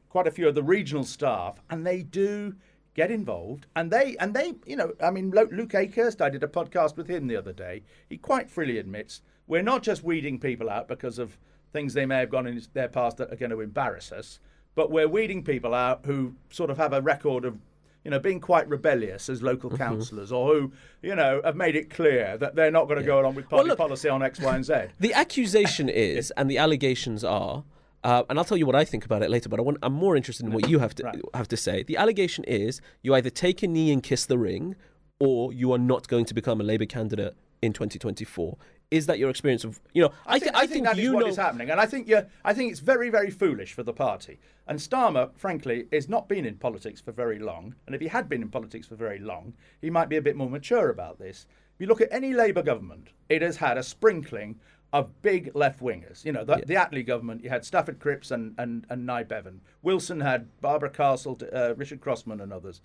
quite 0.08 0.26
a 0.26 0.30
few 0.30 0.48
of 0.48 0.54
the 0.54 0.62
regional 0.62 1.04
staff, 1.04 1.60
and 1.70 1.86
they 1.86 2.02
do 2.02 2.54
get 2.94 3.10
involved. 3.10 3.66
And 3.76 3.90
they 3.90 4.16
and 4.18 4.34
they, 4.34 4.54
you 4.66 4.76
know, 4.76 4.92
I 5.02 5.10
mean, 5.10 5.30
Luke 5.30 5.50
Akehurst. 5.52 6.20
I 6.20 6.28
did 6.28 6.42
a 6.42 6.48
podcast 6.48 6.96
with 6.96 7.08
him 7.08 7.28
the 7.28 7.36
other 7.36 7.52
day. 7.52 7.82
He 8.08 8.18
quite 8.18 8.50
freely 8.50 8.78
admits 8.78 9.22
we're 9.46 9.62
not 9.62 9.82
just 9.82 10.02
weeding 10.02 10.38
people 10.38 10.70
out 10.70 10.88
because 10.88 11.18
of 11.18 11.36
things 11.74 11.92
they 11.92 12.06
may 12.06 12.20
have 12.20 12.30
gone 12.30 12.46
in 12.46 12.62
their 12.72 12.88
past 12.88 13.18
that 13.18 13.30
are 13.30 13.36
going 13.36 13.50
to 13.50 13.60
embarrass 13.60 14.12
us, 14.12 14.38
but 14.74 14.90
we're 14.90 15.08
weeding 15.08 15.42
people 15.44 15.74
out 15.74 16.06
who 16.06 16.34
sort 16.48 16.70
of 16.70 16.78
have 16.78 16.94
a 16.94 17.02
record 17.02 17.44
of 17.44 17.58
you 18.04 18.10
know, 18.10 18.18
being 18.18 18.38
quite 18.38 18.68
rebellious 18.68 19.30
as 19.30 19.42
local 19.42 19.70
Mm-hmm. 19.70 19.82
councillors, 19.82 20.30
or 20.30 20.52
who, 20.54 20.72
you 21.00 21.14
know, 21.14 21.40
have 21.42 21.56
made 21.56 21.74
it 21.74 21.88
clear 21.88 22.36
that 22.36 22.54
they're 22.54 22.70
not 22.70 22.84
going 22.86 22.98
to 23.00 23.02
go 23.06 23.18
along 23.18 23.34
with 23.34 23.50
Well, 23.50 23.60
party 23.60 23.70
look- 23.70 23.78
policy 23.78 24.10
on 24.10 24.22
X, 24.22 24.38
Y, 24.40 24.54
and 24.54 24.62
Z. 24.64 24.74
The 25.00 25.14
accusation 25.14 25.88
is, 26.10 26.30
and 26.36 26.50
the 26.50 26.58
allegations 26.58 27.24
are, 27.24 27.64
uh, 28.04 28.22
and 28.28 28.38
I'll 28.38 28.44
tell 28.44 28.58
you 28.58 28.66
what 28.66 28.74
I 28.76 28.84
think 28.84 29.06
about 29.06 29.22
it 29.22 29.30
later. 29.30 29.48
But 29.48 29.58
I 29.58 29.62
want, 29.62 29.78
I'm 29.82 29.94
more 29.94 30.16
interested 30.16 30.44
in 30.44 30.52
what 30.52 30.68
you 30.68 30.80
have 30.80 30.94
to 30.96 31.04
Right. 31.04 31.20
have 31.32 31.48
to 31.48 31.56
say. 31.56 31.82
The 31.82 31.96
allegation 31.96 32.44
is 32.44 32.82
you 33.02 33.14
either 33.14 33.30
take 33.30 33.62
a 33.62 33.66
knee 33.66 33.90
and 33.90 34.02
kiss 34.02 34.26
the 34.26 34.36
ring, 34.38 34.76
or 35.18 35.54
you 35.54 35.72
are 35.72 35.78
not 35.78 36.06
going 36.06 36.26
to 36.26 36.34
become 36.34 36.60
a 36.60 36.64
Labour 36.64 36.84
candidate 36.84 37.34
in 37.62 37.72
2024. 37.72 38.58
Is 38.90 39.06
that 39.06 39.18
your 39.18 39.30
experience 39.30 39.64
of 39.64 39.80
you 39.92 40.02
know? 40.02 40.12
I, 40.26 40.38
thi- 40.38 40.44
think, 40.44 40.56
I 40.56 40.66
think 40.66 40.84
that 40.84 40.98
is 40.98 41.04
you 41.04 41.14
what 41.14 41.24
know. 41.24 41.26
is 41.26 41.36
happening, 41.36 41.70
and 41.70 41.80
I 41.80 41.86
think 41.86 42.06
yeah, 42.08 42.24
I 42.44 42.54
think 42.54 42.70
it's 42.70 42.80
very, 42.80 43.10
very 43.10 43.30
foolish 43.30 43.72
for 43.72 43.82
the 43.82 43.92
party. 43.92 44.38
And 44.66 44.78
Starmer, 44.78 45.30
frankly, 45.36 45.86
has 45.92 46.08
not 46.08 46.28
been 46.28 46.46
in 46.46 46.56
politics 46.56 47.00
for 47.00 47.12
very 47.12 47.38
long. 47.38 47.74
And 47.86 47.94
if 47.94 48.00
he 48.00 48.08
had 48.08 48.28
been 48.28 48.42
in 48.42 48.48
politics 48.48 48.86
for 48.86 48.94
very 48.94 49.18
long, 49.18 49.54
he 49.80 49.90
might 49.90 50.08
be 50.08 50.16
a 50.16 50.22
bit 50.22 50.36
more 50.36 50.48
mature 50.48 50.90
about 50.90 51.18
this. 51.18 51.46
If 51.74 51.80
you 51.80 51.86
look 51.86 52.00
at 52.00 52.08
any 52.12 52.32
Labour 52.32 52.62
government, 52.62 53.08
it 53.28 53.42
has 53.42 53.56
had 53.56 53.76
a 53.76 53.82
sprinkling 53.82 54.60
of 54.92 55.10
big 55.22 55.50
left 55.56 55.80
wingers. 55.80 56.24
You 56.24 56.30
know, 56.30 56.44
the, 56.44 56.62
the 56.64 56.74
Attlee 56.74 57.04
government, 57.04 57.42
you 57.42 57.50
had 57.50 57.64
Stafford 57.64 57.98
Cripps 57.98 58.30
and 58.30 58.54
and 58.58 58.86
and 58.88 59.04
Nye 59.04 59.24
Bevan. 59.24 59.60
Wilson 59.82 60.20
had 60.20 60.48
Barbara 60.60 60.90
Castle, 60.90 61.38
uh, 61.52 61.74
Richard 61.74 62.00
Crossman, 62.00 62.40
and 62.40 62.52
others. 62.52 62.80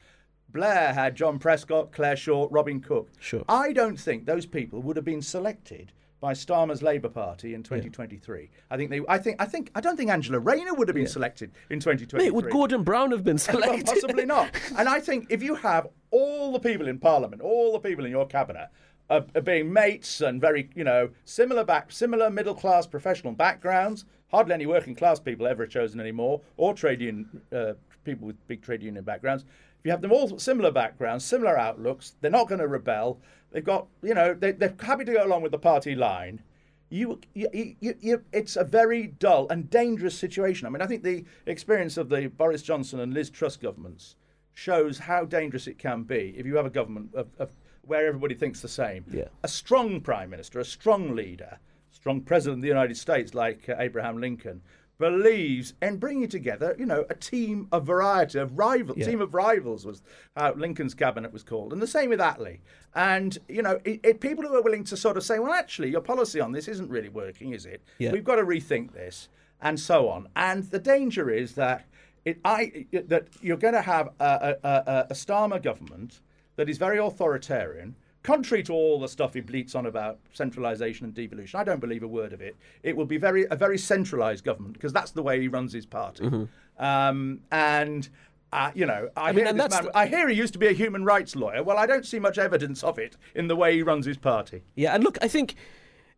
Blair 0.52 0.94
had 0.94 1.16
John 1.16 1.40
Prescott, 1.40 1.92
Clare 1.92 2.16
Short, 2.16 2.52
Robin 2.52 2.80
Cook. 2.82 3.10
Sure. 3.20 3.44
I 3.48 3.72
don't 3.74 4.00
think 4.00 4.26
those 4.26 4.46
people 4.46 4.82
would 4.82 4.96
have 4.96 5.06
been 5.06 5.22
selected 5.22 5.92
by 6.22 6.34
Starmer's 6.34 6.82
Labour 6.84 7.08
Party 7.10 7.54
in 7.54 7.64
2023. 7.64 8.50
I 8.70 8.78
think 8.78 8.90
they. 8.90 9.02
I 9.08 9.18
think. 9.18 9.38
I 9.42 9.46
think. 9.46 9.72
I 9.76 9.82
don't 9.82 9.96
think 9.96 10.10
Angela 10.10 10.40
Rayner 10.40 10.74
would 10.74 10.88
have 10.88 10.96
been 10.96 11.08
selected 11.08 11.52
in 11.70 11.80
2023. 11.80 12.20
Mate, 12.26 12.34
would 12.34 12.50
Gordon 12.50 12.84
Brown 12.84 13.12
have 13.12 13.24
been 13.24 13.36
Well, 13.54 13.62
selected? 13.62 13.86
possibly 13.86 14.26
not. 14.26 14.50
And 14.78 14.90
I 14.90 15.00
think 15.00 15.28
if 15.30 15.42
you 15.42 15.56
have 15.56 15.88
all 16.12 16.52
the 16.52 16.60
people 16.60 16.88
in 16.88 17.00
Parliament, 17.00 17.42
all 17.42 17.72
the 17.72 17.80
people 17.80 18.06
in 18.06 18.12
your 18.12 18.28
cabinet. 18.28 18.70
Are, 19.12 19.26
are 19.34 19.42
being 19.42 19.74
mates 19.74 20.22
and 20.22 20.40
very, 20.40 20.70
you 20.76 20.84
know, 20.84 21.10
similar 21.26 21.64
back, 21.64 21.92
similar 21.92 22.30
middle 22.30 22.54
class 22.54 22.86
professional 22.86 23.34
backgrounds. 23.34 24.06
Hardly 24.30 24.54
any 24.54 24.68
working 24.68 24.94
class 24.94 25.20
people 25.20 25.48
ever 25.48 25.66
chosen 25.66 26.00
anymore, 26.00 26.42
or 26.58 26.76
trade 26.76 27.02
union 27.02 27.42
uh, 27.52 27.74
people 28.04 28.28
with 28.28 28.48
big 28.48 28.62
trade 28.62 28.84
union 28.84 29.04
backgrounds. 29.04 29.46
If 29.80 29.86
you 29.86 29.92
have 29.92 30.02
them 30.02 30.12
all 30.12 30.38
similar 30.40 30.72
backgrounds, 30.72 31.24
similar 31.24 31.58
outlooks, 31.58 32.14
they're 32.20 32.30
not 32.30 32.50
going 32.50 32.60
to 32.60 32.68
rebel. 32.68 33.20
They've 33.52 33.64
got, 33.64 33.88
you 34.04 34.14
know, 34.14 34.34
they, 34.34 34.52
they're 34.52 34.76
happy 34.82 35.06
to 35.06 35.14
go 35.14 35.26
along 35.26 35.42
with 35.42 35.54
the 35.54 35.58
party 35.58 35.96
line. 35.96 36.42
You, 36.90 37.22
you, 37.34 37.48
you, 37.54 37.96
you, 38.00 38.24
it's 38.34 38.58
a 38.58 38.64
very 38.64 39.08
dull 39.08 39.48
and 39.50 39.70
dangerous 39.70 40.18
situation. 40.18 40.68
I 40.68 40.70
mean, 40.70 40.82
I 40.82 40.88
think 40.88 41.04
the 41.04 41.24
experience 41.46 41.98
of 41.98 42.10
the 42.10 42.28
Boris 42.28 42.62
Johnson 42.62 43.00
and 43.00 43.14
Liz 43.14 43.30
Truss 43.30 43.56
governments 43.56 44.16
shows 44.54 45.00
how 45.00 45.24
dangerous 45.24 45.68
it 45.68 45.78
can 45.78 46.04
be 46.04 46.34
if 46.36 46.46
you 46.46 46.56
have 46.58 46.66
a 46.66 46.72
government 46.72 47.14
of, 47.14 47.28
of 47.38 47.52
where 47.84 48.06
everybody 48.06 48.36
thinks 48.36 48.62
the 48.62 48.68
same. 48.68 49.06
Yeah. 49.10 49.30
A 49.44 49.48
strong 49.48 50.02
prime 50.02 50.30
minister, 50.30 50.60
a 50.60 50.66
strong 50.66 51.16
leader, 51.16 51.60
strong 51.92 52.22
president 52.22 52.58
of 52.58 52.62
the 52.64 52.68
United 52.68 52.98
States 52.98 53.34
like 53.34 53.70
uh, 53.70 53.76
Abraham 53.80 54.20
Lincoln 54.20 54.62
believes 55.00 55.74
in 55.82 55.98
bringing 55.98 56.28
together, 56.28 56.76
you 56.78 56.86
know, 56.86 57.06
a 57.10 57.16
team 57.16 57.68
of 57.72 57.86
variety 57.88 58.38
of 58.38 58.58
rival 58.58 58.96
Yeah. 58.98 59.06
team 59.06 59.22
of 59.22 59.34
rivals 59.34 59.86
was 59.86 60.04
how 60.36 60.54
Lincoln's 60.54 60.94
cabinet 60.94 61.34
was 61.34 61.42
called, 61.42 61.74
and 61.74 61.82
the 61.82 61.88
same 61.88 62.10
with 62.10 62.20
Attlee. 62.20 62.60
And 62.94 63.38
you 63.48 63.62
know, 63.62 63.80
it, 63.86 64.02
it, 64.04 64.20
people 64.20 64.44
who 64.46 64.54
are 64.56 64.62
willing 64.62 64.84
to 64.86 64.98
sort 64.98 65.18
of 65.18 65.24
say, 65.24 65.40
well, 65.40 65.54
actually, 65.54 65.90
your 65.90 66.02
policy 66.02 66.40
on 66.40 66.52
this 66.52 66.68
isn't 66.68 66.90
really 66.90 67.10
working, 67.10 67.54
is 67.54 67.66
it? 67.66 67.82
Yeah. 67.98 68.12
We've 68.12 68.24
got 68.24 68.36
to 68.36 68.44
rethink 68.44 68.92
this, 68.94 69.30
and 69.62 69.80
so 69.80 70.10
on. 70.10 70.28
And 70.36 70.66
the 70.66 70.80
danger 70.80 71.30
is 71.30 71.56
that 71.56 71.86
it, 72.26 72.40
I, 72.44 72.86
that 72.92 73.30
you're 73.42 73.58
going 73.58 73.74
to 73.74 73.82
have 73.82 74.10
a, 74.20 74.56
a, 74.64 74.68
a, 74.70 75.08
a 75.12 75.14
Starmer 75.14 75.64
government 75.64 76.20
that 76.58 76.70
is 76.70 76.78
very 76.78 77.00
authoritarian. 77.00 77.96
Contrary 78.30 78.62
to 78.64 78.74
all 78.74 79.00
the 79.00 79.08
stuff 79.08 79.34
he 79.34 79.42
bleats 79.42 79.74
on 79.74 79.88
about 79.88 80.20
centralisation 80.34 81.06
and 81.06 81.14
devolution, 81.16 81.60
I 81.60 81.64
don't 81.64 81.80
believe 81.82 82.04
a 82.04 82.08
word 82.08 82.32
of 82.32 82.42
it. 82.42 82.56
It 82.84 82.96
will 82.96 83.06
be 83.08 83.18
very 83.18 83.46
a 83.50 83.56
very 83.56 83.78
centralised 83.78 84.44
government 84.44 84.74
because 84.74 84.94
that's 84.94 85.12
the 85.12 85.24
way 85.24 85.42
he 85.42 85.48
runs 85.48 85.74
his 85.74 85.86
party. 85.88 86.30
Um, 86.78 87.42
and 87.52 88.08
uh, 88.54 88.72
you 88.76 88.86
know, 88.86 89.10
I, 89.18 89.30
Mm-hmm. 89.30 89.36
mean, 89.38 89.46
hear 89.46 89.54
this 89.54 89.74
man, 89.74 89.86
the- 89.86 89.98
I 89.98 90.06
hear 90.08 90.28
he 90.30 90.36
used 90.36 90.54
to 90.54 90.60
be 90.60 90.68
a 90.68 90.72
human 90.74 91.04
rights 91.06 91.36
lawyer. 91.36 91.64
Well, 91.64 91.78
I 91.78 91.86
don't 91.88 92.06
see 92.06 92.20
much 92.20 92.38
evidence 92.38 92.84
of 92.84 93.00
it 93.00 93.18
in 93.36 93.48
the 93.48 93.56
way 93.56 93.76
he 93.76 93.82
runs 93.84 94.06
his 94.06 94.18
party. 94.18 94.62
Yeah, 94.76 94.94
and 94.94 95.04
look, 95.04 95.18
I 95.24 95.28
think 95.28 95.56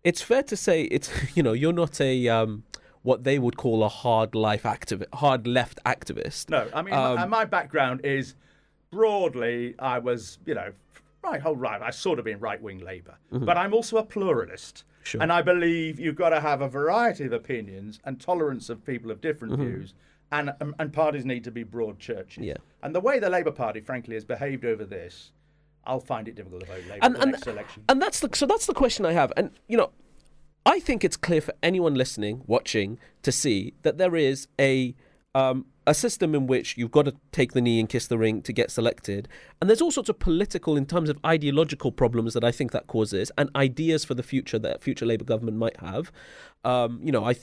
it's 0.03 0.21
fair 0.21 0.43
to 0.43 0.57
say 0.57 0.83
it's 0.83 1.09
you 1.37 1.43
know 1.43 1.53
you're 1.53 1.71
not 1.73 2.01
a 2.01 2.27
um, 2.27 2.63
what 3.03 3.23
they 3.23 3.39
would 3.39 3.55
call 3.55 3.83
a 3.85 3.89
hard 3.89 4.35
life 4.35 4.63
activist, 4.63 5.13
hard 5.15 5.47
left 5.47 5.79
activist. 5.85 6.49
No, 6.49 6.67
I 6.73 6.81
mean, 6.81 6.93
Um, 6.93 7.15
my, 7.15 7.25
my 7.25 7.45
background 7.45 8.01
is 8.03 8.35
broadly, 8.91 9.75
I 9.79 9.99
was, 9.99 10.37
you 10.45 10.53
know, 10.53 10.71
right, 11.23 11.41
whole 11.41 11.55
right. 11.55 11.81
I 11.81 11.89
sort 11.91 12.19
of 12.19 12.25
been 12.25 12.39
right 12.39 12.61
wing 12.61 12.79
Labour, 12.79 13.17
but 13.31 13.57
I'm 13.57 13.73
also 13.73 13.97
a 13.97 14.03
pluralist. 14.03 14.75
Mm-hmm. 14.75 14.87
Sure. 15.03 15.21
And 15.21 15.33
I 15.33 15.41
believe 15.41 15.99
you've 15.99 16.15
got 16.15 16.29
to 16.29 16.39
have 16.39 16.61
a 16.61 16.69
variety 16.69 17.25
of 17.25 17.33
opinions 17.33 17.99
and 18.03 18.21
tolerance 18.21 18.69
of 18.69 18.85
people 18.85 19.09
of 19.09 19.19
different 19.19 19.57
views. 19.59 19.95
And, 20.31 20.53
and, 20.61 20.73
and 20.79 20.93
parties 20.93 21.25
need 21.25 21.43
to 21.43 21.51
be 21.51 21.63
broad 21.63 21.99
churches. 21.99 22.37
Mm-hmm. 22.37 22.43
Yeah. 22.43 22.57
And 22.83 22.95
the 22.95 23.01
way 23.01 23.19
the 23.19 23.29
Labour 23.29 23.51
Party, 23.51 23.81
frankly, 23.81 24.13
has 24.13 24.23
behaved 24.23 24.63
over 24.63 24.85
this, 24.85 25.31
I'll 25.85 25.99
find 25.99 26.27
it 26.27 26.35
difficult 26.35 26.61
to 26.61 26.67
vote 26.67 26.83
Labour 26.87 26.99
and 27.01 27.17
and, 27.17 27.31
next 27.31 27.47
election. 27.47 27.83
and 27.89 28.01
that's 28.01 28.19
the 28.19 28.29
so 28.33 28.45
that's 28.45 28.65
the 28.65 28.73
question 28.73 29.05
I 29.05 29.13
have. 29.13 29.33
And 29.35 29.51
you 29.67 29.77
know, 29.77 29.91
I 30.65 30.79
think 30.79 31.03
it's 31.03 31.17
clear 31.17 31.41
for 31.41 31.53
anyone 31.63 31.95
listening, 31.95 32.43
watching, 32.45 32.99
to 33.23 33.31
see 33.31 33.73
that 33.81 33.97
there 33.97 34.15
is 34.15 34.47
a 34.59 34.95
um, 35.33 35.65
a 35.87 35.93
system 35.93 36.35
in 36.35 36.45
which 36.45 36.77
you've 36.77 36.91
got 36.91 37.05
to 37.05 37.15
take 37.31 37.53
the 37.53 37.61
knee 37.61 37.79
and 37.79 37.89
kiss 37.89 38.05
the 38.05 38.17
ring 38.17 38.41
to 38.43 38.53
get 38.53 38.69
selected, 38.69 39.27
and 39.59 39.69
there's 39.69 39.81
all 39.81 39.91
sorts 39.91 40.09
of 40.09 40.19
political, 40.19 40.77
in 40.77 40.85
terms 40.85 41.09
of 41.09 41.17
ideological 41.25 41.91
problems 41.91 42.33
that 42.33 42.43
I 42.43 42.51
think 42.51 42.71
that 42.71 42.87
causes, 42.87 43.31
and 43.37 43.49
ideas 43.55 44.05
for 44.05 44.13
the 44.13 44.23
future 44.23 44.59
that 44.59 44.83
future 44.83 45.05
Labour 45.05 45.25
government 45.25 45.57
might 45.57 45.77
have. 45.77 46.11
Um, 46.63 46.99
you 47.03 47.11
know, 47.11 47.27
a, 47.27 47.35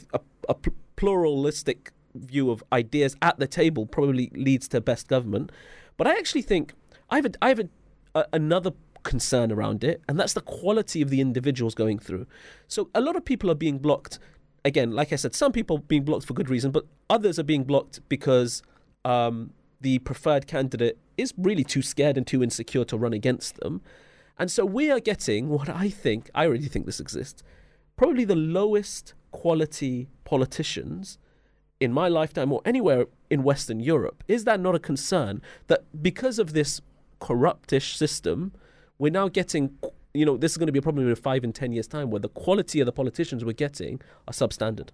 a 0.48 0.54
pl- 0.54 0.74
pluralistic 0.96 1.92
view 2.14 2.50
of 2.50 2.62
ideas 2.72 3.16
at 3.22 3.38
the 3.38 3.46
table 3.46 3.86
probably 3.86 4.30
leads 4.34 4.68
to 4.68 4.80
best 4.80 5.08
government, 5.08 5.50
but 5.96 6.06
I 6.06 6.12
actually 6.12 6.42
think 6.42 6.74
I 7.10 7.16
have 7.16 7.26
a, 7.26 7.30
I 7.42 7.48
have 7.48 7.60
a, 7.60 7.68
a, 8.14 8.26
another 8.32 8.72
concern 9.02 9.50
around 9.50 9.82
it, 9.82 10.00
and 10.08 10.18
that's 10.18 10.34
the 10.34 10.40
quality 10.40 11.02
of 11.02 11.10
the 11.10 11.20
individuals 11.20 11.74
going 11.74 11.98
through. 11.98 12.26
So 12.68 12.88
a 12.94 13.00
lot 13.00 13.16
of 13.16 13.24
people 13.24 13.50
are 13.50 13.56
being 13.56 13.78
blocked. 13.78 14.18
Again, 14.68 14.90
like 14.92 15.14
I 15.14 15.16
said, 15.16 15.34
some 15.34 15.50
people 15.50 15.78
being 15.78 16.04
blocked 16.04 16.26
for 16.26 16.34
good 16.34 16.50
reason, 16.50 16.70
but 16.72 16.84
others 17.08 17.38
are 17.38 17.42
being 17.42 17.64
blocked 17.64 18.06
because 18.10 18.62
um, 19.02 19.54
the 19.80 19.98
preferred 20.00 20.46
candidate 20.46 20.98
is 21.16 21.32
really 21.38 21.64
too 21.64 21.80
scared 21.80 22.18
and 22.18 22.26
too 22.26 22.42
insecure 22.42 22.84
to 22.84 22.98
run 22.98 23.14
against 23.14 23.56
them. 23.60 23.80
And 24.38 24.50
so 24.50 24.66
we 24.66 24.90
are 24.90 25.00
getting 25.00 25.48
what 25.48 25.70
I 25.70 25.88
think, 25.88 26.30
I 26.34 26.44
already 26.44 26.66
think 26.66 26.84
this 26.84 27.00
exists, 27.00 27.42
probably 27.96 28.26
the 28.26 28.36
lowest 28.36 29.14
quality 29.30 30.08
politicians 30.24 31.16
in 31.80 31.90
my 31.90 32.08
lifetime 32.08 32.52
or 32.52 32.60
anywhere 32.66 33.06
in 33.30 33.42
Western 33.42 33.80
Europe. 33.80 34.22
Is 34.28 34.44
that 34.44 34.60
not 34.60 34.74
a 34.74 34.78
concern 34.78 35.40
that 35.68 35.84
because 36.02 36.38
of 36.38 36.52
this 36.52 36.82
corruptish 37.20 37.96
system, 37.96 38.52
we're 38.98 39.12
now 39.12 39.28
getting, 39.28 39.78
you 40.18 40.26
know, 40.26 40.36
this 40.36 40.52
is 40.52 40.58
going 40.58 40.66
to 40.66 40.72
be 40.72 40.78
a 40.78 40.82
problem 40.82 41.08
in 41.08 41.14
five 41.14 41.44
and 41.44 41.54
ten 41.54 41.72
years' 41.72 41.86
time 41.86 42.10
where 42.10 42.20
the 42.20 42.28
quality 42.28 42.80
of 42.80 42.86
the 42.86 42.92
politicians 42.92 43.44
we're 43.44 43.52
getting 43.52 44.00
are 44.26 44.32
substandard? 44.32 44.88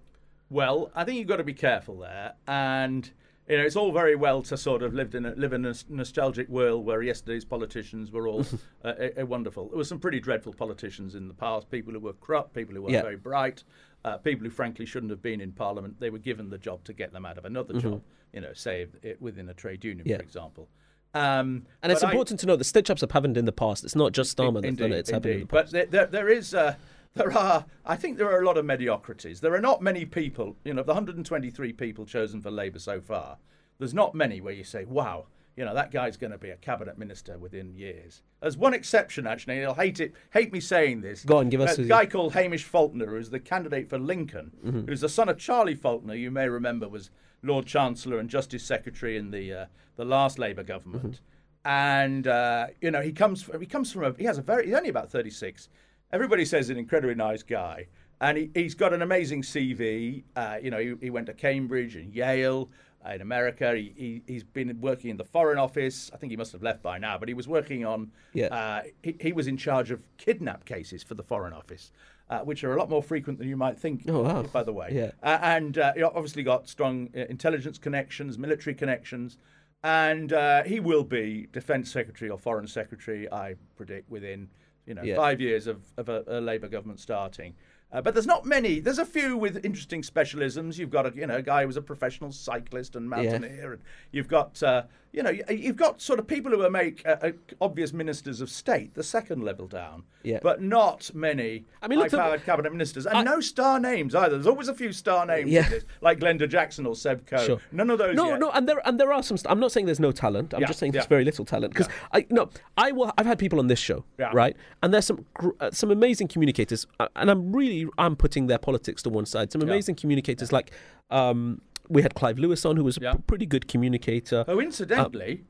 Well, 0.51 0.91
I 0.95 1.05
think 1.05 1.19
you've 1.19 1.29
got 1.29 1.37
to 1.37 1.45
be 1.45 1.55
careful 1.55 1.99
there, 1.99 2.35
and 2.47 3.11
you 3.49 3.57
know 3.57 3.65
it's 3.65 3.77
all 3.77 3.93
very 3.93 4.15
well 4.15 4.43
to 4.43 4.57
sort 4.57 4.83
of 4.83 4.95
live 4.95 5.15
in 5.15 5.25
a, 5.27 5.31
live 5.35 5.53
in 5.53 5.65
a 5.65 5.75
nostalgic 5.89 6.49
world 6.49 6.85
where 6.85 7.03
yesterday's 7.03 7.45
politicians 7.45 8.11
were 8.13 8.29
all 8.29 8.41
uh, 8.85 8.93
a, 8.99 9.21
a 9.23 9.27
wonderful. 9.27 9.69
There 9.69 9.79
were 9.79 9.85
some 9.85 9.99
pretty 9.99 10.21
dreadful 10.21 10.53
politicians 10.53 11.15
in 11.15 11.29
the 11.29 11.35
past, 11.35 11.71
people 11.71 11.93
who 11.93 12.01
were 12.01 12.13
corrupt, 12.15 12.53
people 12.55 12.75
who 12.75 12.83
were 12.83 12.91
Yeah. 12.91 13.03
very 13.03 13.17
bright, 13.17 13.65
uh, 14.05 14.19
people 14.19 14.45
who 14.45 14.51
frankly 14.51 14.87
shouldn't 14.87 15.11
have 15.11 15.23
been 15.23 15.41
in 15.41 15.53
Parliament. 15.53 15.99
They 15.99 16.11
were 16.11 16.19
given 16.19 16.51
the 16.51 16.59
job 16.59 16.85
to 16.85 16.93
get 16.93 17.13
them 17.13 17.25
out 17.27 17.39
of 17.39 17.45
another 17.47 17.81
job, 17.81 18.03
you 18.33 18.41
know, 18.43 18.53
say 18.53 18.87
it 19.03 19.21
within 19.21 19.49
a 19.49 19.55
trade 19.55 19.83
union, 19.85 20.05
Mm-hmm. 20.05 20.11
Yeah. 20.11 20.17
for 20.19 20.23
example. 20.23 20.69
Um, 21.15 21.67
And 21.83 21.93
it's 21.93 22.01
but 22.01 22.09
I- 22.09 22.11
important 22.11 22.41
to 22.41 22.47
know 22.47 22.57
the 22.57 22.65
stitch 22.65 22.91
ups 22.91 23.01
have 23.01 23.13
happened 23.13 23.37
in 23.37 23.45
the 23.45 23.53
past. 23.53 23.85
It's 23.85 23.95
not 23.97 24.13
just 24.13 24.37
Starmer 24.37 24.61
that's 24.63 24.77
done 24.77 24.93
it, 24.93 24.99
it's 24.99 25.11
happened 25.11 25.35
in 25.35 25.41
the 25.41 25.47
past. 25.47 25.67
But 25.67 25.71
there, 25.73 25.87
there, 25.87 26.07
there 26.07 26.29
is, 26.29 26.55
uh, 26.55 26.75
there 27.15 27.33
are. 27.37 27.65
I 27.87 27.97
think 27.97 28.19
there 28.19 28.31
are 28.31 28.41
a 28.43 28.45
lot 28.47 28.57
of 28.59 28.65
mediocrities. 28.65 29.41
There 29.41 29.55
are 29.55 29.61
not 29.61 29.81
many 29.81 30.05
people. 30.05 30.57
You 30.65 30.75
know, 30.75 30.81
of 30.81 30.87
the 30.87 30.93
123 30.95 31.73
people 31.73 32.05
chosen 32.05 32.41
for 32.41 32.51
Labour 32.51 32.81
so 32.81 33.01
far, 33.01 33.39
there's 33.79 33.95
not 33.95 34.15
many 34.15 34.41
where 34.41 34.53
you 34.53 34.65
say, 34.65 34.85
"Wow, 34.85 35.27
you 35.57 35.65
know, 35.65 35.73
that 35.75 35.93
guy's 35.93 36.17
going 36.17 36.33
to 36.33 36.39
be 36.39 36.51
a 36.51 36.57
cabinet 36.57 36.99
minister 36.99 37.39
within 37.39 37.73
years." 37.75 38.23
There's 38.43 38.57
one 38.57 38.75
exception, 38.75 39.27
actually. 39.29 39.55
And 39.55 39.63
he'll 39.63 39.75
hate 39.75 40.01
it, 40.01 40.13
hate 40.33 40.53
me 40.53 40.59
saying 40.59 41.03
this. 41.03 41.25
Go 41.25 41.37
on, 41.39 41.49
give 41.49 41.61
us 41.61 41.79
A 41.79 41.85
guy 41.85 42.07
called 42.07 42.33
Hamish 42.35 42.65
Falconer, 42.65 43.07
who's 43.07 43.31
the 43.31 43.39
candidate 43.41 43.89
for 43.89 43.99
Lincoln, 43.99 44.51
Mm-hmm. 44.67 44.87
who's 44.89 45.01
the 45.01 45.09
son 45.09 45.29
of 45.29 45.39
Charlie 45.39 45.77
Falconer. 45.77 46.15
You 46.17 46.33
may 46.33 46.49
remember 46.49 46.89
was 46.89 47.11
Lord 47.45 47.67
Chancellor 47.67 48.19
and 48.19 48.29
Justice 48.29 48.65
Secretary 48.65 49.17
in 49.17 49.31
the 49.31 49.53
uh, 49.53 49.67
the 49.97 50.05
last 50.05 50.39
Labour 50.39 50.63
government. 50.65 51.05
Mm-hmm. 51.15 51.69
and 51.69 52.27
uh, 52.27 52.67
you 52.81 52.91
know 52.91 53.01
he 53.01 53.13
comes 53.13 53.49
he 53.61 53.67
comes 53.67 53.93
from 53.93 54.05
a 54.05 54.15
he 54.19 54.25
has 54.25 54.39
a 54.39 54.43
very 54.43 54.67
he's 54.67 54.75
only 54.75 54.89
about 54.89 55.11
36 55.11 55.69
everybody 56.13 56.45
says 56.45 56.71
an 56.71 56.77
incredibly 56.77 57.15
nice 57.15 57.43
guy. 57.43 57.87
And 58.21 58.39
he, 58.39 58.51
he's 58.55 58.75
got 58.75 58.93
an 58.93 59.03
amazing 59.03 59.43
cv 59.43 60.23
uh, 60.37 60.57
you 60.63 60.71
know 60.71 60.79
he, 60.79 60.95
he 61.01 61.11
went 61.11 61.27
to 61.27 61.35
cambridge 61.35 61.97
and 61.97 62.13
yale 62.15 62.69
uh, 63.07 63.11
in 63.15 63.21
america. 63.21 63.75
He, 63.75 63.93
he, 63.97 64.23
he's 64.27 64.45
been 64.45 64.81
working 64.81 65.11
in 65.11 65.17
the 65.17 65.25
foreign 65.25 65.59
office. 65.59 66.11
I 66.15 66.17
think 66.17 66.31
he 66.31 66.37
must 66.37 66.53
have 66.53 66.63
left 66.63 66.83
by 66.83 66.99
now 66.99 67.19
but 67.19 67.29
he 67.29 67.35
was 67.35 67.49
working 67.49 67.85
on 67.85 68.11
Yeah. 68.33 68.47
uh, 68.47 68.83
he, 69.03 69.17
he 69.21 69.33
was 69.33 69.47
in 69.47 69.57
charge 69.57 69.91
of 69.91 70.01
kidnap 70.17 70.65
cases 70.65 71.03
for 71.03 71.15
the 71.15 71.23
foreign 71.23 71.53
office 71.53 71.93
uh, 72.31 72.41
which 72.41 72.65
are 72.65 72.73
a 72.75 72.79
lot 72.79 72.89
more 72.89 73.03
frequent 73.03 73.39
than 73.39 73.49
you 73.49 73.57
might 73.57 73.79
think 73.79 74.03
Oh, 74.09 74.23
wow. 74.23 74.43
by 74.43 74.63
the 74.63 74.73
way 74.73 74.89
Yeah. 74.93 75.11
uh, 75.23 75.39
and 75.43 75.77
uh, 75.79 75.93
he 75.95 76.03
obviously 76.03 76.43
got 76.43 76.69
strong 76.69 77.11
uh, 77.17 77.21
intelligence 77.29 77.79
connections, 77.79 78.39
military 78.39 78.75
connections, 78.75 79.37
and 79.83 80.33
uh, 80.33 80.63
he 80.65 80.81
will 80.81 81.05
be 81.05 81.49
defence 81.53 81.91
secretary 81.93 82.31
or 82.31 82.39
foreign 82.39 82.67
secretary. 82.67 83.31
I 83.31 83.55
predict 83.77 84.11
within 84.11 84.49
you 84.87 84.95
know 84.95 85.03
Yeah. 85.03 85.17
five 85.17 85.41
years 85.41 85.67
of, 85.67 85.83
of 85.97 86.09
a, 86.09 86.25
a 86.27 86.41
Labour 86.41 86.69
government 86.69 87.01
starting. 87.01 87.55
Uh, 87.93 88.01
but 88.03 88.13
there's 88.13 88.27
not 88.27 88.45
many. 88.45 88.81
There's 88.81 88.99
a 88.99 89.05
few 89.07 89.37
with 89.37 89.65
interesting 89.65 90.03
specialisms. 90.03 90.79
You've 90.79 90.91
got 90.91 91.07
a 91.07 91.13
you 91.15 91.27
know 91.27 91.37
a 91.37 91.43
guy 91.43 91.61
who 91.61 91.67
was 91.69 91.77
a 91.77 91.83
professional 91.83 92.33
cyclist 92.33 92.97
and 92.97 93.09
mountaineer, 93.09 93.75
and 93.75 93.83
you've 94.11 94.27
got 94.27 94.61
uh, 94.65 94.83
you 95.15 95.23
know 95.23 95.31
you- 95.31 95.45
you've 95.49 95.77
got 95.77 96.01
sort 96.03 96.19
of 96.19 96.27
people 96.27 96.51
who 96.51 96.61
are 96.63 96.71
make 96.71 97.07
uh, 97.07 97.17
uh, 97.23 97.31
obvious 97.61 97.93
ministers 97.93 98.41
of 98.41 98.51
state, 98.51 98.95
the 98.95 99.03
second 99.03 99.43
level 99.45 99.67
down. 99.67 100.03
Yeah. 100.25 100.39
But 100.43 100.63
not 100.63 101.11
many 101.15 101.65
I 101.83 101.89
mean, 101.89 101.99
high-powered 102.01 102.45
cabinet 102.45 102.73
ministers, 102.73 103.07
and 103.07 103.17
I- 103.19 103.23
no 103.23 103.41
star 103.41 103.79
names 103.79 104.15
either. 104.15 104.35
There's 104.37 104.47
always 104.47 104.69
a 104.69 104.75
few 104.75 104.93
star 104.93 105.25
names 105.27 105.51
Yeah. 105.51 105.69
this, 105.69 105.85
like 106.01 106.19
Glenda 106.19 106.49
Jackson 106.49 106.87
or 106.87 106.97
Seb 106.97 107.27
Coe. 107.27 107.45
Sure. 107.47 107.59
None 107.73 107.91
of 107.91 107.99
those. 107.99 108.17
No, 108.17 108.31
yet. 108.31 108.41
no, 108.41 108.51
and 108.51 108.69
there 108.69 108.81
and 108.87 108.99
there 108.99 109.13
are 109.13 109.23
some. 109.23 109.37
St- 109.37 109.51
I'm 109.51 109.61
not 109.61 109.71
saying 109.73 109.87
there's 109.87 110.01
no 110.01 110.13
talent. 110.13 110.53
I'm 110.55 110.61
Yeah, 110.63 110.67
just 110.67 110.79
saying 110.81 110.93
there's 110.93 111.07
very 111.07 111.25
little 111.25 111.45
talent. 111.45 111.73
Because 111.75 111.89
I 112.13 112.27
no, 112.31 112.51
I 112.77 112.91
will. 112.93 113.13
I've 113.17 113.27
had 113.27 113.39
people 113.39 113.59
on 113.61 113.69
this 113.69 113.79
show, 113.79 114.05
Yeah. 114.19 114.31
right? 114.35 114.57
And 114.83 114.93
there's 114.93 115.07
some 115.07 115.25
gr- 115.35 115.51
uh, 115.61 115.71
some 115.71 115.91
amazing 115.91 116.29
communicators, 116.29 116.87
uh, 116.99 117.09
and 117.17 117.31
I'm 117.31 117.55
really 117.55 117.87
I'm 117.99 118.17
putting 118.17 118.47
their 118.49 118.59
politics 118.59 119.03
to 119.05 119.11
one 119.11 119.27
side. 119.27 119.53
Some 119.53 119.63
amazing 119.63 119.95
communicators 119.97 120.53
like 120.53 120.73
um, 121.11 121.61
we 121.89 122.03
had 122.03 122.15
Clive 122.15 122.39
Lewis 122.39 122.65
on, 122.65 122.77
who 122.77 122.85
was 122.85 122.97
a 122.97 123.01
Yeah. 123.03 123.13
p- 123.15 123.19
pretty 123.27 123.47
good 123.47 123.69
communicator. 123.69 124.45
Oh, 124.49 124.61
incidentally, 124.61 125.45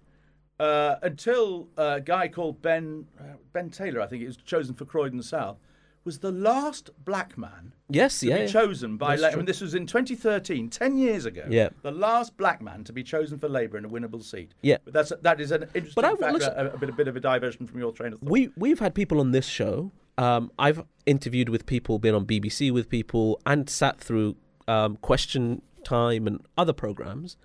uh, 0.58 0.96
until 1.02 1.68
a 1.76 2.00
guy 2.00 2.28
called 2.28 2.62
Ben 2.62 3.06
uh, 3.18 3.34
Ben 3.52 3.70
Taylor, 3.70 4.00
I 4.00 4.06
think 4.06 4.20
he 4.20 4.26
was 4.26 4.36
chosen 4.36 4.74
for 4.74 4.84
Croydon 4.84 5.22
South, 5.22 5.58
was 6.04 6.18
the 6.18 6.30
last 6.30 6.90
black 7.04 7.38
man 7.38 7.72
yes, 7.88 8.20
to 8.20 8.26
yeah, 8.26 8.34
be 8.36 8.40
yeah. 8.42 8.46
chosen 8.48 8.96
by 8.98 9.16
Labour. 9.16 9.32
I 9.32 9.36
mean, 9.36 9.46
this 9.46 9.60
was 9.62 9.74
in 9.74 9.86
2013, 9.86 10.68
10 10.68 10.98
years 10.98 11.24
ago. 11.24 11.44
Yeah. 11.48 11.70
The 11.82 11.90
last 11.90 12.36
black 12.36 12.60
man 12.60 12.84
to 12.84 12.92
be 12.92 13.02
chosen 13.02 13.38
for 13.38 13.48
Labour 13.48 13.78
in 13.78 13.86
a 13.86 13.88
winnable 13.88 14.22
seat. 14.22 14.52
Yeah. 14.62 14.76
But 14.84 14.92
that's 14.92 15.12
that 15.22 15.40
is 15.40 15.50
an 15.50 15.62
interesting 15.74 15.92
But 15.96 16.04
I- 16.04 16.14
fact, 16.16 16.42
a, 16.42 16.74
a 16.74 16.78
bit, 16.78 16.88
a 16.90 16.92
bit 16.92 17.08
of 17.08 17.16
a 17.16 17.20
diversion 17.20 17.66
from 17.66 17.78
your 17.80 17.90
train 17.92 18.12
of 18.12 18.20
thought. 18.20 18.28
we 18.30 18.50
we've 18.56 18.80
had 18.80 18.94
people 18.94 19.18
on 19.20 19.30
this 19.32 19.46
show. 19.46 19.92
Um, 20.16 20.52
I've 20.60 20.84
interviewed 21.06 21.48
with 21.48 21.66
people, 21.66 21.98
been 21.98 22.14
on 22.14 22.24
BBC 22.26 22.70
with 22.70 22.88
people, 22.88 23.40
and 23.44 23.68
sat 23.68 23.98
through 23.98 24.36
um, 24.68 24.96
Question 24.98 25.60
Time 25.84 26.26
and 26.26 26.40
other 26.56 26.72
programs. 26.72 27.36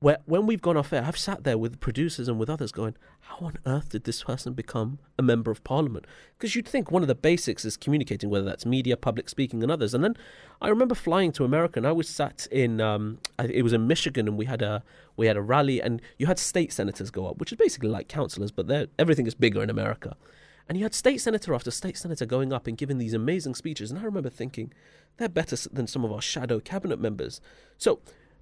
Where 0.00 0.18
when 0.26 0.46
we've 0.46 0.60
gone 0.60 0.76
off 0.76 0.92
air, 0.92 1.02
I've 1.02 1.16
sat 1.16 1.44
there 1.44 1.56
with 1.56 1.80
producers 1.80 2.28
and 2.28 2.38
with 2.38 2.50
others, 2.50 2.72
going, 2.72 2.94
"How 3.20 3.46
on 3.46 3.56
earth 3.64 3.90
did 3.90 4.04
this 4.04 4.22
person 4.22 4.52
become 4.52 4.98
a 5.18 5.22
member 5.22 5.50
of 5.50 5.64
parliament?" 5.64 6.06
Because 6.36 6.54
you'd 6.54 6.68
think 6.68 6.90
one 6.90 7.00
of 7.00 7.08
the 7.08 7.14
basics 7.14 7.64
is 7.64 7.78
communicating, 7.78 8.28
whether 8.28 8.44
that's 8.44 8.66
media, 8.66 8.98
public 8.98 9.30
speaking, 9.30 9.62
and 9.62 9.72
others. 9.72 9.94
And 9.94 10.04
then 10.04 10.14
I 10.60 10.68
remember 10.68 10.94
flying 10.94 11.32
to 11.32 11.44
America, 11.44 11.78
and 11.78 11.86
I 11.86 11.92
was 11.92 12.08
sat 12.08 12.46
in, 12.50 12.82
um, 12.82 13.18
it 13.38 13.62
was 13.62 13.72
in 13.72 13.86
Michigan, 13.86 14.28
and 14.28 14.36
we 14.36 14.44
had 14.44 14.60
a 14.60 14.82
we 15.16 15.26
had 15.26 15.38
a 15.38 15.42
rally, 15.42 15.80
and 15.80 16.02
you 16.18 16.26
had 16.26 16.38
state 16.38 16.72
senators 16.72 17.10
go 17.10 17.26
up, 17.26 17.38
which 17.38 17.52
is 17.52 17.56
basically 17.56 17.88
like 17.88 18.08
councillors, 18.08 18.50
but 18.50 18.90
everything 18.98 19.26
is 19.26 19.34
bigger 19.34 19.62
in 19.62 19.70
America. 19.70 20.16
And 20.68 20.78
you 20.78 20.84
had 20.84 20.94
state 20.94 21.20
senator 21.20 21.54
after 21.54 21.70
state 21.70 21.98
senator 21.98 22.26
going 22.26 22.52
up 22.52 22.66
and 22.66 22.76
giving 22.76 22.98
these 22.98 23.14
amazing 23.14 23.54
speeches. 23.54 23.90
And 23.90 24.00
I 24.00 24.04
remember 24.04 24.30
thinking, 24.30 24.72
they're 25.16 25.28
better 25.28 25.56
than 25.72 25.86
some 25.86 26.04
of 26.04 26.12
our 26.12 26.22
shadow 26.22 26.58
cabinet 26.58 26.98
members. 26.98 27.40
So, 27.76 28.00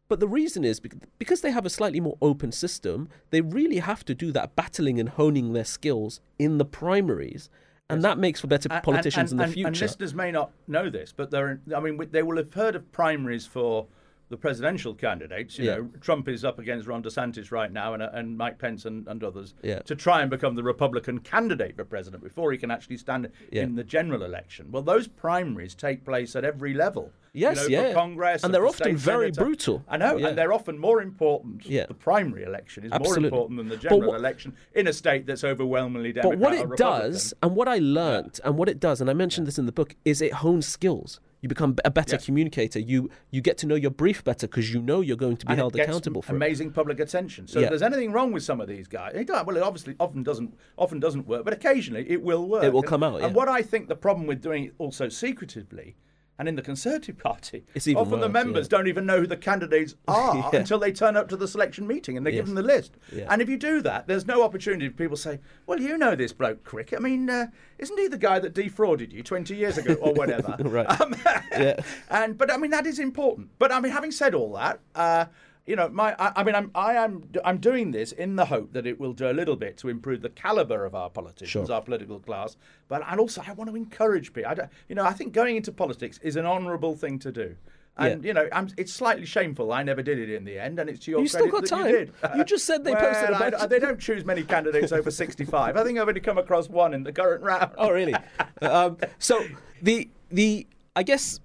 but 0.08 0.20
the 0.20 0.28
reason 0.28 0.64
is 0.64 0.80
because 1.18 1.40
they 1.40 1.50
have 1.50 1.66
a 1.66 1.70
slightly 1.70 2.00
more 2.00 2.18
open 2.22 2.52
system, 2.52 3.08
they 3.30 3.40
really 3.40 3.78
have 3.78 4.04
to 4.04 4.14
do 4.14 4.30
that 4.32 4.54
battling 4.54 5.00
and 5.00 5.08
honing 5.08 5.52
their 5.52 5.64
skills 5.64 6.20
in 6.38 6.58
the 6.58 6.64
primaries. 6.64 7.48
And 7.90 8.02
that 8.04 8.18
makes 8.18 8.40
for 8.40 8.46
better 8.46 8.68
And- 8.70 8.82
politicians 8.82 9.32
and, 9.32 9.40
in 9.40 9.46
the 9.48 9.52
future. 9.52 9.68
And 9.68 9.80
listeners 9.80 10.14
may 10.14 10.30
not 10.30 10.52
know 10.66 10.88
this, 10.88 11.12
but 11.12 11.30
there, 11.30 11.46
are, 11.46 11.60
I 11.76 11.80
mean, 11.80 11.98
they 12.10 12.22
will 12.22 12.36
have 12.36 12.54
heard 12.54 12.76
of 12.76 12.90
primaries 12.92 13.46
for 13.46 13.86
the 14.32 14.36
presidential 14.38 14.94
candidates. 14.94 15.58
You 15.58 15.66
Yeah. 15.66 15.76
know, 15.76 15.90
Trump 16.00 16.26
is 16.26 16.42
up 16.42 16.58
against 16.58 16.88
Ron 16.88 17.02
DeSantis 17.02 17.52
right 17.52 17.70
now, 17.70 17.92
and, 17.92 18.02
uh, 18.02 18.08
and 18.14 18.36
Mike 18.38 18.58
Pence 18.58 18.86
and, 18.86 19.06
and 19.06 19.22
others 19.22 19.54
Yeah. 19.62 19.80
to 19.80 19.94
try 19.94 20.22
and 20.22 20.30
become 20.30 20.54
the 20.54 20.62
Republican 20.62 21.18
candidate 21.20 21.76
for 21.76 21.84
president 21.84 22.22
before 22.24 22.50
he 22.50 22.56
can 22.56 22.70
actually 22.70 22.96
stand 22.96 23.28
Yeah. 23.50 23.64
in 23.64 23.74
the 23.74 23.84
general 23.84 24.22
election. 24.22 24.72
Well, 24.72 24.82
those 24.82 25.06
primaries 25.06 25.74
take 25.74 26.02
place 26.04 26.34
at 26.34 26.44
every 26.46 26.72
level. 26.72 27.12
Yes, 27.34 27.68
you 27.68 27.76
know, 27.76 27.88
yeah. 27.88 27.92
Congress, 27.94 28.42
And 28.42 28.54
they're 28.54 28.62
for 28.62 28.68
often 28.68 28.96
very 28.96 29.26
senator. 29.26 29.44
brutal. 29.44 29.84
I 29.86 29.98
know, 29.98 30.16
and 30.16 30.36
they're 30.36 30.52
often 30.52 30.78
more 30.78 31.02
important. 31.02 31.66
Yeah. 31.66 31.84
The 31.86 31.94
primary 31.94 32.42
election 32.44 32.84
is 32.84 32.92
Absolutely. 32.92 33.28
more 33.28 33.40
important 33.42 33.58
than 33.58 33.68
the 33.68 33.76
general 33.76 34.08
what- 34.12 34.18
election 34.20 34.54
in 34.74 34.86
a 34.86 34.92
state 34.94 35.26
that's 35.26 35.44
overwhelmingly 35.44 36.12
Democrat. 36.14 36.40
but 36.40 36.42
what 36.42 36.54
it 36.72 36.76
does, 36.78 37.34
and 37.42 37.54
what 37.54 37.68
I 37.68 37.78
learnt, 37.78 38.40
and 38.44 38.56
what 38.56 38.68
it 38.70 38.80
does, 38.80 39.00
and 39.02 39.10
I 39.10 39.12
mentioned 39.12 39.46
this 39.46 39.58
in 39.58 39.66
the 39.66 39.72
book, 39.72 39.94
is 40.06 40.20
it 40.22 40.32
hones 40.34 40.66
skills. 40.66 41.20
You 41.42 41.48
become 41.48 41.74
a 41.84 41.90
better 41.90 42.14
Yes. 42.14 42.24
communicator. 42.24 42.78
You 42.78 43.10
you 43.32 43.40
get 43.42 43.58
to 43.58 43.66
know 43.66 43.74
your 43.74 43.90
brief 43.90 44.22
better 44.22 44.46
because 44.46 44.72
you 44.72 44.80
know 44.80 45.00
you're 45.00 45.16
going 45.16 45.36
to 45.38 45.44
be 45.44 45.50
and 45.50 45.58
held 45.58 45.74
it 45.76 45.80
accountable 45.80 46.22
for 46.22 46.32
it. 46.32 46.36
amazing 46.36 46.70
public 46.70 47.00
attention. 47.00 47.48
So 47.48 47.58
Yeah. 47.58 47.64
if 47.64 47.70
there's 47.70 47.82
anything 47.82 48.12
wrong 48.12 48.30
with 48.32 48.44
some 48.44 48.60
of 48.60 48.68
these 48.68 48.86
guys, 48.86 49.12
it 49.16 49.28
well, 49.28 49.56
it 49.56 49.62
obviously 49.62 49.96
often 49.98 50.22
doesn't 50.22 50.54
often 50.78 51.00
doesn't 51.00 51.26
work, 51.26 51.44
but 51.44 51.52
occasionally 51.52 52.08
it 52.08 52.22
will 52.22 52.48
work. 52.48 52.62
It 52.62 52.72
will 52.72 52.80
And- 52.82 52.88
come 52.88 53.02
out, 53.02 53.16
And 53.16 53.32
yeah. 53.32 53.36
what 53.36 53.48
I 53.48 53.60
think 53.60 53.88
the 53.88 53.96
problem 53.96 54.28
with 54.28 54.40
doing 54.40 54.66
it 54.66 54.74
also 54.78 55.08
secretively. 55.08 55.96
And 56.42 56.48
in 56.48 56.56
the 56.56 56.62
Conservative 56.62 57.18
Party, 57.18 57.64
It's 57.72 57.86
even 57.86 58.02
often 58.02 58.18
the 58.18 58.28
members 58.28 58.66
yeah. 58.66 58.76
don't 58.76 58.88
even 58.88 59.06
know 59.06 59.20
who 59.20 59.28
the 59.28 59.36
candidates 59.36 59.94
are 60.08 60.34
Yeah. 60.52 60.58
until 60.58 60.80
they 60.80 60.90
turn 60.90 61.16
up 61.16 61.28
to 61.28 61.36
the 61.36 61.46
selection 61.46 61.86
meeting 61.86 62.16
and 62.16 62.26
they 62.26 62.32
give 62.32 62.38
Yes. 62.38 62.46
them 62.46 62.54
the 62.56 62.62
list. 62.64 62.96
Yeah. 63.12 63.26
And 63.30 63.40
if 63.40 63.48
you 63.48 63.56
do 63.56 63.80
that, 63.82 64.08
there's 64.08 64.26
no 64.26 64.42
opportunity 64.42 64.88
for 64.88 64.94
people 64.96 65.14
to 65.16 65.22
say, 65.22 65.38
"Well, 65.66 65.80
you 65.80 65.96
know 65.96 66.16
this 66.16 66.32
bloke 66.32 66.64
Crick. 66.64 66.92
I 66.96 66.98
mean, 66.98 67.30
uh, 67.30 67.46
isn't 67.78 67.96
he 67.96 68.08
the 68.08 68.18
guy 68.18 68.40
that 68.40 68.54
defrauded 68.54 69.12
you 69.12 69.22
20 69.22 69.54
years 69.54 69.78
ago 69.78 69.94
or 70.00 70.14
whatever?" 70.14 70.56
Right. 70.64 71.00
Um, 71.00 71.14
Yeah. 71.52 71.76
and 72.10 72.36
but 72.36 72.52
I 72.52 72.56
mean 72.56 72.72
that 72.72 72.86
is 72.86 72.98
important. 72.98 73.50
But 73.60 73.70
I 73.70 73.78
mean, 73.78 73.92
having 73.92 74.10
said 74.10 74.34
all 74.34 74.52
that, 74.54 74.80
uh, 74.96 75.26
you 75.66 75.76
know, 75.76 75.88
my 75.88 76.14
I, 76.18 76.32
I 76.36 76.44
mean, 76.44 76.54
I'm 76.54 76.70
I 76.74 76.94
am 76.94 77.28
I'm 77.44 77.58
doing 77.58 77.90
this 77.92 78.12
in 78.12 78.36
the 78.36 78.46
hope 78.46 78.72
that 78.72 78.86
it 78.86 78.98
will 78.98 79.12
do 79.12 79.30
a 79.30 79.32
little 79.32 79.56
bit 79.56 79.76
to 79.78 79.88
improve 79.88 80.20
the 80.22 80.30
caliber 80.30 80.84
of 80.84 80.94
our 80.94 81.08
politicians, 81.10 81.68
Sure. 81.68 81.74
our 81.76 81.82
political 81.82 82.18
class. 82.18 82.56
But 82.88 83.02
and 83.08 83.20
also 83.20 83.42
I 83.46 83.52
want 83.52 83.70
to 83.70 83.76
encourage 83.76 84.32
people. 84.32 84.50
I 84.50 84.54
don't, 84.54 84.70
you 84.88 84.94
know, 84.94 85.04
I 85.04 85.12
think 85.12 85.32
going 85.32 85.56
into 85.56 85.70
politics 85.72 86.18
is 86.22 86.36
an 86.36 86.46
honourable 86.46 86.96
thing 86.96 87.18
to 87.20 87.30
do. 87.32 87.56
And 87.98 88.24
Yeah. 88.24 88.28
you 88.28 88.34
know, 88.34 88.48
I'm, 88.52 88.68
it's 88.78 88.92
slightly 88.92 89.26
shameful. 89.26 89.70
I 89.72 89.82
never 89.82 90.02
did 90.02 90.18
it 90.18 90.30
in 90.30 90.44
the 90.44 90.58
end, 90.58 90.78
and 90.78 90.88
it's 90.88 90.98
to 91.04 91.10
your 91.10 91.20
You 91.20 91.28
still 91.28 91.48
got 91.48 91.60
that 91.62 91.68
time. 91.68 91.86
you 91.86 91.92
did. 91.92 92.12
You 92.36 92.42
just 92.44 92.64
said 92.64 92.82
they 92.84 92.94
posted 92.94 93.30
Well, 93.30 93.54
a 93.54 93.58
I- 93.58 93.66
They 93.66 93.78
don't 93.78 94.00
choose 94.00 94.24
many 94.24 94.42
candidates 94.42 94.92
over 94.92 95.10
65. 95.10 95.76
I 95.76 95.84
think 95.84 95.98
I've 95.98 96.08
only 96.08 96.20
come 96.20 96.38
across 96.38 96.68
one 96.70 96.94
in 96.94 97.02
the 97.02 97.12
current 97.12 97.42
round. 97.44 97.72
Oh, 97.78 97.90
really? 97.90 98.14
um, 98.62 98.96
so 99.18 99.44
the 99.82 100.08
the 100.30 100.66
I 100.96 101.02
guess 101.02 101.38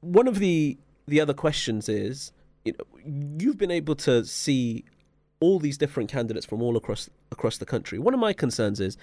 one 0.00 0.26
of 0.26 0.38
the 0.38 0.78
the 1.06 1.20
other 1.20 1.34
questions 1.34 1.88
is, 1.90 2.32
you 2.66 2.74
know, 2.78 3.36
you've 3.38 3.58
been 3.58 3.70
able 3.70 3.94
to 3.96 4.24
see 4.24 4.84
all 5.40 5.58
these 5.58 5.76
different 5.76 6.10
candidates 6.10 6.46
from 6.46 6.62
all 6.62 6.76
across 6.76 7.08
across 7.30 7.58
the 7.58 7.66
country. 7.66 7.98
One 7.98 8.14
of 8.14 8.20
my 8.20 8.32
concerns 8.32 8.80
is 8.80 8.96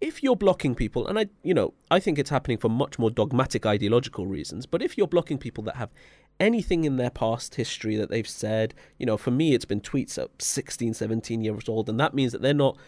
if 0.00 0.22
you're 0.22 0.36
blocking 0.36 0.74
people, 0.74 1.06
and 1.06 1.18
I, 1.18 1.26
you 1.42 1.52
know, 1.52 1.74
I 1.90 2.00
think 2.00 2.18
it's 2.18 2.30
happening 2.30 2.58
for 2.58 2.68
much 2.68 2.98
more 2.98 3.10
dogmatic 3.10 3.66
ideological 3.66 4.26
reasons. 4.26 4.66
But 4.66 4.82
if 4.82 4.96
you're 4.96 5.06
blocking 5.06 5.38
people 5.38 5.64
that 5.64 5.76
have 5.76 5.90
anything 6.38 6.84
in 6.84 6.96
their 6.96 7.10
past 7.10 7.56
history 7.56 7.96
that 7.96 8.08
they've 8.08 8.28
said, 8.28 8.74
you 8.98 9.04
know, 9.04 9.18
for 9.18 9.30
me, 9.30 9.54
it's 9.54 9.66
been 9.66 9.80
tweets 9.80 10.16
at 10.16 10.30
16, 10.40 10.94
17 10.94 11.42
years 11.42 11.68
old, 11.68 11.88
and 11.88 12.00
that 12.00 12.14
means 12.14 12.32
that 12.32 12.40
they're 12.40 12.54
not 12.54 12.78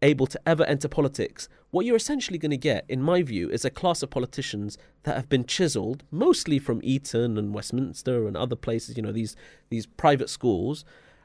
able 0.00 0.26
to 0.26 0.40
ever 0.46 0.64
enter 0.64 0.88
politics. 0.88 1.48
What 1.72 1.86
you're 1.86 1.96
essentially 1.96 2.38
going 2.38 2.50
to 2.50 2.58
get, 2.58 2.84
in 2.86 3.02
my 3.02 3.22
view, 3.22 3.48
is 3.48 3.64
a 3.64 3.70
class 3.70 4.02
of 4.02 4.10
politicians 4.10 4.76
that 5.04 5.16
have 5.16 5.30
been 5.30 5.44
chiseled, 5.44 6.04
mostly 6.10 6.58
from 6.58 6.80
Eton 6.84 7.38
and 7.38 7.54
Westminster 7.54 8.28
and 8.28 8.36
other 8.36 8.56
places, 8.56 8.96
you 8.96 9.02
know, 9.02 9.10
these 9.10 9.36
these 9.70 9.86
private 9.86 10.28
schools, 10.28 10.84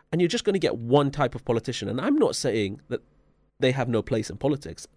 and 0.10 0.22
you're 0.22 0.30
just 0.30 0.45
going 0.45 0.54
to 0.54 0.60
get 0.60 0.78
one 0.78 1.12
type 1.12 1.36
of 1.36 1.43
politician. 1.43 1.89
And 1.89 2.00
I'm 2.00 2.16
not 2.16 2.34
saying 2.34 2.80
that 2.88 3.02
they 3.60 3.74
have 3.74 3.89
no 3.89 4.02
place 4.02 4.30
in 4.30 4.38
politics. 4.38 4.88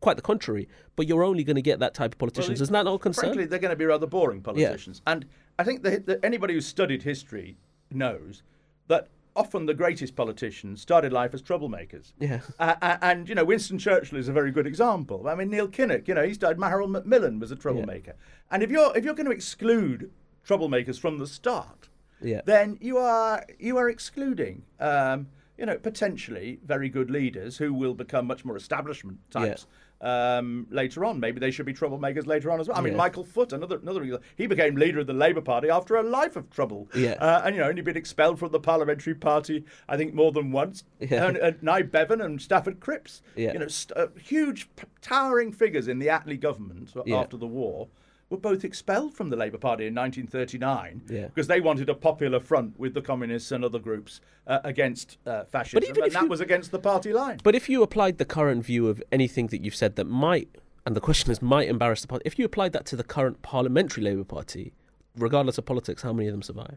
Quite 0.00 0.16
the 0.16 0.22
contrary, 0.22 0.68
but 0.96 1.06
you're 1.06 1.22
only 1.22 1.44
going 1.44 1.56
to 1.56 1.62
get 1.62 1.80
that 1.80 1.92
type 1.92 2.14
of 2.14 2.18
politicians. 2.18 2.58
Well, 2.58 2.64
Isn't 2.64 2.72
that 2.72 2.84
not 2.84 3.00
concern? 3.02 3.24
Frankly, 3.26 3.44
they're 3.44 3.58
going 3.58 3.70
to 3.72 3.76
be 3.76 3.84
rather 3.84 4.06
boring 4.06 4.40
politicians. 4.40 5.02
Yeah. 5.06 5.12
And 5.12 5.26
I 5.58 5.64
think 5.64 5.82
that, 5.82 6.06
that 6.06 6.24
anybody 6.24 6.54
who's 6.54 6.66
studied 6.66 7.02
history 7.02 7.58
knows 7.90 8.42
that 8.88 9.08
often 9.36 9.66
the 9.66 9.74
greatest 9.74 10.14
politicians 10.14 10.80
started 10.80 11.12
life 11.12 11.34
as 11.34 11.42
troublemakers. 11.42 12.12
Yeah. 12.18 12.40
Uh, 12.58 12.96
and, 13.02 13.28
you 13.28 13.34
know, 13.34 13.44
Winston 13.44 13.78
Churchill 13.78 14.18
is 14.18 14.28
a 14.28 14.32
very 14.32 14.50
good 14.50 14.66
example. 14.66 15.28
I 15.28 15.34
mean, 15.34 15.50
Neil 15.50 15.68
Kinnock, 15.68 16.06
you 16.08 16.14
know, 16.14 16.24
he 16.24 16.34
started, 16.34 16.62
Harold 16.62 16.90
Macmillan 16.90 17.40
was 17.40 17.50
a 17.50 17.56
troublemaker. 17.56 18.14
Yeah. 18.16 18.46
And 18.50 18.62
if 18.62 18.70
you're, 18.70 18.96
if 18.96 19.04
you're 19.04 19.14
going 19.14 19.26
to 19.26 19.32
exclude 19.32 20.10
troublemakers 20.46 20.98
from 20.98 21.18
the 21.18 21.26
start, 21.26 21.88
yeah. 22.20 22.42
then 22.44 22.78
you 22.80 22.98
are, 22.98 23.44
you 23.58 23.76
are 23.76 23.88
excluding, 23.88 24.62
um, 24.78 25.28
you 25.58 25.66
know, 25.66 25.78
potentially 25.78 26.60
very 26.64 26.88
good 26.88 27.10
leaders 27.10 27.58
who 27.58 27.74
will 27.74 27.94
become 27.94 28.26
much 28.26 28.44
more 28.44 28.56
establishment 28.56 29.18
types. 29.30 29.66
Yeah 29.68 29.78
um, 30.04 30.66
later 30.70 31.04
on. 31.04 31.18
Maybe 31.18 31.40
they 31.40 31.50
should 31.50 31.66
be 31.66 31.74
troublemakers 31.74 32.26
later 32.26 32.50
on 32.50 32.60
as 32.60 32.68
well. 32.68 32.76
I 32.76 32.80
mean, 32.82 32.92
yeah. 32.92 32.98
Michael 32.98 33.24
Foot, 33.24 33.52
another 33.52 33.78
another 33.78 34.20
he 34.36 34.46
became 34.46 34.76
leader 34.76 35.00
of 35.00 35.06
the 35.06 35.14
Labour 35.14 35.40
Party 35.40 35.70
after 35.70 35.96
a 35.96 36.02
life 36.02 36.36
of 36.36 36.50
trouble. 36.50 36.88
Yeah, 36.94 37.12
uh, 37.12 37.42
and 37.44 37.56
you 37.56 37.62
know, 37.62 37.68
only 37.68 37.82
been 37.82 37.96
expelled 37.96 38.38
from 38.38 38.52
the 38.52 38.60
Parliamentary 38.60 39.14
Party, 39.14 39.64
I 39.88 39.96
think, 39.96 40.14
more 40.14 40.30
than 40.30 40.52
once. 40.52 40.84
Yeah. 41.00 41.26
And, 41.26 41.36
and 41.38 41.62
Nye 41.62 41.82
Bevan 41.82 42.20
and 42.20 42.40
Stafford 42.40 42.80
Cripps. 42.80 43.22
Yeah, 43.34 43.54
you 43.54 43.58
know, 43.58 43.68
st- 43.68 43.96
uh, 43.96 44.08
huge, 44.22 44.68
towering 45.00 45.52
figures 45.52 45.88
in 45.88 45.98
the 45.98 46.08
Attlee 46.08 46.38
government 46.38 46.92
yeah. 47.06 47.16
after 47.16 47.36
the 47.36 47.46
war 47.46 47.88
were 48.34 48.40
both 48.40 48.64
expelled 48.64 49.14
from 49.14 49.30
the 49.30 49.36
Labour 49.36 49.58
Party 49.58 49.86
in 49.86 49.94
1939 49.94 51.02
yeah. 51.08 51.26
because 51.28 51.46
they 51.46 51.60
wanted 51.60 51.88
a 51.88 51.94
popular 51.94 52.40
front 52.40 52.78
with 52.78 52.94
the 52.94 53.00
communists 53.00 53.52
and 53.52 53.64
other 53.64 53.78
groups 53.78 54.20
uh, 54.46 54.58
against 54.64 55.18
uh, 55.26 55.44
fascism. 55.44 55.80
But 55.80 55.88
even 55.88 56.02
and 56.02 56.06
if 56.08 56.12
that 56.14 56.22
you, 56.24 56.28
was 56.28 56.40
against 56.40 56.70
the 56.70 56.78
party 56.78 57.12
line. 57.12 57.38
But 57.42 57.54
if 57.54 57.68
you 57.68 57.82
applied 57.82 58.18
the 58.18 58.24
current 58.24 58.64
view 58.64 58.88
of 58.88 59.02
anything 59.12 59.46
that 59.48 59.64
you've 59.64 59.74
said 59.74 59.96
that 59.96 60.06
might, 60.06 60.48
and 60.84 60.96
the 60.96 61.00
question 61.00 61.30
is 61.30 61.40
might 61.40 61.68
embarrass 61.68 62.02
the 62.02 62.08
party, 62.08 62.22
if 62.26 62.38
you 62.38 62.44
applied 62.44 62.72
that 62.72 62.84
to 62.86 62.96
the 62.96 63.04
current 63.04 63.42
parliamentary 63.42 64.02
Labour 64.02 64.24
Party, 64.24 64.72
regardless 65.16 65.58
of 65.58 65.64
politics, 65.64 66.02
how 66.02 66.12
many 66.12 66.28
of 66.28 66.32
them 66.34 66.42
survive? 66.42 66.76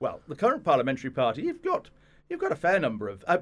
Well, 0.00 0.20
the 0.28 0.36
current 0.36 0.64
parliamentary 0.64 1.10
party, 1.10 1.42
you've 1.42 1.62
got 1.62 1.90
you've 2.28 2.40
got 2.40 2.52
a 2.52 2.56
fair 2.56 2.78
number 2.78 3.08
of. 3.08 3.24
Uh, 3.26 3.38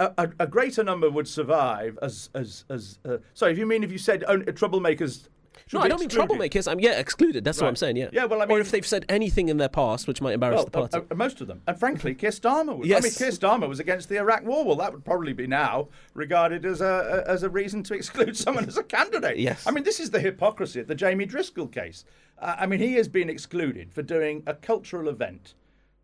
a, 0.00 0.28
a, 0.40 0.46
greater 0.48 0.82
number 0.82 1.08
would 1.08 1.28
survive 1.28 1.96
as 2.02 2.28
as 2.34 2.64
as. 2.68 2.98
Uh, 3.04 3.18
sorry, 3.32 3.52
if 3.52 3.58
you 3.58 3.66
mean 3.66 3.84
if 3.84 3.92
you 3.92 3.98
said 3.98 4.24
only, 4.26 4.46
troublemakers 4.46 5.28
no, 5.72 5.80
I 5.80 5.88
don't 5.88 6.02
excluded. 6.02 6.30
mean 6.30 6.38
troublemakers. 6.40 6.70
I'm 6.70 6.80
yeah 6.80 6.98
excluded. 6.98 7.44
That's 7.44 7.58
right. 7.58 7.66
what 7.66 7.70
I'm 7.70 7.76
saying. 7.76 7.96
Yeah. 7.96 8.08
Yeah. 8.12 8.24
Well, 8.26 8.42
I 8.42 8.46
mean, 8.46 8.58
or 8.58 8.60
if 8.60 8.70
they've 8.70 8.86
said 8.86 9.04
anything 9.08 9.48
in 9.48 9.56
their 9.56 9.68
past 9.68 10.06
which 10.06 10.20
might 10.20 10.34
embarrass 10.34 10.56
well, 10.56 10.64
the 10.64 10.70
party. 10.70 10.98
Uh, 10.98 11.02
uh, 11.10 11.14
most 11.14 11.40
of 11.40 11.46
them, 11.46 11.62
and 11.66 11.78
frankly, 11.78 12.14
Keir 12.14 12.30
Starmer. 12.30 12.76
Was, 12.76 12.88
yes. 12.88 13.02
I 13.02 13.06
mean, 13.06 13.12
Keir 13.12 13.30
Starmer 13.30 13.68
was 13.68 13.80
against 13.80 14.08
the 14.08 14.18
Iraq 14.18 14.44
War. 14.44 14.64
Well, 14.64 14.76
that 14.76 14.92
would 14.92 15.04
probably 15.04 15.32
be 15.32 15.46
now 15.46 15.88
regarded 16.14 16.64
as 16.64 16.80
a, 16.80 17.24
as 17.26 17.42
a 17.42 17.48
reason 17.48 17.82
to 17.84 17.94
exclude 18.04 18.36
someone 18.36 18.66
as 18.66 18.76
a 18.76 18.82
candidate. 18.82 19.38
Yes. 19.38 19.66
I 19.66 19.70
mean, 19.70 19.84
this 19.84 20.00
is 20.00 20.10
the 20.10 20.20
hypocrisy 20.20 20.80
of 20.80 20.86
the 20.86 20.94
Jamie 20.94 21.26
Driscoll 21.26 21.68
case. 21.68 22.04
Uh, 22.38 22.56
I 22.58 22.66
mean, 22.66 22.80
he 22.80 22.94
has 22.94 23.08
been 23.08 23.30
excluded 23.30 23.92
for 23.92 24.02
doing 24.02 24.42
a 24.46 24.54
cultural 24.54 25.08
event 25.08 25.54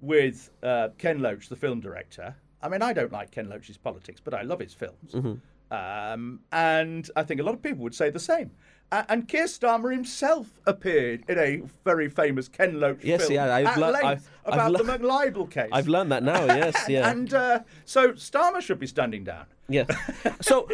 with 0.01 0.51
uh, 0.63 0.89
Ken 0.99 1.21
Loach, 1.21 1.49
the 1.49 1.57
film 1.57 1.81
director. 1.81 2.35
I 2.63 2.69
mean, 2.69 2.83
I 2.83 2.93
don't 2.93 3.13
like 3.13 3.31
Ken 3.31 3.49
Loach's 3.49 3.77
politics, 3.77 4.21
but 4.23 4.35
I 4.35 4.43
love 4.43 4.61
his 4.61 4.75
films. 4.75 5.13
Mm-hmm. 5.13 5.35
Um, 5.73 6.41
and 6.53 7.09
I 7.17 7.23
think 7.23 7.41
a 7.41 7.45
lot 7.45 7.55
of 7.55 7.63
people 7.63 7.83
would 7.85 7.95
say 7.95 8.11
the 8.11 8.21
same. 8.21 8.51
And 8.93 9.28
Keir 9.28 9.45
Starmer 9.45 9.93
himself 9.93 10.61
appeared 10.66 11.24
in 11.28 11.38
a 11.38 11.62
very 11.84 12.09
famous 12.09 12.49
Ken 12.49 12.80
Loach 12.80 13.05
yes, 13.05 13.22
film 13.22 13.34
yeah, 13.34 13.55
I've 13.55 13.66
at 13.66 13.78
le- 13.78 13.86
length 13.86 14.05
I've, 14.05 14.30
about 14.53 14.80
I've 14.80 14.86
the 14.86 14.93
McLibel 14.99 15.49
case. 15.49 15.68
I've 15.70 15.86
learned 15.86 16.11
that 16.11 16.24
now. 16.24 16.45
Yes, 16.47 16.76
yeah. 16.88 17.09
and 17.09 17.32
uh, 17.32 17.61
so 17.84 18.12
Starmer 18.12 18.61
should 18.61 18.80
be 18.80 18.88
standing 18.88 19.24
down. 19.24 19.47
Yeah. 19.68 19.84
So, 20.41 20.68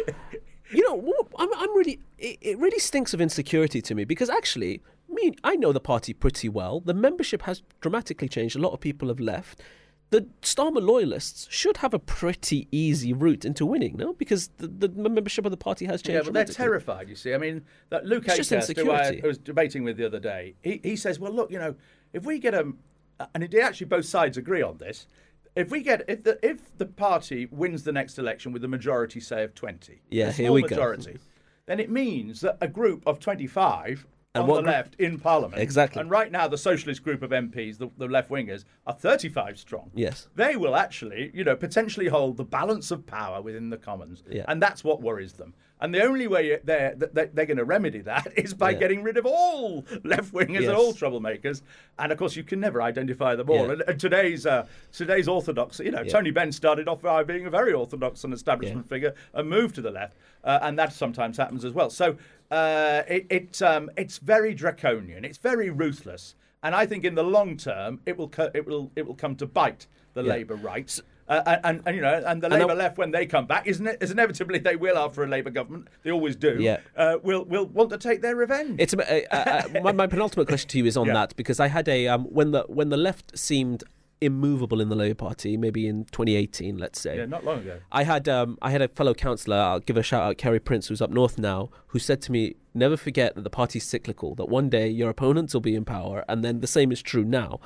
you 0.71 0.83
know, 0.87 1.13
I'm, 1.37 1.49
I'm 1.55 1.77
really. 1.77 1.99
It, 2.17 2.37
it 2.41 2.59
really 2.59 2.79
stinks 2.79 3.13
of 3.13 3.21
insecurity 3.21 3.81
to 3.81 3.93
me 3.93 4.05
because 4.05 4.29
actually, 4.29 4.81
me, 5.07 5.33
I 5.43 5.55
know 5.55 5.71
the 5.71 5.79
party 5.79 6.13
pretty 6.13 6.49
well. 6.49 6.79
The 6.79 6.93
membership 6.93 7.43
has 7.43 7.61
dramatically 7.81 8.27
changed. 8.27 8.55
A 8.55 8.59
lot 8.59 8.73
of 8.73 8.79
people 8.79 9.09
have 9.09 9.19
left 9.19 9.61
the 10.09 10.27
Starmer 10.41 10.81
loyalists 10.81 11.47
should 11.49 11.77
have 11.77 11.93
a 11.93 11.99
pretty 11.99 12.67
easy 12.71 13.13
route 13.13 13.45
into 13.45 13.65
winning, 13.65 13.97
no? 13.97 14.13
Because 14.13 14.49
the, 14.57 14.67
the 14.67 14.89
membership 15.09 15.45
of 15.45 15.51
the 15.51 15.57
party 15.57 15.85
has 15.85 16.01
changed. 16.01 16.25
Yeah, 16.25 16.31
but 16.31 16.33
they're 16.33 16.45
terrified, 16.45 17.09
you 17.09 17.15
see. 17.15 17.33
I 17.33 17.37
mean, 17.37 17.63
that 17.89 18.05
Luke 18.05 18.25
Akehurst, 18.25 18.77
who 18.77 18.91
I 18.91 19.19
was 19.25 19.37
debating 19.37 19.83
with 19.83 19.97
the 19.97 20.05
other 20.05 20.19
day, 20.19 20.55
he, 20.61 20.79
he 20.83 20.95
says, 20.95 21.19
well, 21.19 21.31
look, 21.31 21.51
you 21.51 21.59
know, 21.59 21.75
if 22.13 22.25
we 22.25 22.39
get 22.39 22.53
a... 22.53 22.71
Uh, 23.19 23.25
and 23.33 23.55
actually 23.55 23.87
both 23.87 24.05
sides 24.05 24.37
agree 24.37 24.61
on 24.61 24.77
this. 24.77 25.07
If 25.55 25.71
we 25.71 25.81
get 25.81 26.03
if 26.07 26.21
the 26.21 26.37
if 26.47 26.77
the 26.77 26.85
party 26.85 27.47
wins 27.49 27.81
the 27.81 27.91
next 27.91 28.19
election 28.19 28.51
with 28.51 28.63
a 28.63 28.67
majority, 28.67 29.19
say 29.19 29.43
of 29.43 29.55
twenty, 29.55 30.03
yeah, 30.11 30.31
here 30.31 30.51
we 30.51 30.61
majority, 30.61 31.13
go. 31.13 31.19
then 31.65 31.79
it 31.79 31.89
means 31.89 32.41
that 32.41 32.59
a 32.61 32.67
group 32.67 33.01
of 33.07 33.19
twenty-five 33.19 34.05
and 34.41 34.49
on 34.51 34.63
the 34.63 34.69
left 34.71 34.95
in 34.99 35.19
Parliament. 35.19 35.61
Exactly. 35.61 35.99
And 36.01 36.09
right 36.09 36.31
now, 36.31 36.47
the 36.47 36.57
socialist 36.57 37.03
group 37.03 37.21
of 37.21 37.31
MPs, 37.31 37.77
the, 37.77 37.89
the 37.97 38.07
left 38.07 38.29
wingers, 38.29 38.65
are 38.85 38.93
35 38.93 39.57
strong. 39.57 39.91
Yes. 39.93 40.27
They 40.35 40.55
will 40.55 40.75
actually, 40.75 41.31
you 41.33 41.43
know, 41.43 41.55
potentially 41.55 42.07
hold 42.07 42.37
the 42.37 42.43
balance 42.45 42.91
of 42.91 43.05
power 43.05 43.41
within 43.41 43.69
the 43.69 43.77
Commons. 43.77 44.23
Yeah. 44.29 44.45
And 44.47 44.61
that's 44.61 44.83
what 44.83 45.01
worries 45.01 45.33
them. 45.33 45.53
And 45.79 45.93
the 45.93 46.01
only 46.03 46.25
way 46.25 46.57
they're, 46.63 46.95
they're, 46.95 47.27
they're 47.27 47.45
going 47.45 47.57
to 47.57 47.63
remedy 47.63 47.99
that 48.01 48.27
is 48.35 48.55
by 48.55 48.71
Yeah. 48.71 48.79
getting 48.79 49.03
rid 49.03 49.15
of 49.17 49.27
all 49.27 49.85
left 50.03 50.33
wingers 50.33 50.61
Yes. 50.61 50.69
and 50.69 50.75
all 50.75 50.91
troublemakers. 50.91 51.61
And 51.99 52.11
of 52.11 52.17
course, 52.17 52.35
you 52.35 52.43
can 52.43 52.59
never 52.59 52.81
identify 52.81 53.35
them 53.35 53.47
all. 53.49 53.67
Yeah. 53.67 53.73
And, 53.73 53.81
and 53.83 53.99
today's 53.99 54.47
uh, 54.47 54.65
today's 54.91 55.27
orthodox, 55.27 55.79
you 55.79 55.91
know, 55.91 56.01
Yeah. 56.01 56.11
Tony 56.11 56.31
Benn 56.31 56.51
started 56.51 56.87
off 56.87 57.03
by 57.03 57.23
being 57.23 57.45
a 57.45 57.51
very 57.51 57.73
orthodox 57.73 58.23
and 58.23 58.33
establishment 58.33 58.89
figure 58.89 59.13
and 59.35 59.47
moved 59.47 59.75
to 59.75 59.81
the 59.81 59.91
left. 59.91 60.17
Uh, 60.43 60.57
and 60.63 60.79
that 60.79 60.93
sometimes 60.93 61.37
happens 61.37 61.63
as 61.63 61.73
well. 61.73 61.91
So 61.91 62.17
uh, 62.51 63.03
it, 63.07 63.25
it 63.29 63.61
um, 63.61 63.89
it's 63.97 64.17
very 64.19 64.53
draconian. 64.53 65.25
It's 65.25 65.37
very 65.37 65.69
ruthless. 65.69 66.35
And 66.63 66.73
I 66.73 66.85
think 66.85 67.03
in 67.03 67.15
the 67.15 67.23
long 67.23 67.55
term, 67.57 67.99
it 68.05 68.17
will 68.17 68.29
co- 68.29 68.51
it 68.53 68.65
will 68.65 68.91
it 68.95 69.05
will 69.05 69.15
come 69.15 69.35
to 69.37 69.45
bite 69.45 69.87
the 70.13 70.23
Yeah. 70.23 70.33
Labour 70.33 70.55
right. 70.55 70.99
Uh, 71.29 71.43
and, 71.45 71.59
and, 71.65 71.81
and, 71.85 71.95
you 71.97 72.01
know, 72.01 72.23
and 72.25 72.41
the 72.41 72.47
And 72.47 72.55
Labour 72.55 72.73
left 72.73 72.97
when 72.97 73.11
they 73.11 73.25
come 73.25 73.45
back, 73.47 73.67
isn't 73.67 73.85
it? 73.85 73.97
As 74.01 74.11
inevitably 74.11 74.59
they 74.59 74.77
will 74.77 74.97
after 74.97 75.23
a 75.23 75.27
Labour 75.27 75.49
government, 75.49 75.89
they 76.03 76.09
always 76.11 76.37
do. 76.37 76.55
Yeah. 76.57 76.77
uh, 76.95 77.17
will 77.21 77.43
will 77.43 77.65
want 77.65 77.89
to 77.89 77.97
take 77.97 78.21
their 78.21 78.35
revenge. 78.35 78.77
It's 78.79 78.93
uh, 78.93 79.21
uh, 79.29 79.63
my, 79.83 79.91
my 79.91 80.07
penultimate 80.15 80.47
question 80.47 80.69
to 80.69 80.77
you 80.77 80.85
is 80.85 80.95
on 80.95 81.07
Yeah. 81.07 81.13
that 81.13 81.35
because 81.35 81.59
I 81.59 81.67
had 81.67 81.87
a 81.89 82.07
um, 82.07 82.23
when 82.25 82.51
the 82.51 82.63
when 82.69 82.89
the 82.89 82.97
left 82.97 83.37
seemed 83.37 83.83
immovable 84.21 84.81
in 84.81 84.89
the 84.89 84.95
Labour 84.95 85.15
Party, 85.15 85.57
maybe 85.57 85.87
in 85.87 86.05
2018, 86.05 86.77
let's 86.77 86.99
say. 86.99 87.17
yeah, 87.17 87.25
not 87.25 87.43
long 87.43 87.59
ago. 87.59 87.79
I 87.91 88.03
had 88.03 88.27
um, 88.27 88.57
I 88.61 88.71
had 88.71 88.81
a 88.81 88.87
fellow 88.87 89.13
councillor. 89.13 89.57
I'll 89.57 89.79
give 89.79 89.97
a 89.97 90.03
shout 90.03 90.23
out, 90.23 90.37
Kerry 90.37 90.59
Prince, 90.59 90.87
who's 90.87 91.01
up 91.01 91.11
north 91.11 91.37
now, 91.37 91.69
who 91.87 91.99
said 91.99 92.21
to 92.23 92.31
me, 92.31 92.55
"Never 92.73 92.97
forget 92.97 93.35
that 93.35 93.43
the 93.43 93.49
party's 93.49 93.85
cyclical. 93.85 94.35
That 94.35 94.49
one 94.49 94.69
day 94.69 94.87
your 94.87 95.09
opponents 95.09 95.53
will 95.53 95.61
be 95.61 95.75
in 95.75 95.85
power, 95.85 96.25
and 96.27 96.43
then 96.43 96.59
the 96.59 96.67
same 96.67 96.91
is 96.91 97.01
true 97.01 97.23
now." 97.23 97.59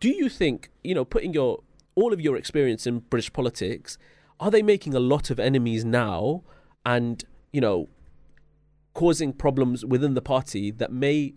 Do 0.00 0.08
you 0.08 0.28
think 0.28 0.70
you 0.82 0.94
know, 0.94 1.04
putting 1.04 1.32
your 1.32 1.62
all 1.94 2.12
of 2.12 2.20
your 2.20 2.36
experience 2.36 2.86
in 2.86 3.00
British 3.00 3.32
politics, 3.32 3.98
are 4.40 4.50
they 4.50 4.62
making 4.62 4.94
a 4.94 5.00
lot 5.00 5.30
of 5.30 5.38
enemies 5.38 5.84
now, 5.84 6.42
and 6.84 7.24
you 7.52 7.60
know, 7.60 7.88
causing 8.94 9.32
problems 9.32 9.84
within 9.84 10.14
the 10.14 10.22
party 10.22 10.70
that 10.70 10.90
may 10.92 11.34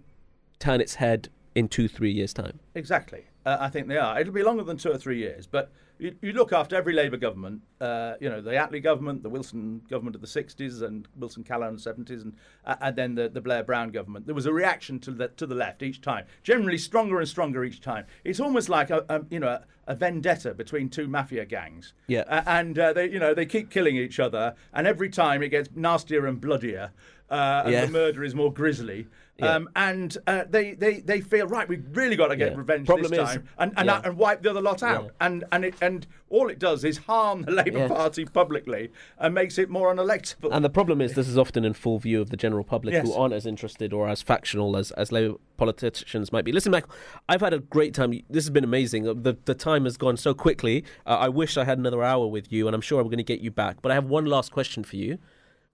turn 0.59 0.81
its 0.81 0.95
head 0.95 1.29
in 1.53 1.67
two, 1.67 1.87
three 1.87 2.11
years' 2.11 2.33
time? 2.33 2.59
Exactly. 2.73 3.25
Uh, 3.45 3.57
I 3.59 3.69
think 3.69 3.87
they 3.87 3.97
are. 3.97 4.19
It'll 4.19 4.33
be 4.33 4.43
longer 4.43 4.63
than 4.63 4.77
two 4.77 4.91
or 4.91 4.97
three 4.97 5.19
years, 5.19 5.45
but 5.45 5.71
you, 5.99 6.15
you 6.21 6.33
look 6.33 6.51
after 6.51 6.75
every 6.75 6.93
Labour 6.93 7.17
government. 7.17 7.61
Uh, 7.79 8.15
you 8.19 8.29
know, 8.29 8.41
the 8.41 8.51
Attlee 8.51 8.81
government, 8.81 9.23
the 9.23 9.29
Wilson 9.29 9.81
government 9.89 10.15
of 10.15 10.21
the 10.21 10.27
'60s, 10.27 10.81
and 10.81 11.07
Wilson 11.15 11.43
Callaghan 11.43 11.77
'70s, 11.77 12.23
and 12.23 12.33
uh, 12.65 12.75
and 12.81 12.95
then 12.95 13.15
the, 13.15 13.29
the 13.29 13.41
Blair 13.41 13.63
Brown 13.63 13.91
government. 13.91 14.25
There 14.25 14.35
was 14.35 14.45
a 14.45 14.53
reaction 14.53 14.99
to 15.01 15.11
the 15.11 15.27
to 15.29 15.45
the 15.45 15.55
left 15.55 15.83
each 15.83 16.01
time, 16.01 16.25
generally 16.43 16.77
stronger 16.77 17.19
and 17.19 17.27
stronger 17.27 17.63
each 17.63 17.81
time. 17.81 18.05
It's 18.23 18.39
almost 18.39 18.67
like 18.67 18.89
a, 18.89 19.05
a 19.09 19.21
you 19.29 19.39
know 19.39 19.47
a, 19.47 19.63
a 19.87 19.95
vendetta 19.95 20.53
between 20.53 20.89
two 20.89 21.07
mafia 21.07 21.45
gangs. 21.45 21.93
Yeah. 22.07 22.43
And 22.47 22.77
uh, 22.77 22.93
they 22.93 23.09
you 23.09 23.19
know 23.19 23.33
they 23.33 23.45
keep 23.45 23.69
killing 23.69 23.95
each 23.95 24.19
other, 24.19 24.55
and 24.73 24.87
every 24.87 25.09
time 25.09 25.43
it 25.43 25.49
gets 25.49 25.69
nastier 25.75 26.25
and 26.25 26.41
bloodier, 26.41 26.91
uh, 27.29 27.63
and 27.65 27.73
Yeah. 27.73 27.85
the 27.85 27.91
murder 27.91 28.23
is 28.23 28.35
more 28.35 28.51
grisly. 28.53 29.07
Yeah. 29.37 29.47
Um, 29.55 29.69
and 29.75 30.17
uh, 30.27 30.45
they, 30.49 30.75
they, 30.75 31.01
they 31.01 31.19
feel 31.19 31.45
right. 31.47 31.67
We've 31.67 31.83
really 31.91 32.15
got 32.15 32.29
to 32.29 32.37
get 32.37 32.53
Yeah. 32.53 32.57
revenge 32.57 32.85
Problem 32.87 33.11
this 33.11 33.19
is, 33.19 33.35
time. 33.35 33.49
and 33.57 33.73
and, 33.75 33.87
Yeah. 33.87 34.01
and 34.05 34.17
wipe 34.17 34.41
the 34.43 34.49
other 34.49 34.61
lot 34.61 34.81
out. 34.81 35.11
And 35.19 35.43
and 35.51 35.65
it 35.65 35.75
and 35.81 36.07
all 36.29 36.47
it 36.49 36.57
does 36.57 36.85
is 36.85 36.99
harm 36.99 37.41
the 37.41 37.51
Labour. 37.63 37.89
Party 37.89 38.23
publicly 38.23 38.91
and 39.19 39.33
makes 39.33 39.57
it 39.57 39.69
more 39.69 39.93
unelectable. 39.93 40.51
And 40.53 40.63
the 40.63 40.69
problem 40.69 41.01
is, 41.01 41.15
this 41.15 41.27
is 41.27 41.37
often 41.37 41.65
in 41.65 41.73
full 41.73 41.99
view 41.99 42.21
of 42.21 42.29
the 42.29 42.37
general 42.37 42.63
public 42.63 42.95
who 42.95 43.11
aren't 43.11 43.33
as 43.33 43.45
interested 43.45 43.91
or 43.91 44.07
as 44.07 44.21
factional 44.21 44.77
as, 44.77 44.91
as 44.91 45.11
Labour 45.11 45.35
politicians 45.57 46.31
might 46.31 46.45
be. 46.45 46.53
Listen, 46.53 46.71
Michael, 46.71 46.91
I've 47.27 47.41
had 47.41 47.53
a 47.53 47.59
great 47.59 47.93
time. 47.93 48.11
This 48.29 48.45
has 48.45 48.49
been 48.51 48.63
amazing. 48.63 49.05
Uh, 49.05 49.15
The, 49.15 49.35
the 49.43 49.53
time 49.55 49.83
has 49.83 49.97
gone 49.97 50.15
so 50.15 50.33
quickly. 50.33 50.85
Uh, 51.05 51.09
I 51.09 51.27
wish 51.27 51.57
I 51.57 51.65
had 51.65 51.77
another 51.77 52.01
hour 52.03 52.25
with 52.27 52.53
you, 52.53 52.67
and 52.67 52.75
I'm 52.75 52.81
sure 52.81 53.01
I'm 53.01 53.07
going 53.07 53.17
to 53.17 53.23
get 53.23 53.41
you 53.41 53.51
back. 53.51 53.81
But 53.81 53.91
I 53.91 53.95
have 53.95 54.05
one 54.05 54.25
last 54.25 54.53
question 54.53 54.85
for 54.85 54.95
you. 54.95 55.17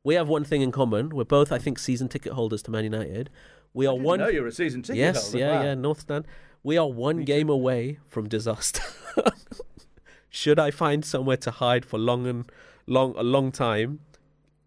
We 0.04 0.16
have 0.16 0.28
one 0.28 0.44
thing 0.44 0.62
in 0.62 0.72
common. 0.72 1.10
We're 1.10 1.24
both, 1.26 1.52
I 1.52 1.60
think, 1.60 1.78
season 1.78 2.10
ticket 2.10 2.34
holders 2.34 2.64
to 2.64 2.72
Man 2.72 2.84
United. 2.84 3.30
We 3.74 3.86
are 3.86 3.96
one. 3.96 4.20
know 4.20 4.28
you're 4.28 4.48
a 4.48 4.52
season 4.52 4.82
ticket 4.82 4.98
yes, 4.98 5.24
holder. 5.32 5.38
Yes, 5.38 5.46
yeah, 5.48 5.56
Wow. 5.60 5.64
yeah. 5.64 5.74
North 5.76 6.00
Stand. 6.02 6.26
We 6.64 6.78
are 6.78 6.90
one 6.90 7.24
game 7.24 7.50
away 7.50 8.00
from 8.08 8.28
disaster. 8.28 8.84
Should 10.30 10.60
I 10.60 10.72
find 10.72 11.04
somewhere 11.06 11.38
to 11.38 11.52
hide 11.52 11.86
for 11.86 11.98
long 12.00 12.26
and 12.28 12.52
long 12.88 13.14
a 13.18 13.24
long 13.24 13.52
time? 13.52 14.00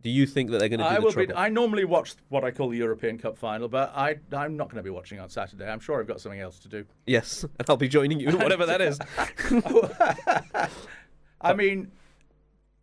Do 0.02 0.10
you 0.10 0.26
think 0.26 0.50
that 0.50 0.58
they're 0.58 0.68
going 0.68 0.80
to 0.80 0.84
do 0.84 0.90
I 0.90 0.96
the 0.96 1.00
will 1.00 1.12
trouble? 1.12 1.28
be. 1.28 1.34
I 1.34 1.48
normally 1.48 1.86
watch 1.86 2.14
what 2.28 2.44
I 2.44 2.50
call 2.50 2.68
the 2.68 2.76
European 2.76 3.16
Cup 3.16 3.38
final, 3.38 3.68
but 3.68 3.90
I 3.96 4.16
I'm 4.32 4.56
not 4.56 4.68
going 4.68 4.76
to 4.76 4.82
be 4.82 4.90
watching 4.90 5.18
on 5.18 5.30
Saturday. 5.30 5.66
I'm 5.66 5.80
sure 5.80 5.98
I've 6.00 6.06
got 6.06 6.20
something 6.20 6.40
else 6.40 6.58
to 6.60 6.68
do. 6.68 6.84
Yes, 7.06 7.42
and 7.58 7.70
I'll 7.70 7.76
be 7.78 7.88
joining 7.88 8.20
you, 8.20 8.30
whatever 8.36 8.66
that 8.66 8.80
is. 8.82 8.98
I 11.40 11.54
mean, 11.54 11.90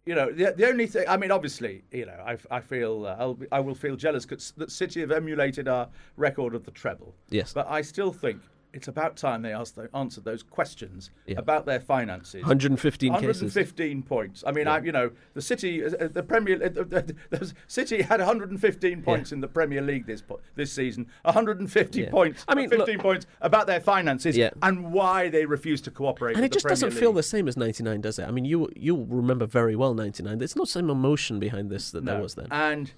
you 0.05 0.15
know, 0.15 0.31
the, 0.31 0.53
the 0.57 0.67
only 0.67 0.87
thing. 0.87 1.05
I 1.07 1.17
mean, 1.17 1.31
obviously, 1.31 1.83
you 1.91 2.05
know, 2.05 2.17
I, 2.25 2.37
I 2.49 2.59
feel 2.59 3.05
uh, 3.05 3.15
I'll 3.19 3.33
be, 3.35 3.47
I 3.51 3.59
will 3.59 3.75
feel 3.75 3.95
jealous 3.95 4.25
'cause 4.25 4.53
that 4.57 4.71
City 4.71 4.99
have 5.01 5.11
emulated 5.11 5.67
our 5.67 5.87
record 6.17 6.55
of 6.55 6.63
the 6.65 6.71
treble. 6.71 7.13
Yes. 7.29 7.53
but 7.53 7.67
I 7.69 7.81
still 7.81 8.11
think 8.11 8.41
it's 8.73 8.87
about 8.87 9.17
time 9.17 9.41
they 9.41 9.51
asked, 9.51 9.77
answered 9.93 10.23
those 10.23 10.43
questions 10.43 11.09
Yeah. 11.27 11.35
about 11.39 11.65
their 11.65 11.79
finances. 11.79 12.41
115 12.41 13.13
cases. 13.15 13.41
115 13.41 14.03
points. 14.03 14.43
I 14.47 14.51
mean, 14.51 14.67
I, 14.67 14.79
you 14.79 14.91
know, 14.91 15.11
the 15.33 15.41
City, 15.41 15.83
uh, 15.83 16.07
the 16.07 16.23
Premier, 16.23 16.55
uh, 16.63 16.69
the, 16.69 16.83
the, 16.85 17.15
the 17.37 17.53
City 17.67 18.01
had 18.01 18.19
115 18.19 19.01
points 19.01 19.31
in 19.31 19.41
the 19.41 19.47
Premier 19.47 19.81
League 19.81 20.05
this 20.05 20.23
this 20.55 20.71
season. 20.71 21.07
150 21.23 22.01
Yeah. 22.01 22.09
points. 22.09 22.45
I 22.47 22.55
mean, 22.55 22.69
15 22.69 22.95
look- 22.95 23.01
points 23.03 23.25
about 23.41 23.67
their 23.67 23.81
finances 23.81 24.37
Yeah. 24.37 24.51
and 24.61 24.93
why 24.93 25.27
they 25.29 25.45
refuse 25.45 25.81
to 25.81 25.91
cooperate. 25.91 26.35
And 26.37 26.45
it 26.45 26.51
just 26.53 26.63
Premier 26.65 26.75
doesn't 26.87 26.91
feel 26.99 27.13
the 27.13 27.23
same 27.23 27.47
as 27.47 27.57
99, 27.57 28.01
does 28.01 28.19
it? 28.19 28.27
I 28.27 28.31
mean, 28.31 28.45
you 28.45 28.69
you 28.75 29.05
remember 29.09 29.45
very 29.45 29.75
well 29.75 29.93
99. 29.93 30.37
There's 30.37 30.55
not 30.55 30.67
the 30.67 30.71
same 30.71 30.89
emotion 30.89 31.39
behind 31.39 31.69
this 31.69 31.91
that 31.91 32.05
there 32.05 32.21
was 32.21 32.35
then. 32.35 32.47
And 32.51 32.91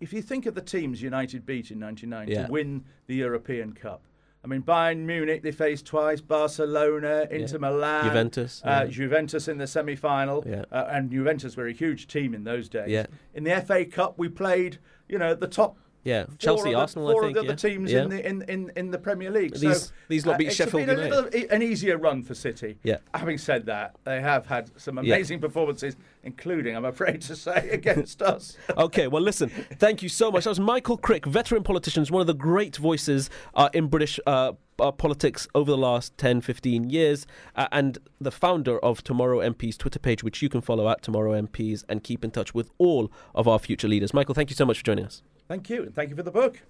if 0.00 0.12
you 0.12 0.22
think 0.22 0.46
of 0.46 0.54
the 0.54 0.60
teams 0.62 1.02
United 1.02 1.44
beat 1.44 1.70
in 1.70 1.78
99 1.80 2.28
Yeah. 2.28 2.46
to 2.46 2.52
win 2.52 2.84
the 3.08 3.16
European 3.16 3.72
Cup, 3.72 4.00
I 4.48 4.50
mean, 4.50 4.62
Bayern 4.62 4.98
Munich 5.04 5.42
they 5.42 5.52
faced 5.52 5.84
twice, 5.84 6.22
Barcelona, 6.22 7.26
Inter 7.30 7.58
Milan, 7.58 8.04
Juventus, 8.04 8.62
uh, 8.64 8.84
yeah. 8.84 8.90
Juventus 8.90 9.46
in 9.46 9.58
the 9.58 9.66
semi-final, 9.66 10.42
Yeah. 10.48 10.64
uh, 10.72 10.86
and 10.88 11.10
Juventus 11.10 11.54
were 11.54 11.66
a 11.66 11.72
huge 11.72 12.06
team 12.06 12.34
in 12.34 12.44
those 12.44 12.70
days. 12.70 12.88
Yeah. 12.88 13.06
In 13.34 13.44
the 13.44 13.60
FA 13.60 13.84
Cup, 13.84 14.14
we 14.16 14.28
played, 14.30 14.78
you 15.06 15.18
know, 15.18 15.34
the 15.34 15.48
top. 15.48 15.76
Yeah, 16.04 16.24
four 16.24 16.36
Chelsea, 16.38 16.70
the, 16.70 16.74
Arsenal, 16.76 17.08
I 17.08 17.12
think, 17.20 17.24
of 17.24 17.34
the 17.34 17.40
yeah. 17.42 17.52
other 17.52 17.56
teams 17.56 17.92
Yeah. 17.92 18.02
in 18.02 18.08
the 18.08 18.26
in, 18.28 18.42
in, 18.42 18.72
in 18.76 18.90
the 18.90 18.98
Premier 18.98 19.30
League. 19.30 19.52
These- 19.54 19.82
so, 19.88 19.92
these 20.08 20.24
lot 20.24 20.38
beat 20.38 20.46
it's 20.48 20.56
Sheffield 20.56 20.86
been 20.86 20.90
a 20.98 21.02
United. 21.04 21.32
little, 21.34 21.54
an 21.54 21.62
easier 21.62 21.98
run 21.98 22.22
for 22.22 22.34
City. 22.34 22.78
Yeah. 22.82 22.98
Having 23.14 23.38
said 23.38 23.66
that, 23.66 23.96
they 24.04 24.20
have 24.20 24.46
had 24.46 24.70
some 24.80 24.96
Yeah. 24.96 25.14
amazing 25.14 25.40
performances, 25.40 25.96
including, 26.22 26.76
I'm 26.76 26.84
afraid 26.84 27.20
to 27.22 27.36
say, 27.36 27.68
against 27.72 28.22
us. 28.22 28.56
Okay, 28.76 29.08
well, 29.08 29.22
listen, 29.22 29.50
thank 29.50 30.02
you 30.02 30.08
so 30.08 30.30
much. 30.30 30.44
That 30.44 30.50
was 30.50 30.60
Michael 30.60 30.96
Crick, 30.96 31.26
veteran 31.26 31.62
politician, 31.62 32.04
one 32.06 32.20
of 32.20 32.26
the 32.26 32.34
great 32.34 32.76
voices 32.76 33.28
uh, 33.54 33.68
in 33.74 33.88
British 33.88 34.18
uh, 34.26 34.52
uh, 34.78 34.92
politics 34.92 35.48
over 35.54 35.70
the 35.70 35.76
last 35.76 36.16
10, 36.18 36.40
15 36.40 36.88
years, 36.88 37.26
uh, 37.56 37.66
and 37.72 37.98
the 38.20 38.30
founder 38.30 38.78
of 38.78 39.02
Tomorrow 39.02 39.40
MP's 39.40 39.76
Twitter 39.76 39.98
page, 39.98 40.22
which 40.22 40.40
you 40.40 40.48
can 40.48 40.60
follow 40.60 40.88
at 40.88 41.02
Tomorrow 41.02 41.32
MPs 41.42 41.84
and 41.88 42.02
keep 42.04 42.24
in 42.24 42.30
touch 42.30 42.54
with 42.54 42.70
all 42.78 43.10
of 43.34 43.48
our 43.48 43.58
future 43.58 43.88
leaders. 43.88 44.14
Michael, 44.14 44.34
thank 44.34 44.48
you 44.50 44.56
so 44.56 44.64
much 44.64 44.78
for 44.78 44.84
joining 44.84 45.04
us. 45.04 45.22
Thank 45.48 45.70
you, 45.70 45.82
and 45.82 45.94
thank 45.94 46.10
you 46.10 46.16
for 46.16 46.22
the 46.22 46.30
book. 46.30 46.62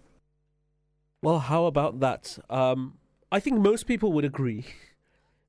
Well, 1.21 1.41
how 1.41 1.65
about 1.65 1.99
that? 1.99 2.39
Um, 2.49 2.95
I 3.33 3.41
think 3.41 3.59
most 3.59 3.87
people 3.87 4.13
would 4.13 4.25
agree 4.25 4.67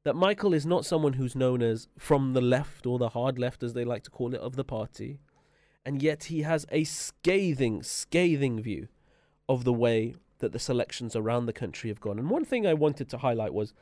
that 0.03 0.15
Michael 0.15 0.53
is 0.53 0.65
not 0.65 0.84
someone 0.84 1.13
who's 1.13 1.36
known 1.36 1.61
as 1.61 1.88
from 1.97 2.34
the 2.34 2.41
left 2.41 2.88
or 2.88 2.97
the 2.97 3.09
hard 3.09 3.38
left, 3.38 3.61
as 3.61 3.73
they 3.73 3.86
like 3.86 4.03
to 4.03 4.09
call 4.09 4.34
it, 4.34 4.41
of 4.41 4.55
the 4.55 4.63
party. 4.63 5.19
And 5.86 6.01
yet 6.01 6.25
he 6.25 6.41
has 6.41 6.65
a 6.71 6.84
scathing, 6.84 7.84
scathing 7.84 8.59
view 8.61 8.88
of 9.47 9.63
the 9.63 9.73
way 9.73 10.15
that 10.39 10.51
the 10.51 10.59
selections 10.59 11.15
around 11.15 11.45
the 11.45 11.53
country 11.53 11.89
have 11.89 11.99
gone. 11.99 12.17
And 12.17 12.32
one 12.32 12.45
thing 12.45 12.65
I 12.65 12.73
wanted 12.73 13.09
to 13.09 13.19
highlight 13.19 13.53
was, 13.53 13.73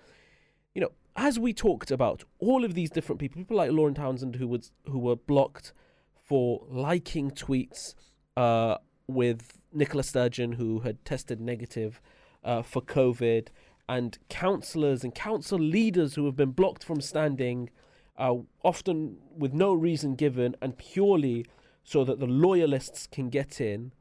you 0.75 0.81
know, 0.81 0.91
as 1.15 1.39
we 1.39 1.53
talked 1.53 1.89
about 1.89 2.25
all 2.39 2.65
of 2.65 2.73
these 2.73 2.89
different 2.89 3.19
people, 3.19 3.41
people 3.41 3.57
like 3.57 3.71
Lauren 3.71 3.93
Townsend 3.93 4.35
who 4.35 4.47
was 4.47 4.71
who 4.89 4.99
were 4.99 5.15
blocked 5.15 5.73
for 6.13 6.65
liking 6.69 7.31
tweets 7.31 7.95
uh, 8.35 8.77
with 9.07 9.59
Nicola 9.73 10.03
Sturgeon, 10.03 10.53
who 10.53 10.79
had 10.79 11.03
tested 11.05 11.39
negative 11.39 12.01
uh, 12.43 12.61
for 12.61 12.81
COVID, 12.81 13.47
and 13.89 14.17
councillors 14.29 15.03
and 15.03 15.15
council 15.15 15.57
leaders 15.57 16.15
who 16.15 16.25
have 16.25 16.35
been 16.35 16.51
blocked 16.51 16.83
from 16.83 16.99
standing, 16.99 17.69
uh, 18.17 18.35
often 18.63 19.17
with 19.35 19.53
no 19.53 19.73
reason 19.73 20.15
given 20.15 20.55
and 20.61 20.77
purely 20.77 21.45
so 21.83 22.03
that 22.03 22.19
the 22.19 22.27
loyalists 22.27 23.07
can 23.07 23.29
get 23.29 23.61
in. 23.61 23.93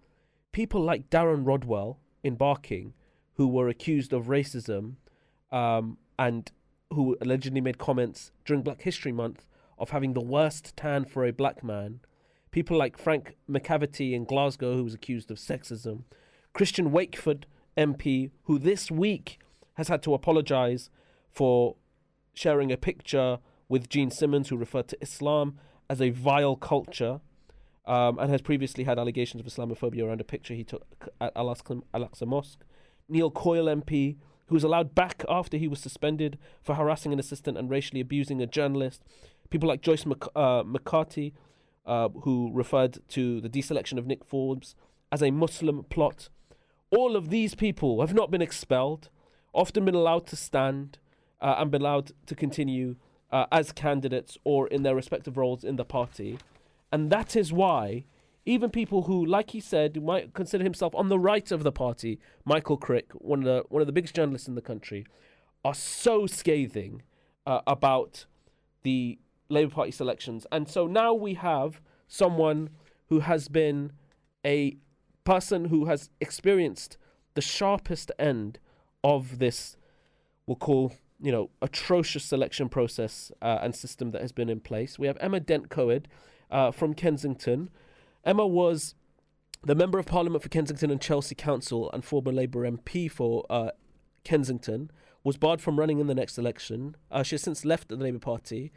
People 0.50 0.80
like 0.80 1.11
Darren 1.11 1.46
Rodwell 1.46 2.00
in 2.24 2.34
Barking, 2.34 2.94
who 3.34 3.46
were 3.46 3.68
accused 3.68 4.12
of 4.12 4.26
racism 4.26 4.94
um, 5.52 5.98
and 6.18 6.50
who 6.92 7.16
allegedly 7.20 7.61
made 7.61 7.78
comments 7.78 8.32
during 8.44 8.62
Black 8.62 8.82
History 8.82 9.12
Month 9.12 9.46
of 9.78 9.90
having 9.90 10.14
the 10.14 10.20
worst 10.20 10.76
tan 10.76 11.04
for 11.04 11.24
a 11.24 11.32
black 11.32 11.62
man. 11.62 12.00
People 12.57 12.78
like 12.78 12.96
Frank 12.96 13.36
McAveety 13.46 14.14
in 14.14 14.24
Glasgow, 14.24 14.76
who 14.76 14.84
was 14.84 14.94
accused 14.94 15.30
of 15.30 15.36
sexism. 15.36 16.04
Christian 16.54 16.90
Wakeford, 16.90 17.44
MP, 17.76 18.30
who 18.44 18.59
this 18.59 18.90
week 18.90 19.38
has 19.74 19.88
had 19.88 20.02
to 20.04 20.14
apologise 20.14 20.88
for 21.30 21.76
sharing 22.32 22.72
a 22.72 22.78
picture 22.78 23.40
with 23.68 23.90
Gene 23.90 24.11
Simmons, 24.11 24.48
who 24.48 24.57
referred 24.57 24.88
to 24.88 24.96
Islam 25.02 25.59
as 25.90 26.00
a 26.00 26.09
vile 26.09 26.57
culture, 26.57 27.20
um, 27.84 28.18
and 28.18 28.30
has 28.30 28.40
previously 28.40 28.84
had 28.84 28.98
allegations 28.98 29.42
of 29.42 29.46
Islamophobia 29.46 30.07
around 30.07 30.22
a 30.22 30.24
picture 30.24 30.54
he 30.54 30.64
took 30.64 31.11
at 31.20 31.32
Al 31.36 31.54
Aqsa 31.54 32.26
Mosque. 32.26 32.64
Neil 33.07 33.30
Coyle, 33.30 33.66
MP, 33.66 34.16
who 34.46 34.54
was 34.54 34.64
allowed 34.64 34.94
back 34.94 35.26
after 35.28 35.59
he 35.59 35.68
was 35.68 35.78
suspended 35.78 36.38
for 36.62 36.76
harassing 36.76 37.12
an 37.12 37.18
assistant 37.18 37.59
and 37.59 37.68
racially 37.68 38.00
abusing 38.00 38.40
a 38.40 38.46
journalist. 38.46 39.02
People 39.50 39.68
like 39.68 39.82
Joyce 39.82 40.07
Mc- 40.07 40.34
uh, 40.34 40.62
McCarthy, 40.64 41.34
uh, 41.87 42.09
who 42.22 42.51
referred 42.53 42.99
to 43.09 43.41
the 43.41 43.49
deselection 43.49 43.99
of 43.99 44.07
Nick 44.07 44.24
Forbes 44.24 44.74
as 45.12 45.22
a 45.22 45.30
Muslim 45.30 45.84
plot. 45.84 46.28
All 46.91 47.16
of 47.16 47.30
these 47.30 47.55
people 47.55 48.01
have 48.01 48.14
not 48.14 48.30
been 48.30 48.43
expelled, 48.43 49.09
often 49.53 49.84
been 49.84 49.95
allowed 49.95 50.26
to 50.28 50.37
stand 50.37 50.99
uh, 51.41 51.57
and 51.59 51.70
been 51.70 51.82
allowed 51.82 52.12
to 52.26 52.34
continue 52.34 52.97
uh, 53.30 53.47
as 53.51 53.72
candidates 53.72 54.39
or 54.45 54.68
in 54.68 54.82
their 54.82 54.95
respective 54.95 55.37
roles 55.37 55.64
in 55.64 55.76
the 55.76 55.84
party. 55.84 56.39
And 56.93 57.11
that 57.11 57.37
is 57.37 57.53
why 57.53 58.05
even 58.45 58.70
people 58.70 59.03
who, 59.03 59.24
like 59.24 59.51
he 59.51 59.61
said, 59.61 60.03
might 60.03 60.32
consider 60.32 60.62
himself 60.62 60.95
on 60.95 61.09
the 61.09 61.18
right 61.18 61.51
of 61.51 61.64
the 61.64 61.72
party, 61.72 62.20
Michael 62.45 62.76
Crick, 62.76 63.11
one 63.14 63.41
of 63.41 63.45
the 63.45 63.64
one 63.68 63.82
of 63.82 63.87
the 63.87 63.93
biggest 63.93 64.14
journalists 64.14 64.47
in 64.47 64.55
the 64.55 64.62
country, 64.62 65.05
are 65.64 65.74
so 65.74 66.26
scathing 66.26 67.03
uh, 67.45 67.61
about 67.66 68.26
the 68.84 69.18
Labour 69.49 69.74
Party 69.74 69.90
selections. 69.90 70.47
And 70.51 70.68
so 70.68 70.86
now 70.86 71.14
we 71.14 71.34
have 71.34 71.80
someone 72.09 72.70
who 73.09 73.20
has 73.20 73.49
been 73.49 73.92
a 74.44 74.76
person 75.24 75.66
who 75.66 75.86
has 75.86 76.11
experienced 76.20 76.97
the 77.34 77.40
sharpest 77.40 78.11
end 78.18 78.59
of 79.05 79.38
this, 79.38 79.76
we'll 80.47 80.57
call, 80.57 80.92
you 81.20 81.30
know, 81.30 81.51
atrocious 81.61 82.24
selection 82.24 82.68
process 82.68 83.30
uh, 83.42 83.59
and 83.62 83.74
system 83.74 84.11
that 84.12 84.22
has 84.22 84.32
been 84.32 84.49
in 84.49 84.61
place. 84.61 84.99
We 84.99 85.07
have 85.07 85.18
Emma 85.20 85.40
Dent 85.40 85.68
Coad 85.68 86.09
uh, 86.51 86.70
from 86.70 86.94
Kensington. 86.94 87.70
Emma 88.24 88.47
was 88.47 88.94
the 89.62 89.74
Member 89.74 89.99
of 89.99 90.07
Parliament 90.07 90.42
for 90.42 90.49
Kensington 90.49 90.90
and 90.90 91.01
Chelsea 91.01 91.34
Council 91.34 91.90
and 91.92 92.05
former 92.05 92.32
Labour 92.32 92.68
MP 92.70 93.11
for 93.11 93.44
uh, 93.51 93.70
Kensington, 94.24 94.90
was 95.24 95.36
barred 95.36 95.61
from 95.61 95.78
running 95.78 95.99
in 95.99 96.07
the 96.07 96.14
next 96.14 96.38
election. 96.38 96.97
Uh, 97.11 97.22
she 97.22 97.34
has 97.34 97.42
since 97.42 97.64
left 97.64 97.88
the 97.88 97.97
Labour 97.97 98.18
Party. 98.18 98.72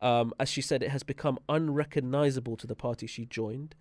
Um, 0.00 0.32
as 0.38 0.48
she 0.48 0.60
said, 0.60 0.82
it 0.82 0.90
has 0.90 1.02
become 1.02 1.38
unrecognisable 1.48 2.56
to 2.56 2.66
the 2.66 2.74
party 2.74 3.06
she 3.06 3.24
joined. 3.24 3.74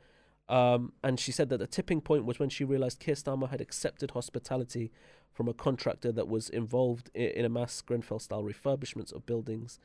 Um, 0.50 0.94
and 1.04 1.20
she 1.20 1.32
said 1.32 1.50
that 1.50 1.58
the 1.58 1.68
tipping 1.68 2.02
point 2.02 2.26
was 2.26 2.40
when 2.40 2.50
she 2.50 2.64
realised 2.64 3.00
Keir 3.00 3.16
Starmer 3.16 3.50
had 3.50 3.62
accepted 3.62 4.12
hospitality 4.12 4.92
from 5.32 5.48
a 5.48 5.54
contractor 5.54 6.12
that 6.12 6.28
was 6.28 6.50
involved 6.50 7.10
in, 7.14 7.30
in 7.30 7.46
a 7.46 7.50
mass 7.50 7.82
Grenfell 7.82 8.20
style 8.20 8.44
refurbishments 8.44 9.14
of 9.14 9.26
buildings 9.26 9.80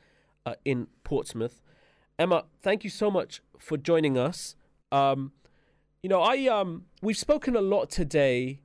uh, 0.45 0.55
in 0.65 0.87
Portsmouth. 1.03 1.61
Emma, 2.17 2.45
thank 2.61 2.83
you 2.83 2.89
so 2.89 3.09
much 3.09 3.41
for 3.57 3.77
joining 3.77 4.17
us. 4.17 4.55
Um, 4.91 5.31
you 6.03 6.09
know, 6.09 6.21
I 6.21 6.47
um, 6.47 6.85
we've 7.01 7.17
spoken 7.17 7.55
a 7.55 7.61
lot 7.61 7.89
today 7.89 8.61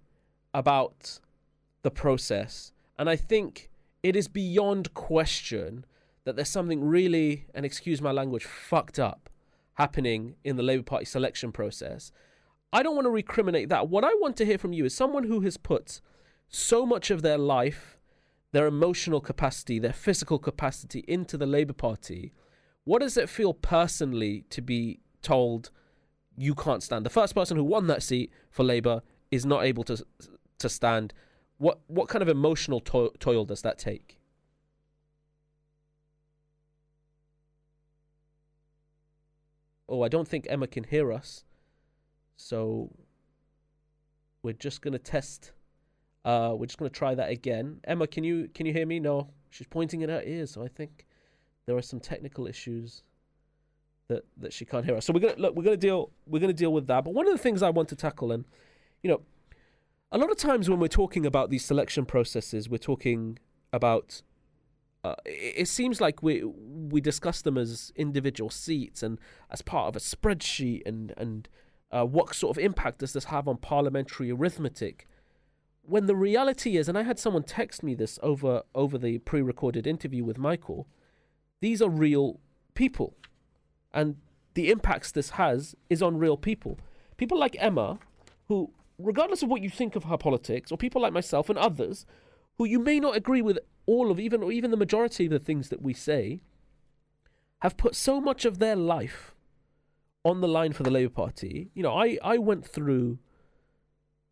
about 0.53 1.21
the 1.83 1.91
process, 1.91 2.73
and 2.99 3.09
I 3.09 3.17
think 3.17 3.71
it 4.03 4.17
is 4.17 4.29
beyond 4.29 4.95
question 4.95 5.85
that 6.25 6.37
there's 6.37 6.49
something 6.49 6.83
really, 6.83 7.47
and 7.55 7.65
excuse 7.65 8.01
my 8.01 8.13
language, 8.13 8.45
fucked 8.45 8.99
up 8.99 9.29
happening 9.75 10.37
in 10.45 10.57
the 10.57 10.63
Labour 10.63 10.83
Party 10.83 11.05
selection 11.05 11.53
process. 11.53 12.13
I 12.73 12.83
don't 12.83 12.97
want 12.97 13.07
to 13.07 13.11
recriminate 13.11 13.69
that. 13.69 13.89
What 13.89 14.05
I 14.05 14.15
want 14.15 14.37
to 14.39 14.47
hear 14.47 14.59
from 14.59 14.73
you 14.73 14.85
is 14.85 14.95
someone 14.95 15.25
who 15.25 15.41
has 15.41 15.57
put 15.57 16.01
so 16.49 16.87
much 16.87 17.11
of 17.11 17.23
their 17.23 17.39
life, 17.39 17.99
their 18.53 18.67
emotional 18.67 19.21
capacity, 19.21 19.79
their 19.79 19.93
physical 19.93 20.39
capacity 20.39 21.05
into 21.07 21.37
the 21.37 21.47
Labour 21.47 21.73
Party. 21.73 22.33
What 22.85 23.01
does 23.01 23.17
it 23.17 23.29
feel 23.29 23.55
personally 23.55 24.45
to 24.51 24.61
be 24.63 25.01
told 25.23 25.71
you 26.37 26.55
can't 26.55 26.83
stand? 26.83 27.05
The 27.07 27.11
first 27.11 27.35
person 27.35 27.57
who 27.57 27.65
won 27.65 27.87
that 27.89 28.03
seat 28.03 28.33
for 28.51 28.65
Labour 28.65 29.03
is 29.31 29.45
not 29.45 29.65
able 29.65 29.85
to 29.85 30.05
to 30.59 30.69
stand. 30.69 31.13
What 31.59 31.81
what 31.87 32.09
kind 32.09 32.23
of 32.23 32.29
emotional 32.29 32.81
to- 32.81 33.13
toil 33.19 33.45
does 33.45 33.63
that 33.63 33.79
take? 33.79 34.19
Oh, 39.89 40.03
I 40.03 40.09
don't 40.09 40.27
think 40.27 40.47
Emma 40.49 40.67
can 40.67 40.85
hear 40.85 41.13
us. 41.13 41.45
So 42.37 42.91
we're 44.43 44.53
just 44.55 44.83
gonna 44.83 44.99
test. 44.99 45.53
Uh, 46.25 46.55
we're 46.57 46.67
just 46.67 46.79
gonna 46.79 46.91
try 46.91 47.15
that 47.15 47.31
again. 47.31 47.81
Emma, 47.85 48.07
can 48.07 48.25
you 48.25 48.49
can 48.55 48.67
you 48.67 48.73
hear 48.73 48.87
me? 48.87 49.01
No, 49.01 49.31
she's 49.51 49.67
pointing 49.67 50.03
in 50.03 50.09
her 50.09 50.23
ears. 50.25 50.53
So 50.53 50.63
I 50.63 50.69
think 50.69 51.07
there 51.67 51.77
are 51.77 51.83
some 51.83 52.01
technical 52.01 52.47
issues 52.47 53.03
that 54.09 54.25
that 54.39 54.53
she 54.53 54.65
can't 54.65 54.85
hear 54.85 54.97
us. 54.97 55.07
So 55.07 55.13
we're 55.13 55.21
gonna 55.21 55.35
look. 55.39 55.55
We're 55.55 55.65
gonna 55.65 55.77
deal. 55.77 56.11
We're 56.27 56.41
gonna 56.41 56.53
deal 56.53 56.73
with 56.73 56.87
that. 56.89 57.05
But 57.05 57.15
one 57.15 57.27
of 57.27 57.33
the 57.33 57.39
things 57.39 57.63
I 57.63 57.71
want 57.71 57.89
to 57.91 57.97
tackle, 57.97 58.33
and 58.33 58.45
you 59.03 59.11
know, 59.11 59.23
a 60.13 60.19
lot 60.19 60.31
of 60.31 60.37
times 60.37 60.69
when 60.69 60.79
we're 60.79 60.89
talking 60.89 61.27
about 61.27 61.51
these 61.51 61.65
selection 61.65 62.05
processes, 62.05 62.69
we're 62.69 62.79
talking 62.79 63.39
about 63.73 64.23
uh, 65.05 65.15
it 65.25 65.69
seems 65.69 66.01
like 66.01 66.23
we 66.23 66.43
we 66.43 67.01
discuss 67.01 67.43
them 67.43 67.59
as 67.59 67.93
individual 67.95 68.51
seats 68.51 69.03
and 69.03 69.19
as 69.51 69.63
part 69.63 69.89
of 69.89 69.97
a 69.97 70.01
spreadsheet 70.01 70.83
and 70.87 71.13
and 71.17 71.49
uh, 71.93 72.05
what 72.05 72.35
sort 72.35 72.57
of 72.57 72.63
impact 72.63 72.99
does 72.99 73.13
this 73.13 73.25
have 73.27 73.47
on 73.47 73.57
parliamentary 73.57 74.33
arithmetic? 74.33 75.07
When 75.83 76.07
the 76.07 76.17
reality 76.17 76.79
is 76.79 76.89
and 76.89 76.97
i 76.97 77.03
had 77.03 77.19
someone 77.19 77.43
text 77.43 77.83
me 77.83 77.95
this 77.95 78.19
over 78.23 78.63
over 78.75 78.97
the 78.97 79.19
pre-recorded 79.19 79.87
interview 79.87 80.25
with 80.25 80.39
michael 80.39 80.89
these 81.61 81.81
are 81.81 81.89
real 81.89 82.41
people. 82.75 83.15
And 83.93 84.17
the 84.53 84.71
impacts 84.71 85.11
this 85.13 85.31
has 85.31 85.75
is 85.89 86.03
on 86.03 86.19
real 86.19 86.37
people. 86.37 86.79
People 87.17 87.39
like 87.39 87.57
emma 87.59 87.99
who 88.49 88.71
regardless 88.99 89.43
of 89.43 89.49
what 89.49 89.63
you 89.63 89.71
think 89.71 89.97
of 89.97 90.05
her 90.05 90.19
politics 90.19 90.71
or 90.71 90.77
people 90.77 91.01
like 91.01 91.13
myself 91.13 91.49
and 91.49 91.59
others 91.59 92.05
who 92.59 92.67
you 92.67 92.79
may 92.79 93.01
not 93.01 93.17
agree 93.17 93.43
with 93.43 93.59
all 93.87 94.11
of 94.11 94.19
even 94.19 94.43
even 94.51 94.71
the 94.71 94.77
majority 94.77 95.27
of 95.27 95.31
the 95.31 95.39
things 95.39 95.69
that 95.69 95.83
we 95.83 95.93
say 95.93 96.41
have 97.61 97.77
put 97.77 97.95
so 97.95 98.21
much 98.21 98.45
of 98.45 98.59
their 98.59 98.77
life 98.77 99.35
on 100.25 100.41
the 100.41 100.49
line 100.49 100.73
for 100.73 100.83
the 100.83 100.91
Labour 100.91 101.13
Party. 101.13 101.71
You 101.75 101.83
know, 101.83 101.95
I, 101.95 102.19
I 102.23 102.39
went 102.39 102.67
through 102.67 103.19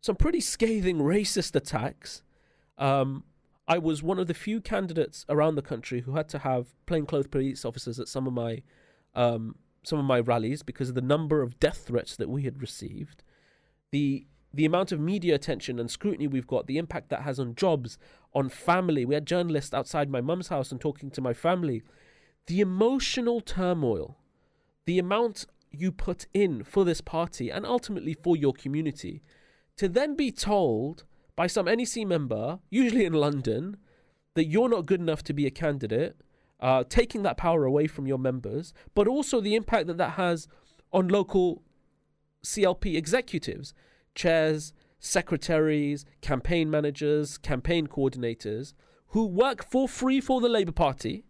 some 0.01 0.15
pretty 0.15 0.41
scathing 0.41 0.99
racist 0.99 1.55
attacks. 1.55 2.23
Um, 2.77 3.23
I 3.67 3.77
was 3.77 4.03
one 4.03 4.19
of 4.19 4.27
the 4.27 4.33
few 4.33 4.59
candidates 4.59 5.25
around 5.29 5.55
the 5.55 5.61
country 5.61 6.01
who 6.01 6.15
had 6.15 6.27
to 6.29 6.39
have 6.39 6.67
plainclothes 6.85 7.27
police 7.27 7.63
officers 7.63 7.99
at 7.99 8.07
some 8.07 8.27
of 8.27 8.33
my 8.33 8.61
um, 9.15 9.55
some 9.83 9.99
of 9.99 10.05
my 10.05 10.19
rallies 10.19 10.63
because 10.63 10.89
of 10.89 10.95
the 10.95 11.01
number 11.01 11.41
of 11.41 11.59
death 11.59 11.85
threats 11.87 12.15
that 12.15 12.29
we 12.29 12.43
had 12.43 12.61
received. 12.61 13.23
The 13.91 14.25
the 14.53 14.65
amount 14.65 14.91
of 14.91 14.99
media 14.99 15.33
attention 15.33 15.79
and 15.79 15.89
scrutiny 15.89 16.27
we've 16.27 16.47
got, 16.47 16.67
the 16.67 16.77
impact 16.77 17.09
that 17.09 17.23
has 17.23 17.39
on 17.39 17.55
jobs, 17.55 17.97
on 18.33 18.49
family. 18.49 19.03
We 19.03 19.15
had 19.15 19.25
journalists 19.25 19.73
outside 19.73 20.09
my 20.09 20.21
mum's 20.21 20.49
house 20.49 20.71
and 20.71 20.79
talking 20.79 21.09
to 21.11 21.21
my 21.21 21.33
family. 21.33 21.81
The 22.45 22.61
emotional 22.61 23.41
turmoil, 23.41 24.17
the 24.85 24.99
amount 24.99 25.45
you 25.71 25.91
put 25.91 26.27
in 26.33 26.63
for 26.63 26.85
this 26.85 27.01
party 27.01 27.49
and 27.49 27.65
ultimately 27.65 28.13
for 28.13 28.37
your 28.37 28.53
community, 28.53 29.23
to 29.77 29.89
then 29.89 30.15
be 30.15 30.31
told 30.31 31.03
by 31.35 31.47
some 31.47 31.65
NEC 31.65 32.05
member, 32.05 32.59
usually 32.69 33.05
in 33.05 33.13
London, 33.13 33.77
that 34.35 34.45
you're 34.45 34.69
not 34.69 34.85
good 34.85 34.99
enough 34.99 35.23
to 35.23 35.33
be 35.33 35.47
a 35.47 35.51
candidate, 35.51 36.15
uh, 36.59 36.83
taking 36.87 37.23
that 37.23 37.37
power 37.37 37.65
away 37.65 37.87
from 37.87 38.05
your 38.05 38.19
members, 38.19 38.71
but 38.93 39.07
also 39.07 39.41
the 39.41 39.55
impact 39.55 39.87
that 39.87 39.97
that 39.97 40.11
has 40.11 40.47
on 40.91 41.07
local 41.07 41.63
CLP 42.43 42.95
executives 42.95 43.73
chairs, 44.15 44.73
secretaries, 44.99 46.05
campaign 46.21 46.69
managers, 46.69 47.37
campaign 47.37 47.87
coordinators 47.87 48.73
who 49.07 49.25
work 49.25 49.63
for 49.63 49.87
free 49.87 50.19
for 50.19 50.41
the 50.41 50.49
Labour 50.49 50.71
Party, 50.71 51.25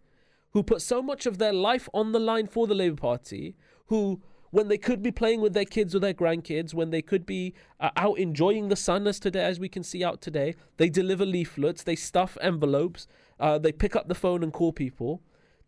who 0.52 0.62
put 0.62 0.80
so 0.80 1.02
much 1.02 1.26
of 1.26 1.38
their 1.38 1.52
life 1.52 1.88
on 1.92 2.12
the 2.12 2.20
line 2.20 2.46
for 2.46 2.66
the 2.66 2.74
Labour 2.74 2.96
Party, 2.96 3.54
who 3.86 4.22
when 4.50 4.68
they 4.68 4.78
could 4.78 5.02
be 5.02 5.10
playing 5.10 5.40
with 5.40 5.52
their 5.52 5.64
kids 5.64 5.96
or 5.96 5.98
their 5.98 6.14
grandkids, 6.14 6.72
when 6.72 6.90
they 6.90 7.02
could 7.02 7.26
be 7.26 7.52
uh, 7.80 7.90
out 7.96 8.16
enjoying 8.20 8.68
the 8.68 8.76
sun 8.76 9.04
as 9.08 9.18
today, 9.18 9.44
as 9.44 9.58
we 9.58 9.68
can 9.68 9.82
see 9.82 10.04
out 10.04 10.20
today, 10.20 10.54
they 10.76 10.88
deliver 10.88 11.26
leaflets, 11.26 11.82
they 11.82 11.96
stuff 11.96 12.38
envelopes, 12.40 13.08
uh, 13.40 13.58
they 13.58 13.72
pick 13.72 13.96
up 13.96 14.06
the 14.06 14.14
phone 14.14 14.44
and 14.44 14.52
call 14.52 14.72
people. 14.72 15.20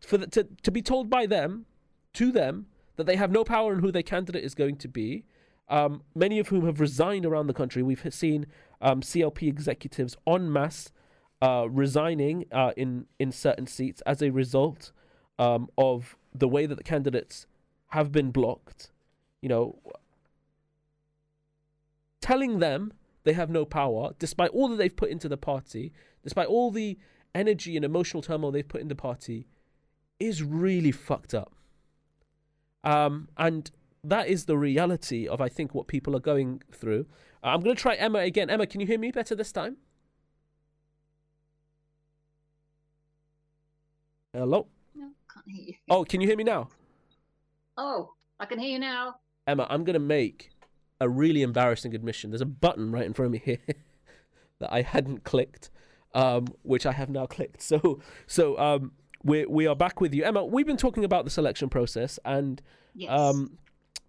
For 0.06 0.18
the, 0.18 0.28
to 0.28 0.46
to 0.62 0.70
be 0.70 0.82
told 0.82 1.10
by 1.10 1.26
them, 1.26 1.66
to 2.14 2.30
them, 2.30 2.66
that 2.94 3.06
they 3.06 3.16
have 3.16 3.32
no 3.32 3.42
power 3.42 3.72
in 3.74 3.80
who 3.80 3.90
their 3.90 4.02
candidate 4.02 4.44
is 4.44 4.54
going 4.54 4.76
to 4.76 4.88
be, 4.88 5.24
um, 5.68 6.02
many 6.14 6.38
of 6.38 6.48
whom 6.48 6.64
have 6.66 6.80
resigned 6.80 7.26
around 7.26 7.46
the 7.46 7.54
country. 7.54 7.82
We've 7.82 8.02
seen 8.14 8.46
um, 8.80 9.00
CLP 9.00 9.48
executives 9.48 10.16
en 10.26 10.52
masse 10.52 10.92
uh, 11.42 11.66
resigning 11.68 12.46
uh, 12.52 12.72
in 12.76 13.06
in 13.18 13.32
certain 13.32 13.66
seats 13.66 14.02
as 14.06 14.22
a 14.22 14.30
result 14.30 14.92
um, 15.38 15.68
of 15.76 16.16
the 16.34 16.48
way 16.48 16.66
that 16.66 16.76
the 16.76 16.84
candidates 16.84 17.46
have 17.88 18.12
been 18.12 18.30
blocked. 18.30 18.92
You 19.42 19.48
know, 19.48 19.78
telling 22.20 22.58
them 22.58 22.92
they 23.24 23.32
have 23.32 23.50
no 23.50 23.64
power, 23.64 24.12
despite 24.18 24.50
all 24.50 24.68
that 24.68 24.76
they've 24.76 24.94
put 24.94 25.10
into 25.10 25.28
the 25.28 25.36
party, 25.36 25.92
despite 26.22 26.46
all 26.46 26.70
the 26.70 26.98
energy 27.34 27.76
and 27.76 27.84
emotional 27.84 28.22
turmoil 28.22 28.50
they've 28.50 28.66
put 28.66 28.80
in 28.80 28.88
the 28.88 28.94
party, 28.94 29.46
is 30.18 30.42
really 30.42 30.92
fucked 30.92 31.34
up. 31.34 31.52
Um, 32.82 33.28
and 33.36 33.70
that 34.08 34.28
is 34.28 34.44
the 34.46 34.56
reality 34.56 35.26
of 35.28 35.40
I 35.40 35.48
think 35.48 35.74
what 35.74 35.86
people 35.86 36.14
are 36.16 36.20
going 36.20 36.62
through. 36.72 37.06
Uh, 37.42 37.48
I'm 37.48 37.60
going 37.60 37.74
to 37.76 37.80
try 37.80 37.94
Emma 37.94 38.20
again. 38.20 38.50
Emma, 38.50 38.66
can 38.66 38.80
you 38.80 38.86
hear 38.86 38.98
me 38.98 39.10
better 39.10 39.34
this 39.34 39.52
time? 39.52 39.76
Hello. 44.32 44.66
No, 44.94 45.10
can't 45.32 45.46
hear 45.46 45.64
you. 45.66 45.74
Oh, 45.90 46.04
can 46.04 46.20
you 46.20 46.26
hear 46.26 46.36
me 46.36 46.44
now? 46.44 46.68
Oh, 47.76 48.12
I 48.38 48.46
can 48.46 48.58
hear 48.58 48.70
you 48.70 48.78
now. 48.78 49.16
Emma, 49.46 49.66
I'm 49.70 49.84
going 49.84 49.94
to 49.94 50.00
make 50.00 50.50
a 51.00 51.08
really 51.08 51.42
embarrassing 51.42 51.94
admission. 51.94 52.30
There's 52.30 52.40
a 52.40 52.46
button 52.46 52.90
right 52.92 53.04
in 53.04 53.14
front 53.14 53.26
of 53.26 53.32
me 53.32 53.42
here 53.44 53.58
that 54.58 54.72
I 54.72 54.82
hadn't 54.82 55.24
clicked, 55.24 55.70
um, 56.14 56.46
which 56.62 56.86
I 56.86 56.92
have 56.92 57.08
now 57.10 57.26
clicked. 57.26 57.62
So, 57.62 58.00
so 58.26 58.58
um, 58.58 58.92
we 59.22 59.46
we 59.46 59.66
are 59.66 59.76
back 59.76 60.00
with 60.00 60.14
you, 60.14 60.24
Emma. 60.24 60.44
We've 60.44 60.66
been 60.66 60.76
talking 60.76 61.04
about 61.04 61.24
the 61.24 61.30
selection 61.30 61.68
process, 61.68 62.18
and 62.24 62.60
Yes. 62.94 63.10
um, 63.10 63.58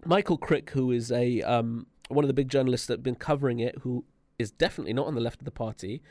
Michael 0.06 0.38
Crick, 0.38 0.72
who 0.72 0.92
is 0.92 1.12
a 1.12 1.42
um, 1.42 1.88
one 2.10 2.24
of 2.24 2.28
the 2.28 2.34
big 2.34 2.50
journalists 2.50 2.88
that 2.88 2.96
have 2.96 3.04
been 3.04 3.16
covering 3.16 3.60
it, 3.60 3.80
who 3.80 4.06
is 4.40 4.52
definitely 4.52 4.94
not 4.94 5.08
on 5.08 5.16
the 5.16 5.22
left 5.22 5.42
of 5.42 5.46
the 5.46 5.52
party, 5.52 6.02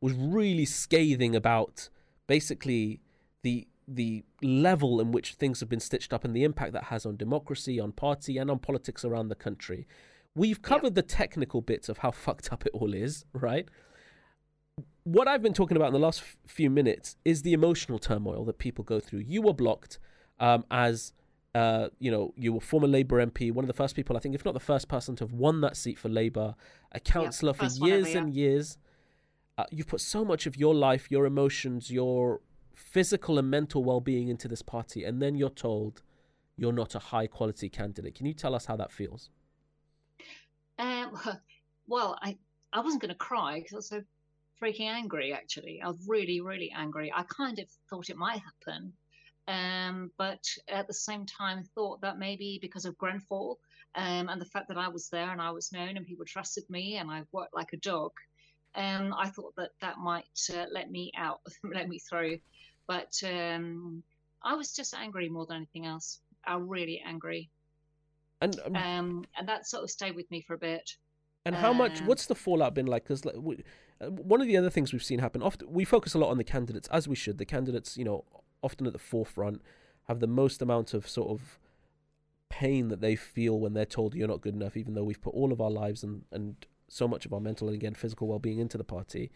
was 0.00 0.14
really 0.14 0.64
scathing 0.64 1.34
about 1.36 1.88
basically 2.26 3.00
the 3.42 3.68
the 3.86 4.24
level 4.42 5.00
in 5.00 5.12
which 5.12 5.34
things 5.34 5.60
have 5.60 5.68
been 5.68 5.80
stitched 5.80 6.12
up 6.12 6.24
and 6.24 6.34
the 6.34 6.44
impact 6.44 6.72
that 6.72 6.84
has 6.84 7.04
on 7.04 7.16
democracy, 7.16 7.78
on 7.78 7.92
party, 7.92 8.38
and 8.38 8.50
on 8.50 8.58
politics 8.58 9.04
around 9.04 9.28
the 9.28 9.34
country. 9.34 9.86
We've 10.34 10.62
covered 10.62 10.94
the 10.94 11.02
technical 11.02 11.60
bits 11.60 11.88
of 11.88 11.98
how 11.98 12.10
fucked 12.26 12.52
up 12.52 12.66
it 12.66 12.72
all 12.72 12.94
is, 12.94 13.24
right? 13.32 13.68
What 15.04 15.28
I've 15.28 15.42
been 15.42 15.52
talking 15.52 15.76
about 15.76 15.88
in 15.88 15.92
the 15.92 15.98
last 15.98 16.20
f- 16.20 16.36
few 16.46 16.70
minutes 16.70 17.16
is 17.24 17.42
the 17.42 17.52
emotional 17.52 17.98
turmoil 17.98 18.44
that 18.46 18.58
people 18.58 18.84
go 18.84 19.00
through. 19.00 19.20
You 19.20 19.42
were 19.42 19.52
blocked 19.52 19.98
um, 20.40 20.64
as 20.70 21.12
uh, 21.54 21.88
you 22.00 22.10
know, 22.10 22.34
you 22.36 22.52
were 22.52 22.60
former 22.60 22.88
Labour 22.88 23.24
MP, 23.24 23.52
one 23.52 23.64
of 23.64 23.68
the 23.68 23.74
first 23.74 23.94
people, 23.94 24.16
I 24.16 24.20
think, 24.20 24.34
if 24.34 24.44
not 24.44 24.54
the 24.54 24.60
first 24.60 24.88
person 24.88 25.14
to 25.16 25.24
have 25.24 25.32
won 25.32 25.60
that 25.60 25.76
seat 25.76 25.98
for 25.98 26.08
Labour, 26.08 26.54
a 26.92 27.00
councillor 27.00 27.52
for 27.52 27.66
years 27.66 28.08
ever, 28.08 28.18
and 28.18 28.34
years. 28.34 28.78
Uh, 29.56 29.64
you've 29.70 29.86
put 29.86 30.00
so 30.00 30.24
much 30.24 30.46
of 30.46 30.56
your 30.56 30.74
life, 30.74 31.10
your 31.10 31.26
emotions, 31.26 31.90
your 31.90 32.40
physical 32.74 33.38
and 33.38 33.48
mental 33.48 33.84
well-being 33.84 34.28
into 34.28 34.48
this 34.48 34.62
party, 34.62 35.04
and 35.04 35.22
then 35.22 35.36
you're 35.36 35.48
told 35.48 36.02
you're 36.56 36.72
not 36.72 36.94
a 36.96 36.98
high-quality 36.98 37.68
candidate. 37.68 38.16
Can 38.16 38.26
you 38.26 38.34
tell 38.34 38.54
us 38.54 38.66
how 38.66 38.76
that 38.76 38.90
feels? 38.90 39.30
Um, 40.78 41.16
well, 41.86 42.18
I 42.20 42.36
I 42.72 42.80
wasn't 42.80 43.02
going 43.02 43.14
to 43.14 43.18
cry 43.18 43.58
because 43.58 43.72
I 43.72 43.76
was 43.76 43.88
so 43.88 44.02
freaking 44.60 44.88
angry. 44.88 45.32
Actually, 45.32 45.80
I 45.82 45.88
was 45.88 46.04
really, 46.08 46.40
really 46.40 46.72
angry. 46.76 47.12
I 47.14 47.22
kind 47.24 47.60
of 47.60 47.66
thought 47.88 48.10
it 48.10 48.16
might 48.16 48.40
happen, 48.40 48.92
um, 49.46 50.10
but 50.16 50.42
at 50.68 50.86
the 50.86 50.94
same 50.94 51.26
time 51.26 51.64
thought 51.74 52.00
that 52.00 52.18
maybe 52.18 52.58
because 52.62 52.84
of 52.84 52.96
Grenfell 52.96 53.58
um, 53.94 54.28
and 54.28 54.40
the 54.40 54.46
fact 54.46 54.68
that 54.68 54.78
I 54.78 54.88
was 54.88 55.08
there 55.08 55.30
and 55.30 55.40
I 55.40 55.50
was 55.50 55.72
known 55.72 55.96
and 55.96 56.06
people 56.06 56.24
trusted 56.24 56.64
me 56.70 56.96
and 56.96 57.10
I 57.10 57.22
worked 57.32 57.54
like 57.54 57.72
a 57.72 57.78
dog, 57.78 58.12
um, 58.74 59.14
I 59.16 59.28
thought 59.28 59.54
that 59.56 59.70
that 59.80 59.98
might 59.98 60.24
uh, 60.52 60.66
let 60.72 60.90
me 60.90 61.12
out, 61.16 61.40
let 61.64 61.88
me 61.88 61.98
through. 61.98 62.38
But 62.86 63.12
um, 63.24 64.02
I 64.42 64.54
was 64.54 64.72
just 64.72 64.94
angry 64.94 65.28
more 65.28 65.46
than 65.46 65.58
anything 65.58 65.86
else. 65.86 66.20
I 66.46 66.56
really 66.56 67.02
angry. 67.04 67.50
And 68.40 68.58
um, 68.66 68.76
um, 68.76 69.24
and 69.38 69.48
that 69.48 69.66
sort 69.66 69.84
of 69.84 69.90
stayed 69.90 70.16
with 70.16 70.30
me 70.30 70.42
for 70.42 70.54
a 70.54 70.58
bit. 70.58 70.90
And 71.46 71.54
how 71.54 71.72
much? 71.72 72.00
What's 72.00 72.26
the 72.26 72.34
fallout 72.34 72.74
been 72.74 72.86
like? 72.86 73.04
Because 73.04 73.24
like, 73.24 73.36
we, 73.38 73.62
uh, 74.00 74.06
one 74.06 74.40
of 74.40 74.46
the 74.46 74.56
other 74.56 74.70
things 74.70 74.92
we've 74.92 75.02
seen 75.02 75.18
happen 75.18 75.42
often, 75.42 75.70
we 75.70 75.84
focus 75.84 76.14
a 76.14 76.18
lot 76.18 76.30
on 76.30 76.38
the 76.38 76.44
candidates, 76.44 76.88
as 76.90 77.06
we 77.06 77.14
should. 77.14 77.36
The 77.36 77.44
candidates, 77.44 77.96
you 77.98 78.04
know, 78.04 78.24
often 78.64 78.86
at 78.86 78.92
the 78.92 78.98
forefront, 78.98 79.62
have 80.08 80.20
the 80.20 80.26
most 80.26 80.60
amount 80.62 80.94
of 80.94 81.08
sort 81.08 81.30
of 81.30 81.58
pain 82.48 82.88
that 82.88 83.00
they 83.00 83.16
feel 83.16 83.58
when 83.58 83.74
they're 83.74 83.84
told 83.84 84.14
you're 84.14 84.28
not 84.28 84.40
good 84.40 84.54
enough, 84.54 84.76
even 84.76 84.94
though 84.94 85.04
we've 85.04 85.20
put 85.20 85.34
all 85.34 85.52
of 85.52 85.60
our 85.60 85.70
lives 85.70 86.02
and 86.02 86.22
and 86.32 86.66
so 86.88 87.08
much 87.08 87.24
of 87.26 87.32
our 87.32 87.40
mental 87.40 87.66
and 87.68 87.74
again 87.76 87.94
physical 87.94 88.28
well-being 88.28 88.58
into 88.58 88.78
the 88.78 88.84
party. 88.84 89.30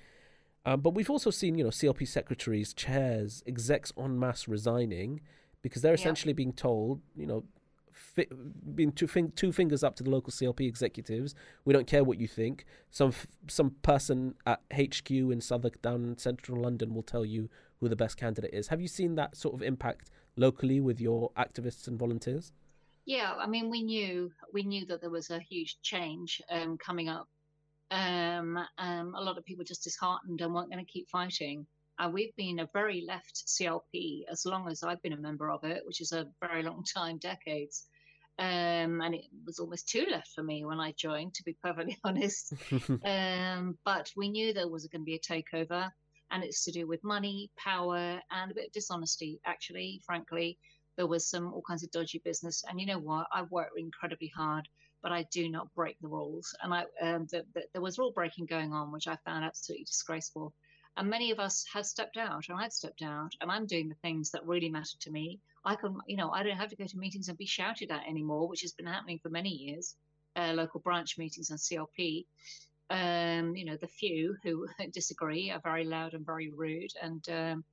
Um, 0.66 0.80
but 0.80 0.90
we've 0.94 1.08
also 1.10 1.30
seen, 1.30 1.56
you 1.56 1.64
know, 1.64 1.70
CLP 1.70 2.06
secretaries, 2.06 2.74
chairs, 2.74 3.42
execs 3.46 3.92
en 3.98 4.18
masse 4.18 4.46
resigning 4.46 5.20
because 5.62 5.80
they're 5.82 5.92
Yeah. 5.92 6.00
essentially 6.02 6.34
being 6.34 6.52
told, 6.52 7.00
you 7.16 7.26
know, 7.26 7.44
fi- 7.90 8.28
being 8.74 8.92
two, 8.92 9.06
fin- 9.06 9.32
two 9.32 9.50
fingers 9.50 9.82
up 9.82 9.96
to 9.96 10.02
the 10.04 10.10
local 10.10 10.30
CLP 10.30 10.66
executives. 10.68 11.34
We 11.64 11.72
don't 11.72 11.86
care 11.86 12.04
what 12.04 12.20
you 12.20 12.28
think. 12.28 12.64
Some 12.90 13.08
f- 13.08 13.26
some 13.48 13.70
person 13.82 14.34
at 14.46 14.60
HQ 14.70 15.10
in 15.32 15.40
Southwark, 15.40 15.80
down 15.80 16.04
in 16.04 16.18
central 16.18 16.60
London, 16.60 16.94
will 16.94 17.02
tell 17.02 17.24
you 17.24 17.48
who 17.80 17.88
the 17.88 17.96
best 17.96 18.16
candidate 18.16 18.52
is. 18.52 18.68
Have 18.68 18.80
you 18.80 18.88
seen 18.88 19.14
that 19.16 19.36
sort 19.36 19.54
of 19.54 19.62
impact 19.62 20.10
locally 20.36 20.80
with 20.80 21.00
your 21.00 21.30
activists 21.36 21.86
and 21.88 21.98
volunteers? 21.98 22.52
Yeah, 23.04 23.32
I 23.32 23.46
mean, 23.46 23.70
we 23.70 23.82
knew 23.82 24.30
we 24.52 24.64
knew 24.64 24.84
that 24.86 25.00
there 25.00 25.10
was 25.10 25.30
a 25.30 25.40
huge 25.40 25.78
change 25.82 26.42
um, 26.50 26.76
coming 26.76 27.08
up. 27.08 27.26
Um, 27.90 28.58
um, 28.76 29.14
a 29.14 29.22
lot 29.22 29.38
of 29.38 29.44
people 29.44 29.64
just 29.64 29.84
disheartened 29.84 30.40
and 30.42 30.52
weren't 30.52 30.70
going 30.70 30.84
to 30.84 30.92
keep 30.92 31.08
fighting. 31.08 31.66
Uh, 31.98 32.10
we've 32.12 32.36
been 32.36 32.60
a 32.60 32.68
very 32.72 33.04
left 33.06 33.44
CLP 33.46 34.24
as 34.30 34.44
long 34.44 34.68
as 34.68 34.82
I've 34.82 35.02
been 35.02 35.14
a 35.14 35.20
member 35.20 35.50
of 35.50 35.64
it, 35.64 35.82
which 35.86 36.00
is 36.00 36.12
a 36.12 36.26
very 36.40 36.62
long 36.62 36.84
time, 36.94 37.18
decades. 37.18 37.86
Um, 38.38 39.00
and 39.00 39.16
it 39.16 39.24
was 39.44 39.58
almost 39.58 39.88
too 39.88 40.06
left 40.08 40.28
for 40.32 40.44
me 40.44 40.64
when 40.64 40.78
I 40.78 40.92
joined, 40.96 41.34
to 41.34 41.42
be 41.42 41.56
perfectly 41.60 41.96
honest. 42.04 42.52
um, 43.04 43.78
but 43.84 44.12
we 44.16 44.28
knew 44.28 44.52
there 44.52 44.68
was 44.68 44.86
going 44.86 45.02
to 45.02 45.04
be 45.04 45.16
a 45.16 45.18
takeover, 45.18 45.90
and 46.30 46.44
it's 46.44 46.64
to 46.64 46.72
do 46.72 46.86
with 46.86 47.02
money, 47.04 47.50
power, 47.56 48.20
and 48.30 48.50
a 48.50 48.54
bit 48.54 48.66
of 48.66 48.72
dishonesty. 48.72 49.40
Actually, 49.46 50.00
frankly, 50.04 50.58
there 50.96 51.06
was 51.06 51.28
some 51.28 51.52
all 51.52 51.62
kinds 51.62 51.84
of 51.84 51.90
dodgy 51.90 52.20
business. 52.24 52.64
And 52.68 52.80
you 52.80 52.86
know 52.86 52.98
what? 52.98 53.26
I 53.32 53.42
worked 53.42 53.78
incredibly 53.78 54.32
hard, 54.36 54.68
but 55.02 55.12
I 55.12 55.24
do 55.30 55.48
not 55.48 55.72
break 55.74 55.96
the 56.00 56.08
rules. 56.08 56.54
And 56.62 56.74
I 56.74 56.80
um, 57.00 57.26
the, 57.30 57.44
the, 57.54 57.62
there 57.72 57.82
was 57.82 57.98
rule 57.98 58.12
breaking 58.12 58.46
going 58.46 58.72
on, 58.72 58.92
which 58.92 59.06
I 59.06 59.16
found 59.24 59.44
absolutely 59.44 59.84
disgraceful. 59.84 60.52
And 60.96 61.08
many 61.08 61.30
of 61.30 61.38
us 61.38 61.64
have 61.72 61.86
stepped 61.86 62.16
out, 62.16 62.44
and 62.48 62.58
I've 62.58 62.72
stepped 62.72 63.02
out, 63.02 63.30
and 63.40 63.52
I'm 63.52 63.66
doing 63.66 63.88
the 63.88 63.94
things 64.02 64.32
that 64.32 64.44
really 64.44 64.68
matter 64.68 64.98
to 65.00 65.10
me. 65.12 65.38
I 65.64 65.76
can, 65.76 65.96
you 66.08 66.16
know, 66.16 66.30
I 66.30 66.42
don't 66.42 66.56
have 66.56 66.70
to 66.70 66.76
go 66.76 66.86
to 66.86 66.98
meetings 66.98 67.28
and 67.28 67.38
be 67.38 67.46
shouted 67.46 67.92
at 67.92 68.06
anymore, 68.08 68.48
which 68.48 68.62
has 68.62 68.72
been 68.72 68.86
happening 68.86 69.20
for 69.22 69.28
many 69.28 69.50
years. 69.50 69.94
Uh, 70.34 70.52
local 70.52 70.80
branch 70.80 71.16
meetings 71.16 71.50
and 71.50 71.58
CLP. 71.58 72.26
Um, 72.90 73.54
you 73.54 73.64
know, 73.64 73.76
the 73.76 73.86
few 73.86 74.36
who 74.42 74.66
disagree 74.92 75.50
are 75.50 75.60
very 75.62 75.84
loud 75.84 76.14
and 76.14 76.24
very 76.24 76.50
rude 76.50 76.92
and 77.02 77.24
um, 77.28 77.64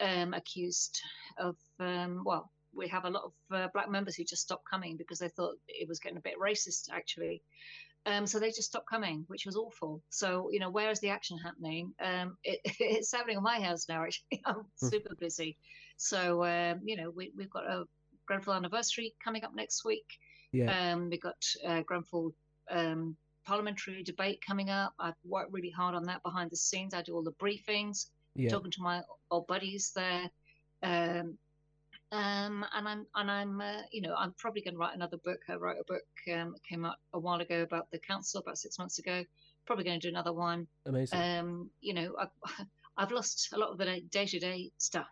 um, 0.00 0.34
accused 0.34 1.00
of, 1.38 1.56
um, 1.78 2.22
well, 2.24 2.50
we 2.74 2.88
have 2.88 3.04
a 3.04 3.10
lot 3.10 3.24
of 3.24 3.32
uh, 3.52 3.68
black 3.72 3.90
members 3.90 4.16
who 4.16 4.24
just 4.24 4.42
stopped 4.42 4.68
coming 4.68 4.96
because 4.96 5.18
they 5.18 5.28
thought 5.28 5.56
it 5.68 5.88
was 5.88 5.98
getting 5.98 6.18
a 6.18 6.22
bit 6.22 6.38
racist, 6.38 6.90
actually. 6.92 7.42
Um, 8.06 8.26
so 8.26 8.38
they 8.38 8.50
just 8.50 8.68
stopped 8.68 8.88
coming, 8.88 9.24
which 9.26 9.46
was 9.46 9.56
awful. 9.56 10.00
So, 10.10 10.48
you 10.52 10.60
know, 10.60 10.70
where 10.70 10.90
is 10.90 11.00
the 11.00 11.10
action 11.10 11.38
happening? 11.38 11.92
Um, 12.00 12.36
it, 12.44 12.60
it's 12.78 13.12
happening 13.12 13.38
in 13.38 13.42
my 13.42 13.60
house 13.60 13.86
now, 13.88 14.04
actually. 14.04 14.42
I'm 14.46 14.64
super 14.76 15.14
busy. 15.16 15.56
So, 15.96 16.44
um, 16.44 16.80
you 16.84 16.96
know, 16.96 17.10
we, 17.10 17.32
we've 17.36 17.50
got 17.50 17.64
a 17.64 17.84
Grenfell 18.26 18.54
anniversary 18.54 19.14
coming 19.24 19.44
up 19.44 19.54
next 19.54 19.84
week. 19.84 20.06
Yeah. 20.52 20.92
Um, 20.92 21.10
we've 21.10 21.20
got 21.20 21.42
uh, 21.66 21.82
Grenfell 21.82 22.32
um, 22.70 23.16
parliamentary 23.46 24.02
debate 24.02 24.40
coming 24.46 24.70
up. 24.70 24.92
I've 24.98 25.14
worked 25.24 25.52
really 25.52 25.70
hard 25.70 25.94
on 25.94 26.04
that 26.04 26.22
behind 26.22 26.50
the 26.50 26.56
scenes. 26.56 26.92
I 26.94 27.02
do 27.02 27.14
all 27.14 27.22
the 27.22 27.32
briefings, 27.32 28.06
Yeah. 28.34 28.50
talking 28.50 28.70
to 28.72 28.82
my 28.82 29.02
old 29.30 29.46
buddies 29.46 29.92
there. 29.94 30.30
Um, 30.82 31.38
um, 32.12 32.64
and 32.72 32.88
I'm 32.88 33.06
and 33.16 33.30
I'm 33.30 33.60
uh, 33.60 33.82
you 33.90 34.00
know 34.00 34.14
I'm 34.16 34.32
probably 34.38 34.62
going 34.62 34.74
to 34.74 34.78
write 34.78 34.94
another 34.94 35.16
book. 35.24 35.40
I 35.48 35.54
wrote 35.54 35.78
a 35.80 35.84
book 35.92 36.04
um, 36.32 36.52
that 36.52 36.62
came 36.68 36.84
out 36.84 36.96
a 37.12 37.18
while 37.18 37.40
ago 37.40 37.62
about 37.62 37.90
the 37.90 37.98
council 37.98 38.40
about 38.40 38.58
six 38.58 38.78
months 38.78 38.98
ago. 38.98 39.24
Probably 39.66 39.84
going 39.84 39.98
to 40.00 40.06
do 40.06 40.12
another 40.14 40.32
one. 40.32 40.68
Amazing. 40.86 41.20
Um, 41.20 41.70
you 41.80 41.94
know, 41.94 42.14
I've, 42.18 42.66
I've 42.96 43.10
lost 43.10 43.48
a 43.52 43.58
lot 43.58 43.70
of 43.70 43.78
the 43.78 44.00
day 44.10 44.26
to 44.26 44.38
day 44.38 44.70
stuff, 44.78 45.08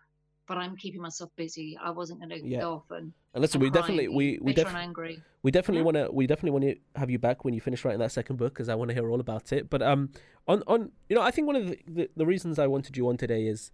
but 0.47 0.59
I'm 0.59 0.77
keeping 0.77 1.01
myself 1.01 1.31
busy. 1.37 1.77
I 1.83 1.91
wasn't 1.91 2.21
going 2.21 2.31
to 2.31 2.47
Yeah. 2.47 2.61
go 2.61 2.73
off 2.75 2.91
and 2.91 3.13
and 3.35 3.41
listen, 3.43 3.59
and 3.59 3.63
we 3.63 3.71
definitely 3.71 4.09
we 4.09 4.39
we 4.41 4.53
definitely 4.53 5.23
we 5.43 5.51
definitely 5.51 5.81
Yeah. 5.81 5.85
want 5.85 5.97
to 5.97 6.13
we 6.13 6.27
definitely 6.27 6.51
want 6.53 6.65
to 6.65 6.99
have 7.01 7.11
you 7.11 7.19
back 7.19 7.45
when 7.45 7.53
you 7.55 7.61
finish 7.61 7.85
writing 7.85 8.01
that 8.01 8.13
second 8.13 8.37
book 8.37 8.53
because 8.55 8.69
I 8.69 8.75
want 8.75 8.91
to 8.91 8.95
hear 8.95 9.11
all 9.11 9.21
about 9.21 9.53
it. 9.53 9.69
But 9.71 9.83
um, 9.83 10.11
on 10.47 10.63
on 10.67 10.93
you 11.09 11.17
know, 11.17 11.23
I 11.23 11.31
think 11.31 11.47
one 11.47 11.57
of 11.57 11.67
the 11.69 11.79
the, 11.87 12.11
the 12.17 12.27
reasons 12.27 12.59
I 12.59 12.67
wanted 12.67 12.97
you 12.97 13.09
on 13.09 13.17
today 13.17 13.47
is, 13.47 13.71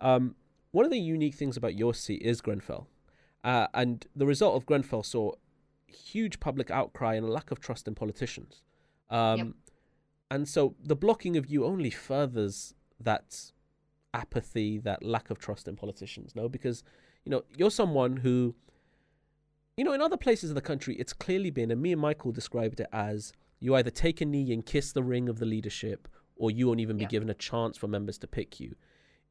um, 0.00 0.34
one 0.72 0.84
of 0.84 0.90
the 0.90 0.98
unique 0.98 1.34
things 1.34 1.56
about 1.56 1.74
your 1.76 1.94
seat 1.94 2.22
is 2.22 2.40
Grenfell, 2.40 2.88
uh, 3.44 3.68
and 3.74 4.06
the 4.16 4.26
result 4.26 4.56
of 4.56 4.66
Grenfell 4.66 5.02
saw 5.04 5.32
huge 5.86 6.40
public 6.40 6.70
outcry 6.70 7.14
and 7.14 7.24
a 7.24 7.30
lack 7.30 7.50
of 7.52 7.60
trust 7.60 7.86
in 7.86 7.94
politicians. 7.94 8.62
Um, 9.10 9.38
Yep. 9.38 9.46
and 10.32 10.48
so 10.48 10.74
the 10.82 10.96
blocking 10.96 11.36
of 11.36 11.46
you 11.46 11.64
only 11.64 11.90
furthers 11.90 12.74
that 12.98 13.52
apathy, 14.14 14.78
that 14.78 15.02
lack 15.02 15.28
of 15.30 15.38
trust 15.38 15.68
in 15.68 15.76
politicians. 15.76 16.34
No, 16.34 16.48
because 16.48 16.82
you 17.24 17.30
know 17.30 17.42
you're 17.56 17.70
someone 17.70 18.16
who 18.18 18.54
you 19.76 19.82
know, 19.84 19.92
in 19.92 20.00
other 20.00 20.16
places 20.16 20.50
of 20.50 20.54
the 20.54 20.60
country, 20.60 20.94
it's 20.96 21.12
clearly 21.12 21.50
been, 21.50 21.72
and 21.72 21.82
me 21.82 21.90
and 21.90 22.00
Michael 22.00 22.30
described 22.30 22.78
it 22.78 22.86
as 22.92 23.32
you 23.58 23.74
either 23.74 23.90
take 23.90 24.20
a 24.20 24.24
knee 24.24 24.52
and 24.52 24.64
kiss 24.64 24.92
the 24.92 25.02
ring 25.02 25.28
of 25.28 25.40
the 25.40 25.46
leadership, 25.46 26.06
or 26.36 26.48
you 26.50 26.68
won't 26.68 26.78
even 26.78 26.96
be 26.96 27.06
given 27.06 27.28
a 27.28 27.34
chance 27.34 27.76
for 27.76 27.88
members 27.88 28.16
to 28.18 28.28
pick 28.28 28.60
you. 28.60 28.76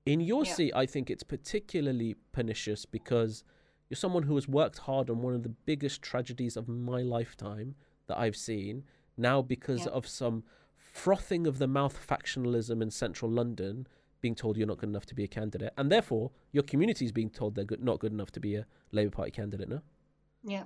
In 0.05 0.19
your 0.19 0.43
Yeah. 0.43 0.53
seat, 0.53 0.73
I 0.75 0.85
think 0.85 1.09
it's 1.09 1.23
particularly 1.23 2.15
pernicious 2.33 2.85
because 2.85 3.45
you're 3.89 3.95
someone 3.95 4.23
who 4.23 4.35
has 4.35 4.47
worked 4.49 4.79
hard 4.79 5.09
on 5.09 5.21
one 5.21 5.33
of 5.33 5.43
the 5.43 5.49
biggest 5.49 6.01
tragedies 6.01 6.57
of 6.57 6.67
my 6.67 7.01
lifetime 7.01 7.75
that 8.07 8.17
I've 8.19 8.35
seen. 8.35 8.83
Now, 9.15 9.41
because 9.41 9.85
Yeah. 9.85 9.93
of 9.93 10.07
some 10.07 10.43
frothing 10.75 11.47
of 11.47 11.57
the 11.57 11.67
mouth 11.67 11.95
factionalism 12.05 12.81
in 12.81 12.91
central 12.91 13.31
London, 13.31 13.87
being 14.23 14.33
told 14.33 14.55
you're 14.55 14.65
not 14.65 14.77
good 14.77 14.89
enough 14.89 15.05
to 15.05 15.13
be 15.13 15.25
a 15.25 15.27
candidate, 15.27 15.73
and 15.77 15.91
therefore 15.91 16.31
your 16.53 16.63
community 16.63 17.05
is 17.05 17.11
being 17.11 17.29
told 17.29 17.53
they're 17.53 17.65
good, 17.65 17.83
not 17.83 17.99
good 17.99 18.13
enough 18.13 18.31
to 18.31 18.39
be 18.39 18.55
a 18.55 18.65
Labour 18.91 19.11
Party 19.11 19.31
candidate. 19.31 19.67
No. 19.67 19.81
Yeah. 20.43 20.63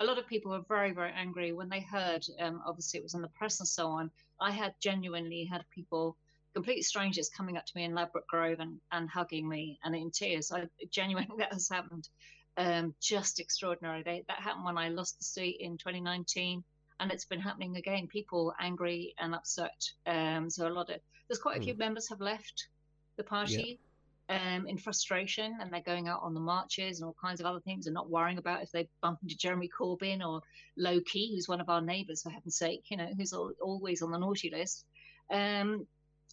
A 0.00 0.04
lot 0.04 0.18
of 0.18 0.26
people 0.26 0.50
were 0.50 0.64
very, 0.66 0.92
very 0.92 1.12
angry 1.14 1.52
when 1.52 1.68
they 1.68 1.80
heard, 1.80 2.26
um, 2.40 2.62
obviously, 2.66 2.98
it 2.98 3.02
was 3.02 3.14
in 3.14 3.20
the 3.20 3.28
press 3.28 3.60
and 3.60 3.68
so 3.68 3.88
on. 3.88 4.10
I 4.40 4.50
had 4.50 4.74
genuinely 4.80 5.44
had 5.44 5.64
people, 5.70 6.16
complete 6.54 6.82
strangers, 6.82 7.28
coming 7.28 7.58
up 7.58 7.66
to 7.66 7.72
me 7.76 7.84
in 7.84 7.94
Ladbroke 7.94 8.26
Grove 8.26 8.60
and, 8.60 8.80
and 8.90 9.08
hugging 9.08 9.46
me 9.46 9.78
and 9.84 9.94
in 9.94 10.10
tears. 10.10 10.50
I 10.50 10.64
genuinely, 10.90 11.28
that 11.38 11.52
has 11.52 11.68
happened. 11.68 12.08
Um, 12.56 12.94
just 13.02 13.38
extraordinary. 13.38 14.02
They, 14.02 14.24
that 14.28 14.40
happened 14.40 14.64
when 14.64 14.78
I 14.78 14.88
lost 14.88 15.18
the 15.18 15.24
seat 15.24 15.58
in 15.60 15.76
2019, 15.76 16.64
and 17.00 17.12
it's 17.12 17.24
been 17.24 17.40
happening 17.40 17.76
again. 17.76 18.06
People 18.06 18.54
angry 18.60 19.14
and 19.18 19.34
upset. 19.34 19.80
Um, 20.06 20.50
so 20.50 20.66
a 20.66 20.70
lot 20.70 20.90
of, 20.90 21.00
there's 21.28 21.38
quite 21.38 21.58
a 21.58 21.62
few 21.62 21.74
members 21.76 22.08
have 22.08 22.20
left 22.20 22.68
the 23.16 23.24
party 23.24 23.80
um, 24.28 24.66
in 24.66 24.76
frustration 24.76 25.56
and 25.60 25.72
they're 25.72 25.80
going 25.80 26.08
out 26.08 26.20
on 26.22 26.34
the 26.34 26.40
marches 26.40 27.00
and 27.00 27.06
all 27.06 27.16
kinds 27.20 27.40
of 27.40 27.46
other 27.46 27.60
things 27.60 27.86
and 27.86 27.94
not 27.94 28.10
worrying 28.10 28.38
about 28.38 28.62
if 28.62 28.70
they 28.72 28.88
bump 29.02 29.18
into 29.22 29.36
Jeremy 29.36 29.68
Corbyn 29.78 30.26
or 30.26 30.40
Lowkey, 30.78 31.34
who's 31.34 31.48
one 31.48 31.60
of 31.60 31.68
our 31.68 31.80
neighbours, 31.80 32.22
for 32.22 32.30
heaven's 32.30 32.56
sake, 32.56 32.84
you 32.90 32.96
know, 32.96 33.08
who's 33.16 33.32
al- 33.32 33.52
always 33.62 34.02
on 34.02 34.10
the 34.10 34.18
naughty 34.18 34.50
list. 34.50 34.84
Um, 35.30 35.86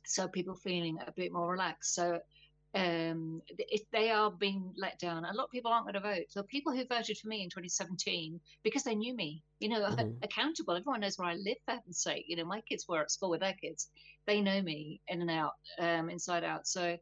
so 0.06 0.28
people 0.28 0.56
feeling 0.56 0.98
a 1.06 1.12
bit 1.12 1.32
more 1.32 1.52
relaxed. 1.52 1.94
So 1.94 2.20
um, 2.76 3.42
they 3.92 4.10
are 4.10 4.32
being 4.32 4.74
let 4.78 5.00
down, 5.00 5.26
a 5.26 5.34
lot 5.34 5.46
of 5.46 5.52
people 5.52 5.72
aren't 5.72 5.86
going 5.86 5.94
to 5.94 6.00
vote. 6.02 6.26
So 6.30 6.44
people 6.44 6.74
who 6.74 6.86
voted 6.86 7.18
for 7.18 7.28
me 7.28 7.44
in 7.44 7.50
2017 7.50 8.40
because 8.64 8.84
they 8.84 8.96
knew 8.96 9.16
me, 9.16 9.44
you 9.60 9.70
know, 9.70 9.88
Mhm. 9.90 10.24
accountable. 10.24 10.76
Everyone 10.76 11.02
knows 11.02 11.18
where 11.18 11.30
I 11.30 11.36
live, 11.36 11.58
for 11.66 11.74
heaven's 11.76 12.02
sake. 12.02 12.26
You 12.28 12.38
know, 12.38 12.46
my 12.46 12.62
kids 12.62 12.86
were 12.88 13.02
at 13.02 13.12
school 13.12 13.30
with 13.30 13.42
their 13.42 13.54
kids. 13.62 13.90
They 14.26 14.42
know 14.42 14.62
me 14.62 15.02
in 15.08 15.22
and 15.22 15.32
out, 15.32 15.54
um, 15.80 16.10
inside 16.10 16.44
out. 16.44 16.68
So 16.68 16.98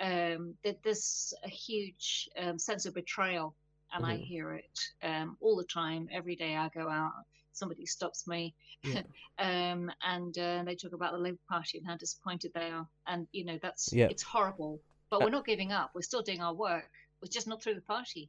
um, 0.00 0.54
there's 0.82 1.32
a 1.44 1.48
huge 1.48 2.28
um, 2.38 2.58
sense 2.58 2.86
of 2.86 2.94
betrayal, 2.94 3.54
and 3.92 4.04
I 4.04 4.16
Mhm. 4.16 4.16
hear 4.16 4.54
it 4.54 4.78
um, 5.02 5.36
all 5.40 5.56
the 5.56 5.66
time. 5.72 6.08
Every 6.12 6.36
day 6.36 6.56
I 6.56 6.68
go 6.70 6.88
out, 6.88 7.12
somebody 7.52 7.86
stops 7.86 8.26
me, 8.26 8.54
Yeah. 8.82 9.02
um, 9.38 9.90
and 10.02 10.36
uh, 10.38 10.62
they 10.64 10.74
talk 10.76 10.92
about 10.94 11.12
the 11.12 11.18
Labour 11.18 11.38
Party 11.48 11.78
and 11.78 11.86
how 11.86 11.96
disappointed 11.96 12.52
they 12.54 12.70
are, 12.70 12.86
and 13.06 13.26
you 13.32 13.44
know 13.44 13.58
that's 13.62 13.94
Yeah. 13.94 14.08
it's 14.08 14.22
horrible. 14.22 14.80
But 15.18 15.22
Uh, 15.22 15.26
we're 15.26 15.36
not 15.38 15.46
giving 15.46 15.72
up. 15.72 15.90
We're 15.94 16.02
still 16.02 16.22
doing 16.22 16.40
our 16.40 16.54
work. 16.54 16.90
We're 17.20 17.28
just 17.28 17.48
not 17.48 17.62
through 17.62 17.74
the 17.74 17.80
party. 17.80 18.28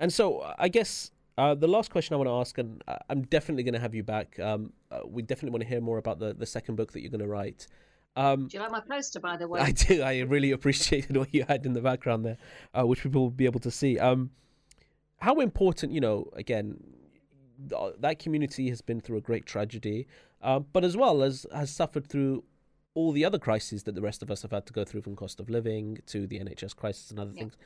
And 0.00 0.12
so 0.12 0.52
I 0.58 0.68
guess 0.68 1.10
Uh, 1.38 1.54
the 1.54 1.68
last 1.68 1.92
question 1.92 2.14
I 2.14 2.16
want 2.16 2.28
to 2.28 2.34
ask, 2.34 2.58
and 2.58 2.82
I'm 3.08 3.22
definitely 3.22 3.62
going 3.62 3.74
to 3.74 3.80
have 3.80 3.94
you 3.94 4.02
back. 4.02 4.40
Um, 4.40 4.72
uh, 4.90 5.02
we 5.06 5.22
definitely 5.22 5.52
want 5.52 5.62
to 5.62 5.68
hear 5.68 5.80
more 5.80 5.98
about 5.98 6.18
the, 6.18 6.34
the 6.34 6.46
second 6.46 6.74
book 6.74 6.90
that 6.92 7.00
you're 7.00 7.12
going 7.12 7.20
to 7.20 7.28
write. 7.28 7.68
Um, 8.16 8.48
do 8.48 8.56
you 8.56 8.62
like 8.64 8.72
my 8.72 8.80
poster, 8.80 9.20
by 9.20 9.36
the 9.36 9.46
way? 9.46 9.60
I 9.60 9.70
do. 9.70 10.02
I 10.02 10.18
really 10.22 10.50
appreciated 10.50 11.16
what 11.16 11.32
you 11.32 11.44
had 11.46 11.64
in 11.64 11.74
the 11.74 11.80
background 11.80 12.24
there, 12.24 12.38
uh, 12.76 12.84
which 12.84 13.04
people 13.04 13.20
will 13.22 13.30
be 13.30 13.44
able 13.44 13.60
to 13.60 13.70
see. 13.70 14.00
Um, 14.00 14.30
how 15.18 15.38
important, 15.38 15.92
you 15.92 16.00
know, 16.00 16.28
again, 16.32 16.82
that 18.00 18.18
community 18.18 18.68
has 18.70 18.80
been 18.80 19.00
through 19.00 19.18
a 19.18 19.20
great 19.20 19.46
tragedy, 19.46 20.08
uh, 20.42 20.58
but 20.58 20.84
as 20.84 20.96
well 20.96 21.22
as 21.22 21.46
has 21.54 21.70
suffered 21.70 22.08
through 22.08 22.42
all 22.98 23.12
the 23.12 23.24
other 23.24 23.38
crises 23.38 23.84
that 23.84 23.94
the 23.94 24.00
rest 24.00 24.24
of 24.24 24.30
us 24.30 24.42
have 24.42 24.50
had 24.50 24.66
to 24.66 24.72
go 24.72 24.84
through, 24.84 25.00
from 25.00 25.14
cost 25.14 25.38
of 25.38 25.48
living 25.48 25.98
to 26.04 26.26
the 26.26 26.40
NHS 26.40 26.74
crisis 26.74 27.12
and 27.12 27.20
other 27.20 27.30
yeah. 27.32 27.42
things. 27.42 27.56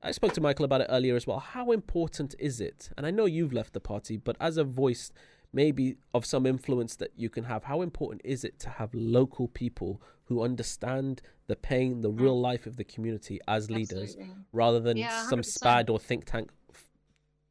I 0.00 0.12
spoke 0.12 0.32
to 0.34 0.40
Michael 0.40 0.64
about 0.64 0.80
it 0.80 0.86
earlier 0.88 1.16
as 1.16 1.26
well. 1.26 1.40
How 1.40 1.72
important 1.72 2.36
is 2.38 2.60
it? 2.60 2.88
And 2.96 3.04
I 3.04 3.10
know 3.10 3.24
you've 3.24 3.52
left 3.52 3.72
the 3.72 3.80
party, 3.80 4.16
but 4.16 4.36
as 4.40 4.58
a 4.58 4.62
voice, 4.62 5.10
maybe 5.52 5.96
of 6.14 6.24
some 6.24 6.46
influence 6.46 6.94
that 6.96 7.10
you 7.16 7.28
can 7.28 7.44
have, 7.44 7.64
how 7.64 7.82
important 7.82 8.22
is 8.24 8.44
it 8.44 8.60
to 8.60 8.70
have 8.70 8.94
local 8.94 9.48
people 9.48 10.00
who 10.26 10.40
understand 10.40 11.20
the 11.48 11.56
pain, 11.56 12.00
the 12.00 12.12
real 12.12 12.36
mm. 12.36 12.42
life 12.42 12.64
of 12.66 12.76
the 12.76 12.84
community 12.84 13.40
as 13.48 13.72
leaders, 13.72 14.16
rather 14.52 14.78
than 14.78 14.96
yeah, 14.96 15.28
some 15.28 15.42
SPAD 15.42 15.90
or 15.90 15.98
think 15.98 16.26
tank 16.26 16.48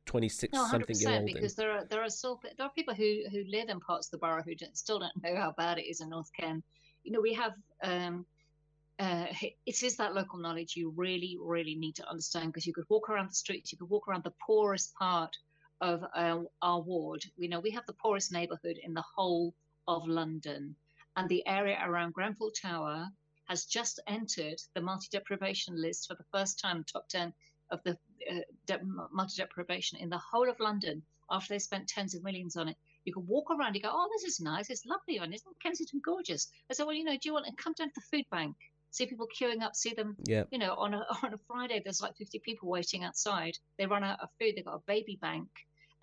26 0.05 0.53
no, 0.53 0.65
something 0.67 0.95
year 0.97 1.11
old 1.11 1.25
because 1.25 1.53
there 1.53 1.71
are 1.71 1.85
there 1.85 2.01
are 2.01 2.09
still 2.09 2.41
there 2.57 2.65
are 2.65 2.71
people 2.71 2.95
who 2.95 3.09
who 3.31 3.43
live 3.47 3.69
in 3.69 3.79
parts 3.79 4.07
of 4.07 4.11
the 4.11 4.17
borough 4.17 4.41
who 4.41 4.53
still 4.73 4.97
don't 4.97 5.13
know 5.21 5.35
how 5.35 5.53
bad 5.55 5.77
it 5.77 5.85
is 5.85 6.01
in 6.01 6.09
North 6.09 6.31
Kent. 6.33 6.63
You 7.09 7.15
know, 7.15 7.21
we 7.21 7.33
have 7.33 7.53
um, 7.83 8.23
uh, 8.99 9.25
it 9.65 9.81
is 9.81 9.97
that 9.97 10.13
local 10.13 10.37
knowledge 10.37 10.75
you 10.75 10.93
really, 10.95 11.39
really 11.41 11.73
need 11.73 11.95
to 11.95 12.07
understand 12.07 12.49
because 12.53 12.67
you 12.67 12.73
could 12.73 12.85
walk 12.87 13.09
around 13.09 13.31
the 13.31 13.33
streets, 13.33 13.71
you 13.71 13.79
could 13.79 13.89
walk 13.89 14.07
around 14.07 14.23
the 14.23 14.33
poorest 14.45 14.93
part 14.93 15.35
of 15.81 16.03
uh, 16.15 16.37
our 16.61 16.81
ward. 16.81 17.23
We 17.35 17.47
know 17.47 17.61
we 17.61 17.71
have 17.71 17.87
the 17.87 17.95
poorest 17.99 18.31
neighbourhood 18.31 18.77
in 18.83 18.93
the 18.93 19.03
whole 19.15 19.55
of 19.87 20.07
London, 20.07 20.75
and 21.15 21.27
the 21.27 21.41
area 21.47 21.79
around 21.83 22.13
Grenfell 22.13 22.51
Tower 22.51 23.07
has 23.47 23.65
just 23.65 23.99
entered 24.05 24.61
the 24.75 24.81
multi 24.81 25.07
deprivation 25.11 25.81
list 25.81 26.07
for 26.07 26.13
the 26.13 26.29
first 26.31 26.59
time, 26.59 26.83
top 26.83 27.09
10 27.09 27.33
of 27.71 27.81
the 27.85 27.97
uh, 28.31 28.41
de- 28.67 28.85
multi 29.11 29.33
deprivation 29.37 29.97
in 29.97 30.09
the 30.09 30.21
whole 30.31 30.47
of 30.47 30.59
London 30.59 31.01
after 31.31 31.55
they 31.55 31.59
spent 31.59 31.87
tens 31.87 32.13
of 32.13 32.23
millions 32.23 32.55
on 32.55 32.67
it. 32.67 32.77
You 33.05 33.13
can 33.13 33.27
walk 33.27 33.49
around, 33.49 33.75
you 33.75 33.81
go, 33.81 33.89
oh, 33.91 34.09
this 34.11 34.23
is 34.23 34.39
nice, 34.39 34.69
it's 34.69 34.85
lovely, 34.85 35.17
and 35.17 35.33
isn't 35.33 35.61
Kensington 35.61 36.01
gorgeous? 36.03 36.47
I 36.69 36.73
said, 36.73 36.85
well, 36.85 36.95
you 36.95 37.03
know, 37.03 37.13
do 37.13 37.21
you 37.23 37.33
want 37.33 37.45
to 37.45 37.53
come 37.63 37.73
down 37.73 37.87
to 37.87 37.93
the 37.95 38.17
food 38.17 38.25
bank? 38.29 38.55
see 38.91 39.05
people 39.05 39.27
queuing 39.27 39.61
up, 39.61 39.75
see 39.75 39.93
them, 39.93 40.15
yeah. 40.25 40.43
you 40.51 40.57
know, 40.57 40.73
on 40.75 40.93
a, 40.93 41.05
on 41.23 41.33
a 41.33 41.37
Friday, 41.47 41.81
there's 41.83 42.01
like 42.01 42.15
50 42.17 42.39
people 42.39 42.69
waiting 42.69 43.03
outside. 43.03 43.57
They 43.77 43.85
run 43.85 44.03
out 44.03 44.19
of 44.21 44.29
food. 44.39 44.53
They've 44.55 44.65
got 44.65 44.75
a 44.75 44.83
baby 44.87 45.17
bank. 45.21 45.47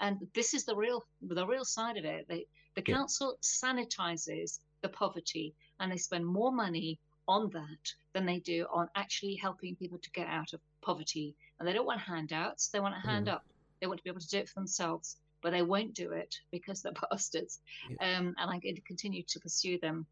And 0.01 0.19
this 0.35 0.55
is 0.55 0.65
the 0.65 0.77
real, 0.77 1.05
the 1.23 1.47
real 1.47 1.65
side 1.65 1.97
of 1.97 2.05
it. 2.05 2.27
They, 2.29 2.47
the 2.75 2.83
yeah. 2.87 2.97
council 2.97 3.37
sanitizes 3.43 4.59
the 4.83 4.89
poverty 4.89 5.55
and 5.81 5.91
they 5.91 5.97
spend 5.97 6.27
more 6.27 6.53
money 6.53 6.99
on 7.29 7.51
that 7.51 7.93
than 8.13 8.27
they 8.27 8.39
do 8.41 8.67
on 8.73 8.89
actually 8.95 9.35
helping 9.35 9.75
people 9.75 9.99
to 9.99 10.11
get 10.11 10.29
out 10.29 10.53
of 10.53 10.61
poverty. 10.83 11.35
And 11.59 11.67
they 11.67 11.73
don't 11.73 11.87
want 11.87 12.01
handouts. 12.01 12.69
They 12.69 12.81
want 12.81 12.95
a 12.95 13.07
hand 13.07 13.27
mm. 13.27 13.33
up. 13.33 13.45
They 13.81 13.87
want 13.87 13.99
to 13.99 14.05
be 14.05 14.11
able 14.11 14.21
to 14.21 14.29
do 14.29 14.39
it 14.39 14.49
for 14.49 14.61
themselves, 14.61 15.17
but 15.47 15.53
they 15.53 15.63
won't 15.63 15.95
do 15.95 16.11
it 16.11 16.35
because 16.51 16.83
they're 16.83 16.93
bastards. 17.13 17.61
Yeah. 17.89 18.19
Um, 18.19 18.35
and 18.37 18.51
I'm 18.51 18.59
going 18.59 18.75
to 18.75 18.81
continue 18.81 19.23
to 19.29 19.39
pursue 19.39 19.79
them. 19.79 20.05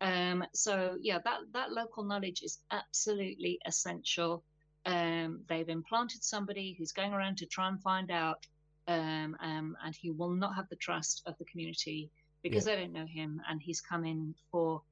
Um, 0.00 0.44
so 0.54 0.96
yeah, 1.00 1.18
that 1.24 1.40
that 1.54 1.72
local 1.72 2.04
knowledge 2.04 2.42
is 2.44 2.60
absolutely 2.70 3.58
essential. 3.66 4.44
Um, 4.84 5.40
they've 5.48 5.68
implanted 5.68 6.22
somebody 6.22 6.76
who's 6.78 6.92
going 6.92 7.12
around 7.12 7.38
to 7.38 7.46
try 7.46 7.66
and 7.66 7.82
find 7.82 8.12
out, 8.12 8.46
um, 8.86 9.36
um 9.40 9.76
and 9.84 9.92
he 10.00 10.12
will 10.12 10.30
not 10.30 10.54
have 10.54 10.68
the 10.68 10.76
trust 10.76 11.24
of 11.26 11.36
the 11.38 11.46
community 11.46 12.08
because 12.44 12.64
yeah. 12.64 12.76
they 12.76 12.80
don't 12.82 12.92
know 12.92 13.06
him, 13.06 13.40
and 13.50 13.60
he's 13.60 13.80
come 13.80 14.04
in 14.04 14.36
for 14.52 14.82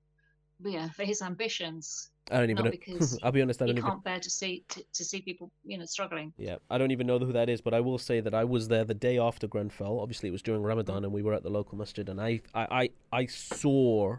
yeah 0.63 0.89
for 0.91 1.05
his 1.05 1.23
ambitions. 1.23 2.11
I 2.31 2.39
don't 2.39 2.51
even 2.51 2.65
know. 2.65 2.71
Because 2.71 3.19
I'll 3.23 3.33
be 3.33 3.43
honest. 3.43 3.61
I 3.61 3.67
don't 3.67 3.77
even. 3.77 3.91
can't 3.91 4.05
bear 4.05 4.19
to 4.19 4.31
see 4.31 4.65
to, 4.71 4.83
to, 4.95 5.05
see 5.05 5.21
people, 5.21 5.51
you 5.65 5.77
know, 5.77 5.85
struggling. 5.85 6.33
Yeah, 6.39 6.57
I 6.71 6.79
don't 6.79 6.91
even 6.91 7.07
know 7.07 7.19
who 7.19 7.33
that 7.33 7.51
is, 7.51 7.61
but 7.61 7.75
I 7.75 7.81
will 7.81 7.99
say 7.99 8.21
that 8.21 8.35
I 8.35 8.45
was 8.45 8.69
there 8.69 8.85
the 8.85 8.95
day 8.95 9.19
after 9.19 9.47
Grenfell. 9.47 10.01
Obviously, 10.01 10.31
it 10.31 10.33
was 10.33 10.41
during 10.41 10.63
Ramadan, 10.63 11.05
and 11.05 11.13
we 11.13 11.23
were 11.23 11.35
at 11.35 11.43
the 11.43 11.51
local 11.51 11.77
masjid, 11.77 12.09
and 12.09 12.21
I, 12.21 12.41
I, 12.55 12.67
I, 12.71 12.91
I 13.13 13.27
saw 13.27 14.17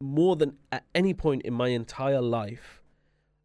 more 0.00 0.34
than 0.34 0.56
at 0.72 0.84
any 0.94 1.14
point 1.14 1.42
in 1.42 1.54
my 1.54 1.68
entire 1.68 2.20
life 2.20 2.82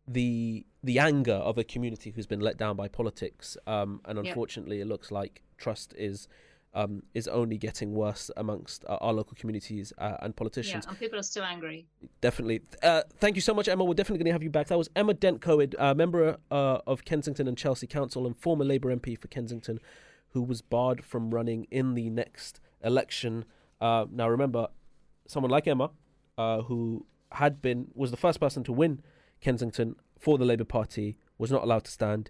the 0.07 0.65
the 0.83 0.97
anger 0.97 1.33
of 1.33 1.57
a 1.57 1.63
community 1.63 2.11
who's 2.11 2.25
been 2.25 2.39
let 2.39 2.57
down 2.57 2.75
by 2.75 2.87
politics 2.87 3.57
um, 3.67 4.01
and 4.05 4.17
unfortunately 4.17 4.77
yep. 4.77 4.85
it 4.85 4.89
looks 4.89 5.11
like 5.11 5.43
trust 5.57 5.93
is 5.97 6.27
um, 6.78 7.01
is 7.15 7.28
only 7.28 7.57
getting 7.57 7.91
worse 7.91 8.30
amongst 8.38 8.86
our, 8.88 8.99
our 9.01 9.11
local 9.11 9.36
communities 9.36 9.91
uh, 9.97 10.17
and 10.21 10.36
politicians. 10.36 10.86
Yeah, 10.86 10.91
and 10.91 10.99
people 10.99 11.17
are 11.17 11.23
still 11.23 11.43
angry. 11.43 11.88
Definitely. 12.21 12.61
Uh, 12.84 13.01
thank 13.19 13.36
you 13.36 13.41
so 13.41 13.55
much, 13.55 13.67
Emma. 13.67 13.84
We're 13.84 13.95
definitely 13.95 14.19
going 14.19 14.28
to 14.28 14.34
have 14.34 14.43
you 14.43 14.51
back. 14.51 14.67
That 14.67 14.78
was 14.78 14.88
Emma 14.95 15.15
Dent 15.15 15.41
Coad, 15.41 15.75
uh, 15.80 15.95
member 15.95 16.38
uh, 16.51 16.78
of 16.86 17.03
Kensington 17.03 17.47
and 17.47 17.57
Chelsea 17.57 17.88
Council 17.88 18.28
and 18.28 18.38
former 18.38 18.63
Labour 18.63 18.95
MP 18.95 19.19
for 19.19 19.28
Kensington, 19.28 19.80
who 20.30 20.43
was 20.43 20.61
barred 20.61 21.03
from 21.03 21.32
running 21.32 21.65
in 21.71 21.95
the 21.95 22.11
next 22.11 22.59
election. 22.84 23.45
Uh, 23.82 24.05
now, 24.11 24.30
remember, 24.30 24.67
someone 25.28 25.49
like 25.49 25.67
Emma, 25.67 25.89
uh, 26.38 26.61
who 26.61 27.07
had 27.32 27.59
been 27.59 27.88
was 27.95 28.11
the 28.11 28.17
first 28.17 28.39
person 28.39 28.63
to 28.63 28.71
win 28.71 29.01
Kensington 29.41 29.95
for 30.19 30.38
the 30.38 30.45
Labour 30.45 30.63
Party, 30.63 31.17
was 31.39 31.51
not 31.51 31.63
allowed 31.63 31.86
to 31.86 31.91
stand. 31.91 32.30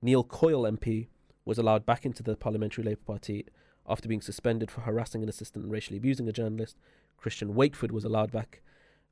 Neil 0.00 0.22
Coyle 0.22 0.62
MP 0.62 1.08
was 1.44 1.58
allowed 1.58 1.84
back 1.84 2.06
into 2.06 2.22
the 2.22 2.36
Parliamentary 2.36 2.84
Labour 2.84 3.00
Party 3.04 3.44
after 3.88 4.08
being 4.08 4.20
suspended 4.20 4.70
for 4.70 4.82
harassing 4.82 5.22
an 5.22 5.28
assistant 5.28 5.64
and 5.64 5.72
racially 5.72 5.96
abusing 5.96 6.28
a 6.28 6.32
journalist. 6.32 6.76
Christian 7.16 7.54
Wakeford 7.54 7.90
was 7.90 8.04
allowed 8.04 8.30
back, 8.30 8.62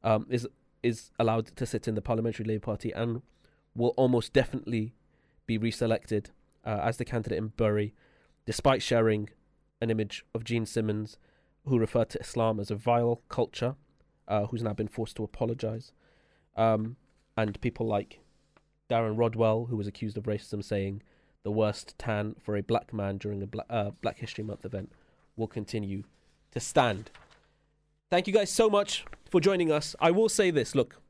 um, 0.05 0.27
is 0.31 0.47
is 0.83 1.11
allowed 1.18 1.47
to 1.57 1.66
sit 1.66 1.89
in 1.89 1.95
the 1.95 2.03
Parliamentary 2.03 2.45
Labour 2.45 2.64
Party 2.64 2.93
and 2.93 3.22
will 3.74 3.95
almost 3.97 4.33
definitely 4.33 4.95
be 5.47 5.59
reselected 5.59 6.27
uh, 6.64 6.81
as 6.83 6.97
the 6.97 7.05
candidate 7.05 7.39
in 7.39 7.49
Bury, 7.49 7.95
despite 8.45 8.83
sharing 8.83 9.31
an 9.81 9.91
image 9.91 10.24
of 10.35 10.45
Gene 10.45 10.66
Simmons, 10.66 11.18
who 11.66 11.79
referred 11.79 12.11
to 12.11 12.20
Islam 12.20 12.61
as 12.61 12.70
a 12.70 12.77
vile 12.77 13.22
culture 13.29 13.74
uh, 14.29 14.47
who's 14.47 14.62
now 14.62 14.72
been 14.72 14.89
forced 14.89 15.16
to 15.16 15.24
apologise, 15.24 15.93
um, 16.57 16.97
and 17.37 17.61
people 17.61 17.87
like 17.87 18.20
Darren 18.91 19.18
Rodwell, 19.18 19.66
who 19.66 19.77
was 19.77 19.87
accused 19.87 20.16
of 20.16 20.24
racism, 20.24 20.62
saying 20.62 21.03
the 21.47 21.53
worst 21.53 21.94
tan 21.97 22.34
for 22.42 22.57
a 22.57 22.61
black 22.61 22.92
man 22.92 23.18
during 23.18 23.40
a 23.40 23.47
Black, 23.47 23.66
uh, 23.70 23.90
black 24.03 24.18
History 24.18 24.42
Month 24.42 24.64
event 24.64 24.90
will 25.36 25.47
continue 25.47 26.03
to 26.51 26.59
stand. 26.59 27.09
Thank 28.11 28.26
you 28.26 28.32
guys 28.32 28.51
so 28.51 28.68
much 28.68 29.05
for 29.30 29.40
joining 29.40 29.70
us. 29.70 29.94
I 30.01 30.11
will 30.11 30.28
say 30.28 30.51
this: 30.51 30.74
look, 30.74 31.01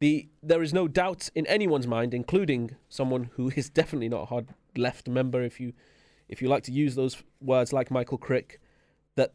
the 0.00 0.28
there 0.42 0.60
is 0.60 0.74
no 0.74 0.88
doubt 0.88 1.30
in 1.36 1.46
anyone's 1.46 1.86
mind, 1.86 2.14
including 2.14 2.74
someone 2.88 3.30
who 3.34 3.52
is 3.54 3.70
definitely 3.80 4.08
not 4.08 4.22
a 4.22 4.24
hard 4.24 4.48
left 4.76 5.06
member, 5.08 5.40
if 5.40 5.60
you 5.60 5.72
if 6.28 6.42
you 6.42 6.48
like 6.48 6.64
to 6.64 6.72
use 6.72 6.96
those 6.96 7.22
words 7.40 7.72
like 7.72 7.92
Michael 7.92 8.18
Crick, 8.18 8.60
that 9.14 9.34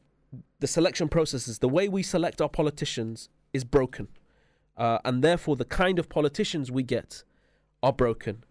the 0.59 0.67
selection 0.67 1.07
processes, 1.07 1.59
the 1.59 1.69
way 1.69 1.87
we 1.87 2.03
select 2.03 2.41
our 2.41 2.49
politicians 2.49 3.29
is 3.53 3.63
broken. 3.63 4.09
Uh, 4.75 4.97
and 5.05 5.23
therefore, 5.23 5.55
the 5.55 5.63
kind 5.63 5.97
of 5.97 6.09
politicians 6.09 6.69
we 6.69 6.83
get 6.83 7.23
are 7.81 7.93
broken. 7.93 8.43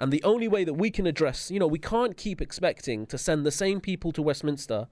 And 0.00 0.10
the 0.10 0.24
only 0.24 0.48
way 0.48 0.64
that 0.64 0.74
we 0.74 0.90
can 0.90 1.06
address, 1.06 1.50
you 1.50 1.60
know, 1.60 1.66
we 1.66 1.78
can't 1.78 2.16
keep 2.16 2.40
expecting 2.40 3.06
to 3.06 3.18
send 3.18 3.44
the 3.44 3.50
same 3.50 3.80
people 3.80 4.12
to 4.12 4.22
Westminster 4.22 4.88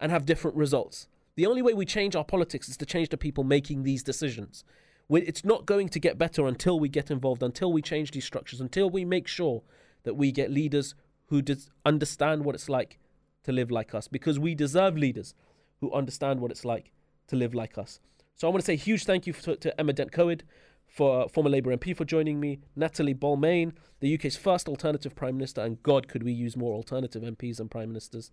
and 0.00 0.10
have 0.10 0.26
different 0.26 0.56
results. 0.56 1.06
The 1.36 1.46
only 1.46 1.62
way 1.62 1.74
we 1.74 1.86
change 1.86 2.16
our 2.16 2.24
politics 2.24 2.68
is 2.68 2.76
to 2.78 2.84
change 2.84 3.10
the 3.10 3.16
people 3.16 3.44
making 3.44 3.84
these 3.84 4.02
decisions. 4.02 4.64
It's 5.08 5.44
not 5.44 5.64
going 5.64 5.88
to 5.90 6.00
get 6.00 6.18
better 6.18 6.48
until 6.48 6.80
we 6.80 6.88
get 6.88 7.10
involved, 7.10 7.44
until 7.44 7.72
we 7.72 7.80
change 7.80 8.10
these 8.10 8.24
structures, 8.24 8.60
until 8.60 8.90
we 8.90 9.04
make 9.04 9.28
sure 9.28 9.62
that 10.02 10.14
we 10.14 10.32
get 10.32 10.50
leaders 10.50 10.96
who 11.26 11.40
understand 11.86 12.44
what 12.44 12.56
it's 12.56 12.68
like 12.68 12.98
to 13.44 13.52
live 13.52 13.70
like 13.70 13.94
us, 13.94 14.08
because 14.08 14.40
we 14.40 14.56
deserve 14.56 14.96
leaders 14.96 15.34
who 15.80 15.92
understand 15.92 16.40
what 16.40 16.50
it's 16.50 16.64
like 16.64 16.90
to 17.28 17.36
live 17.36 17.54
like 17.54 17.78
us. 17.78 18.00
So 18.34 18.48
I 18.48 18.50
want 18.50 18.62
to 18.62 18.66
say 18.66 18.76
huge 18.76 19.04
thank 19.04 19.26
you 19.26 19.32
to, 19.32 19.56
to 19.56 19.80
Emma 19.80 19.92
Dent 19.92 20.10
Coad, 20.10 20.42
for 20.88 21.28
former 21.28 21.50
Labour 21.50 21.76
MP 21.76 21.96
for 21.96 22.04
joining 22.04 22.40
me, 22.40 22.60
Natalie 22.74 23.14
Balmain, 23.14 23.72
the 24.00 24.14
UK's 24.14 24.36
first 24.36 24.68
alternative 24.68 25.14
Prime 25.14 25.36
Minister, 25.36 25.60
and 25.60 25.82
God, 25.82 26.08
could 26.08 26.22
we 26.22 26.32
use 26.32 26.56
more 26.56 26.74
alternative 26.74 27.22
MPs 27.22 27.60
and 27.60 27.70
Prime 27.70 27.88
Ministers, 27.88 28.30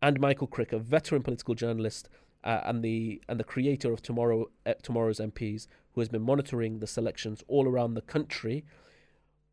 and 0.00 0.18
Michael 0.18 0.46
Crick, 0.46 0.72
a 0.72 0.78
veteran 0.78 1.22
political 1.22 1.54
journalist 1.54 2.08
uh, 2.44 2.60
and 2.64 2.82
the 2.82 3.22
and 3.28 3.38
the 3.38 3.44
creator 3.44 3.92
of 3.92 4.02
Tomorrow 4.02 4.50
uh, 4.66 4.74
Tomorrow's 4.82 5.20
MPs, 5.20 5.68
who 5.92 6.00
has 6.00 6.08
been 6.08 6.22
monitoring 6.22 6.80
the 6.80 6.86
selections 6.86 7.42
all 7.46 7.68
around 7.68 7.94
the 7.94 8.00
country. 8.00 8.64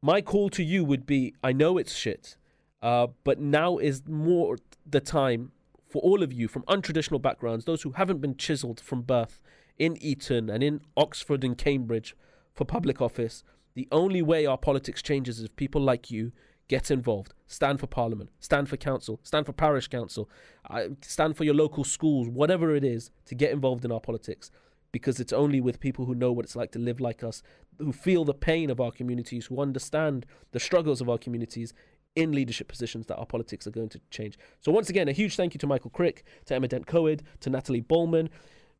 My 0.01 0.21
call 0.21 0.49
to 0.49 0.63
you 0.63 0.83
would 0.83 1.05
be: 1.05 1.35
I 1.43 1.51
know 1.51 1.77
it's 1.77 1.93
shit, 1.93 2.35
uh, 2.81 3.07
but 3.23 3.39
now 3.39 3.77
is 3.77 4.07
more 4.07 4.57
the 4.85 5.01
time 5.01 5.51
for 5.87 6.01
all 6.01 6.23
of 6.23 6.31
you 6.31 6.47
from 6.47 6.63
untraditional 6.63 7.21
backgrounds, 7.21 7.65
those 7.65 7.81
who 7.81 7.91
haven't 7.91 8.21
been 8.21 8.37
chiseled 8.37 8.79
from 8.79 9.01
birth 9.01 9.41
in 9.77 9.97
Eton 10.01 10.49
and 10.49 10.61
in 10.63 10.81
Oxford 10.95 11.43
and 11.43 11.57
Cambridge 11.57 12.15
for 12.59 12.65
public 12.65 13.01
office, 13.01 13.45
the 13.73 13.87
only 13.89 14.21
way 14.21 14.45
our 14.45 14.57
politics 14.57 15.01
changes 15.01 15.39
is 15.39 15.45
if 15.45 15.55
people 15.55 15.81
like 15.81 16.11
you 16.11 16.33
get 16.67 16.91
involved. 16.91 17.33
Stand 17.47 17.79
for 17.79 17.87
Parliament, 17.87 18.29
stand 18.41 18.67
for 18.67 18.75
council, 18.75 19.21
stand 19.23 19.45
for 19.45 19.53
parish 19.53 19.87
council, 19.87 20.29
uh, 20.69 20.89
stand 21.01 21.37
for 21.37 21.45
your 21.45 21.53
local 21.53 21.85
schools, 21.85 22.27
whatever 22.27 22.75
it 22.75 22.83
is, 22.83 23.11
to 23.27 23.33
get 23.33 23.51
involved 23.51 23.85
in 23.85 23.93
our 23.93 24.01
politics. 24.01 24.51
Because 24.91 25.21
it's 25.21 25.31
only 25.31 25.61
with 25.61 25.79
people 25.79 26.05
who 26.05 26.13
know 26.13 26.33
what 26.33 26.43
it's 26.43 26.55
like 26.55 26.71
to 26.73 26.79
live 26.79 26.99
like 26.99 27.23
us, 27.23 27.41
who 27.77 27.93
feel 27.93 28.25
the 28.25 28.33
pain 28.33 28.69
of 28.69 28.81
our 28.81 28.91
communities, 28.91 29.45
who 29.45 29.61
understand 29.61 30.25
the 30.51 30.59
struggles 30.59 30.99
of 30.99 31.09
our 31.09 31.17
communities 31.17 31.73
in 32.13 32.33
leadership 32.33 32.67
positions 32.67 33.05
that 33.05 33.15
our 33.15 33.25
politics 33.25 33.67
are 33.67 33.71
going 33.71 33.89
to 33.89 34.01
change. 34.09 34.37
So, 34.59 34.71
once 34.73 34.89
again, 34.89 35.07
a 35.07 35.13
huge 35.13 35.37
thank 35.37 35.53
you 35.53 35.59
to 35.59 35.67
Michael 35.67 35.91
Crick, 35.91 36.25
to 36.47 36.55
Emma 36.55 36.67
Dent 36.67 36.87
Coad, 36.87 37.23
to 37.39 37.49
Natalie 37.49 37.79
Bowman. 37.79 38.29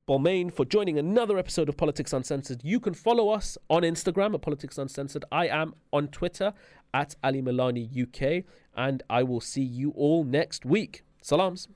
Balmain 0.10 0.51
for 0.51 0.66
joining 0.66 0.97
another 0.97 1.38
episode 1.38 1.70
of 1.70 1.78
Politics 1.78 2.14
Uncensored. 2.14 2.62
You 2.64 2.80
can 2.80 2.95
follow 2.95 3.30
us 3.30 3.60
on 3.70 3.84
Instagram 3.84 4.34
at 4.34 4.41
Politics 4.41 4.80
Uncensored. 4.80 5.24
I 5.32 5.47
am 5.47 5.76
on 5.93 6.07
Twitter 6.07 6.51
at 6.95 7.16
Ali 7.24 7.43
Milani 7.43 7.86
UK, 7.95 8.43
and 8.76 9.03
I 9.07 9.22
will 9.22 9.39
see 9.39 9.62
you 9.62 9.91
all 9.91 10.24
next 10.24 10.66
week. 10.66 11.03
Salams. 11.22 11.68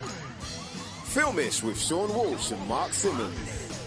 Filmish 0.00 1.62
with 1.62 1.78
Sean 1.78 2.08
Walsh 2.14 2.50
and 2.50 2.66
Mark 2.66 2.94
Simmons. 2.94 3.78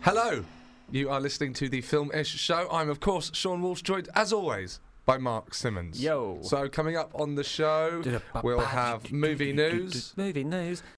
Hello, 0.00 0.44
you 0.90 1.10
are 1.10 1.20
listening 1.20 1.52
to 1.52 1.68
the 1.68 1.80
Film-ish 1.80 2.26
show. 2.26 2.66
I'm, 2.72 2.90
of 2.90 2.98
course, 2.98 3.30
Sean 3.32 3.62
Walsh, 3.62 3.82
joined 3.82 4.08
as 4.16 4.32
always 4.32 4.80
by 5.04 5.18
Mark 5.18 5.54
Simmons. 5.54 6.02
Yo. 6.02 6.38
So 6.42 6.68
coming 6.68 6.96
up 6.96 7.12
on 7.14 7.34
the 7.34 7.44
show, 7.44 8.02
we'll 8.42 8.60
have 8.60 9.12
movie 9.12 9.52
news. 9.52 10.12
Movie 10.16 10.44
news. 10.44 10.82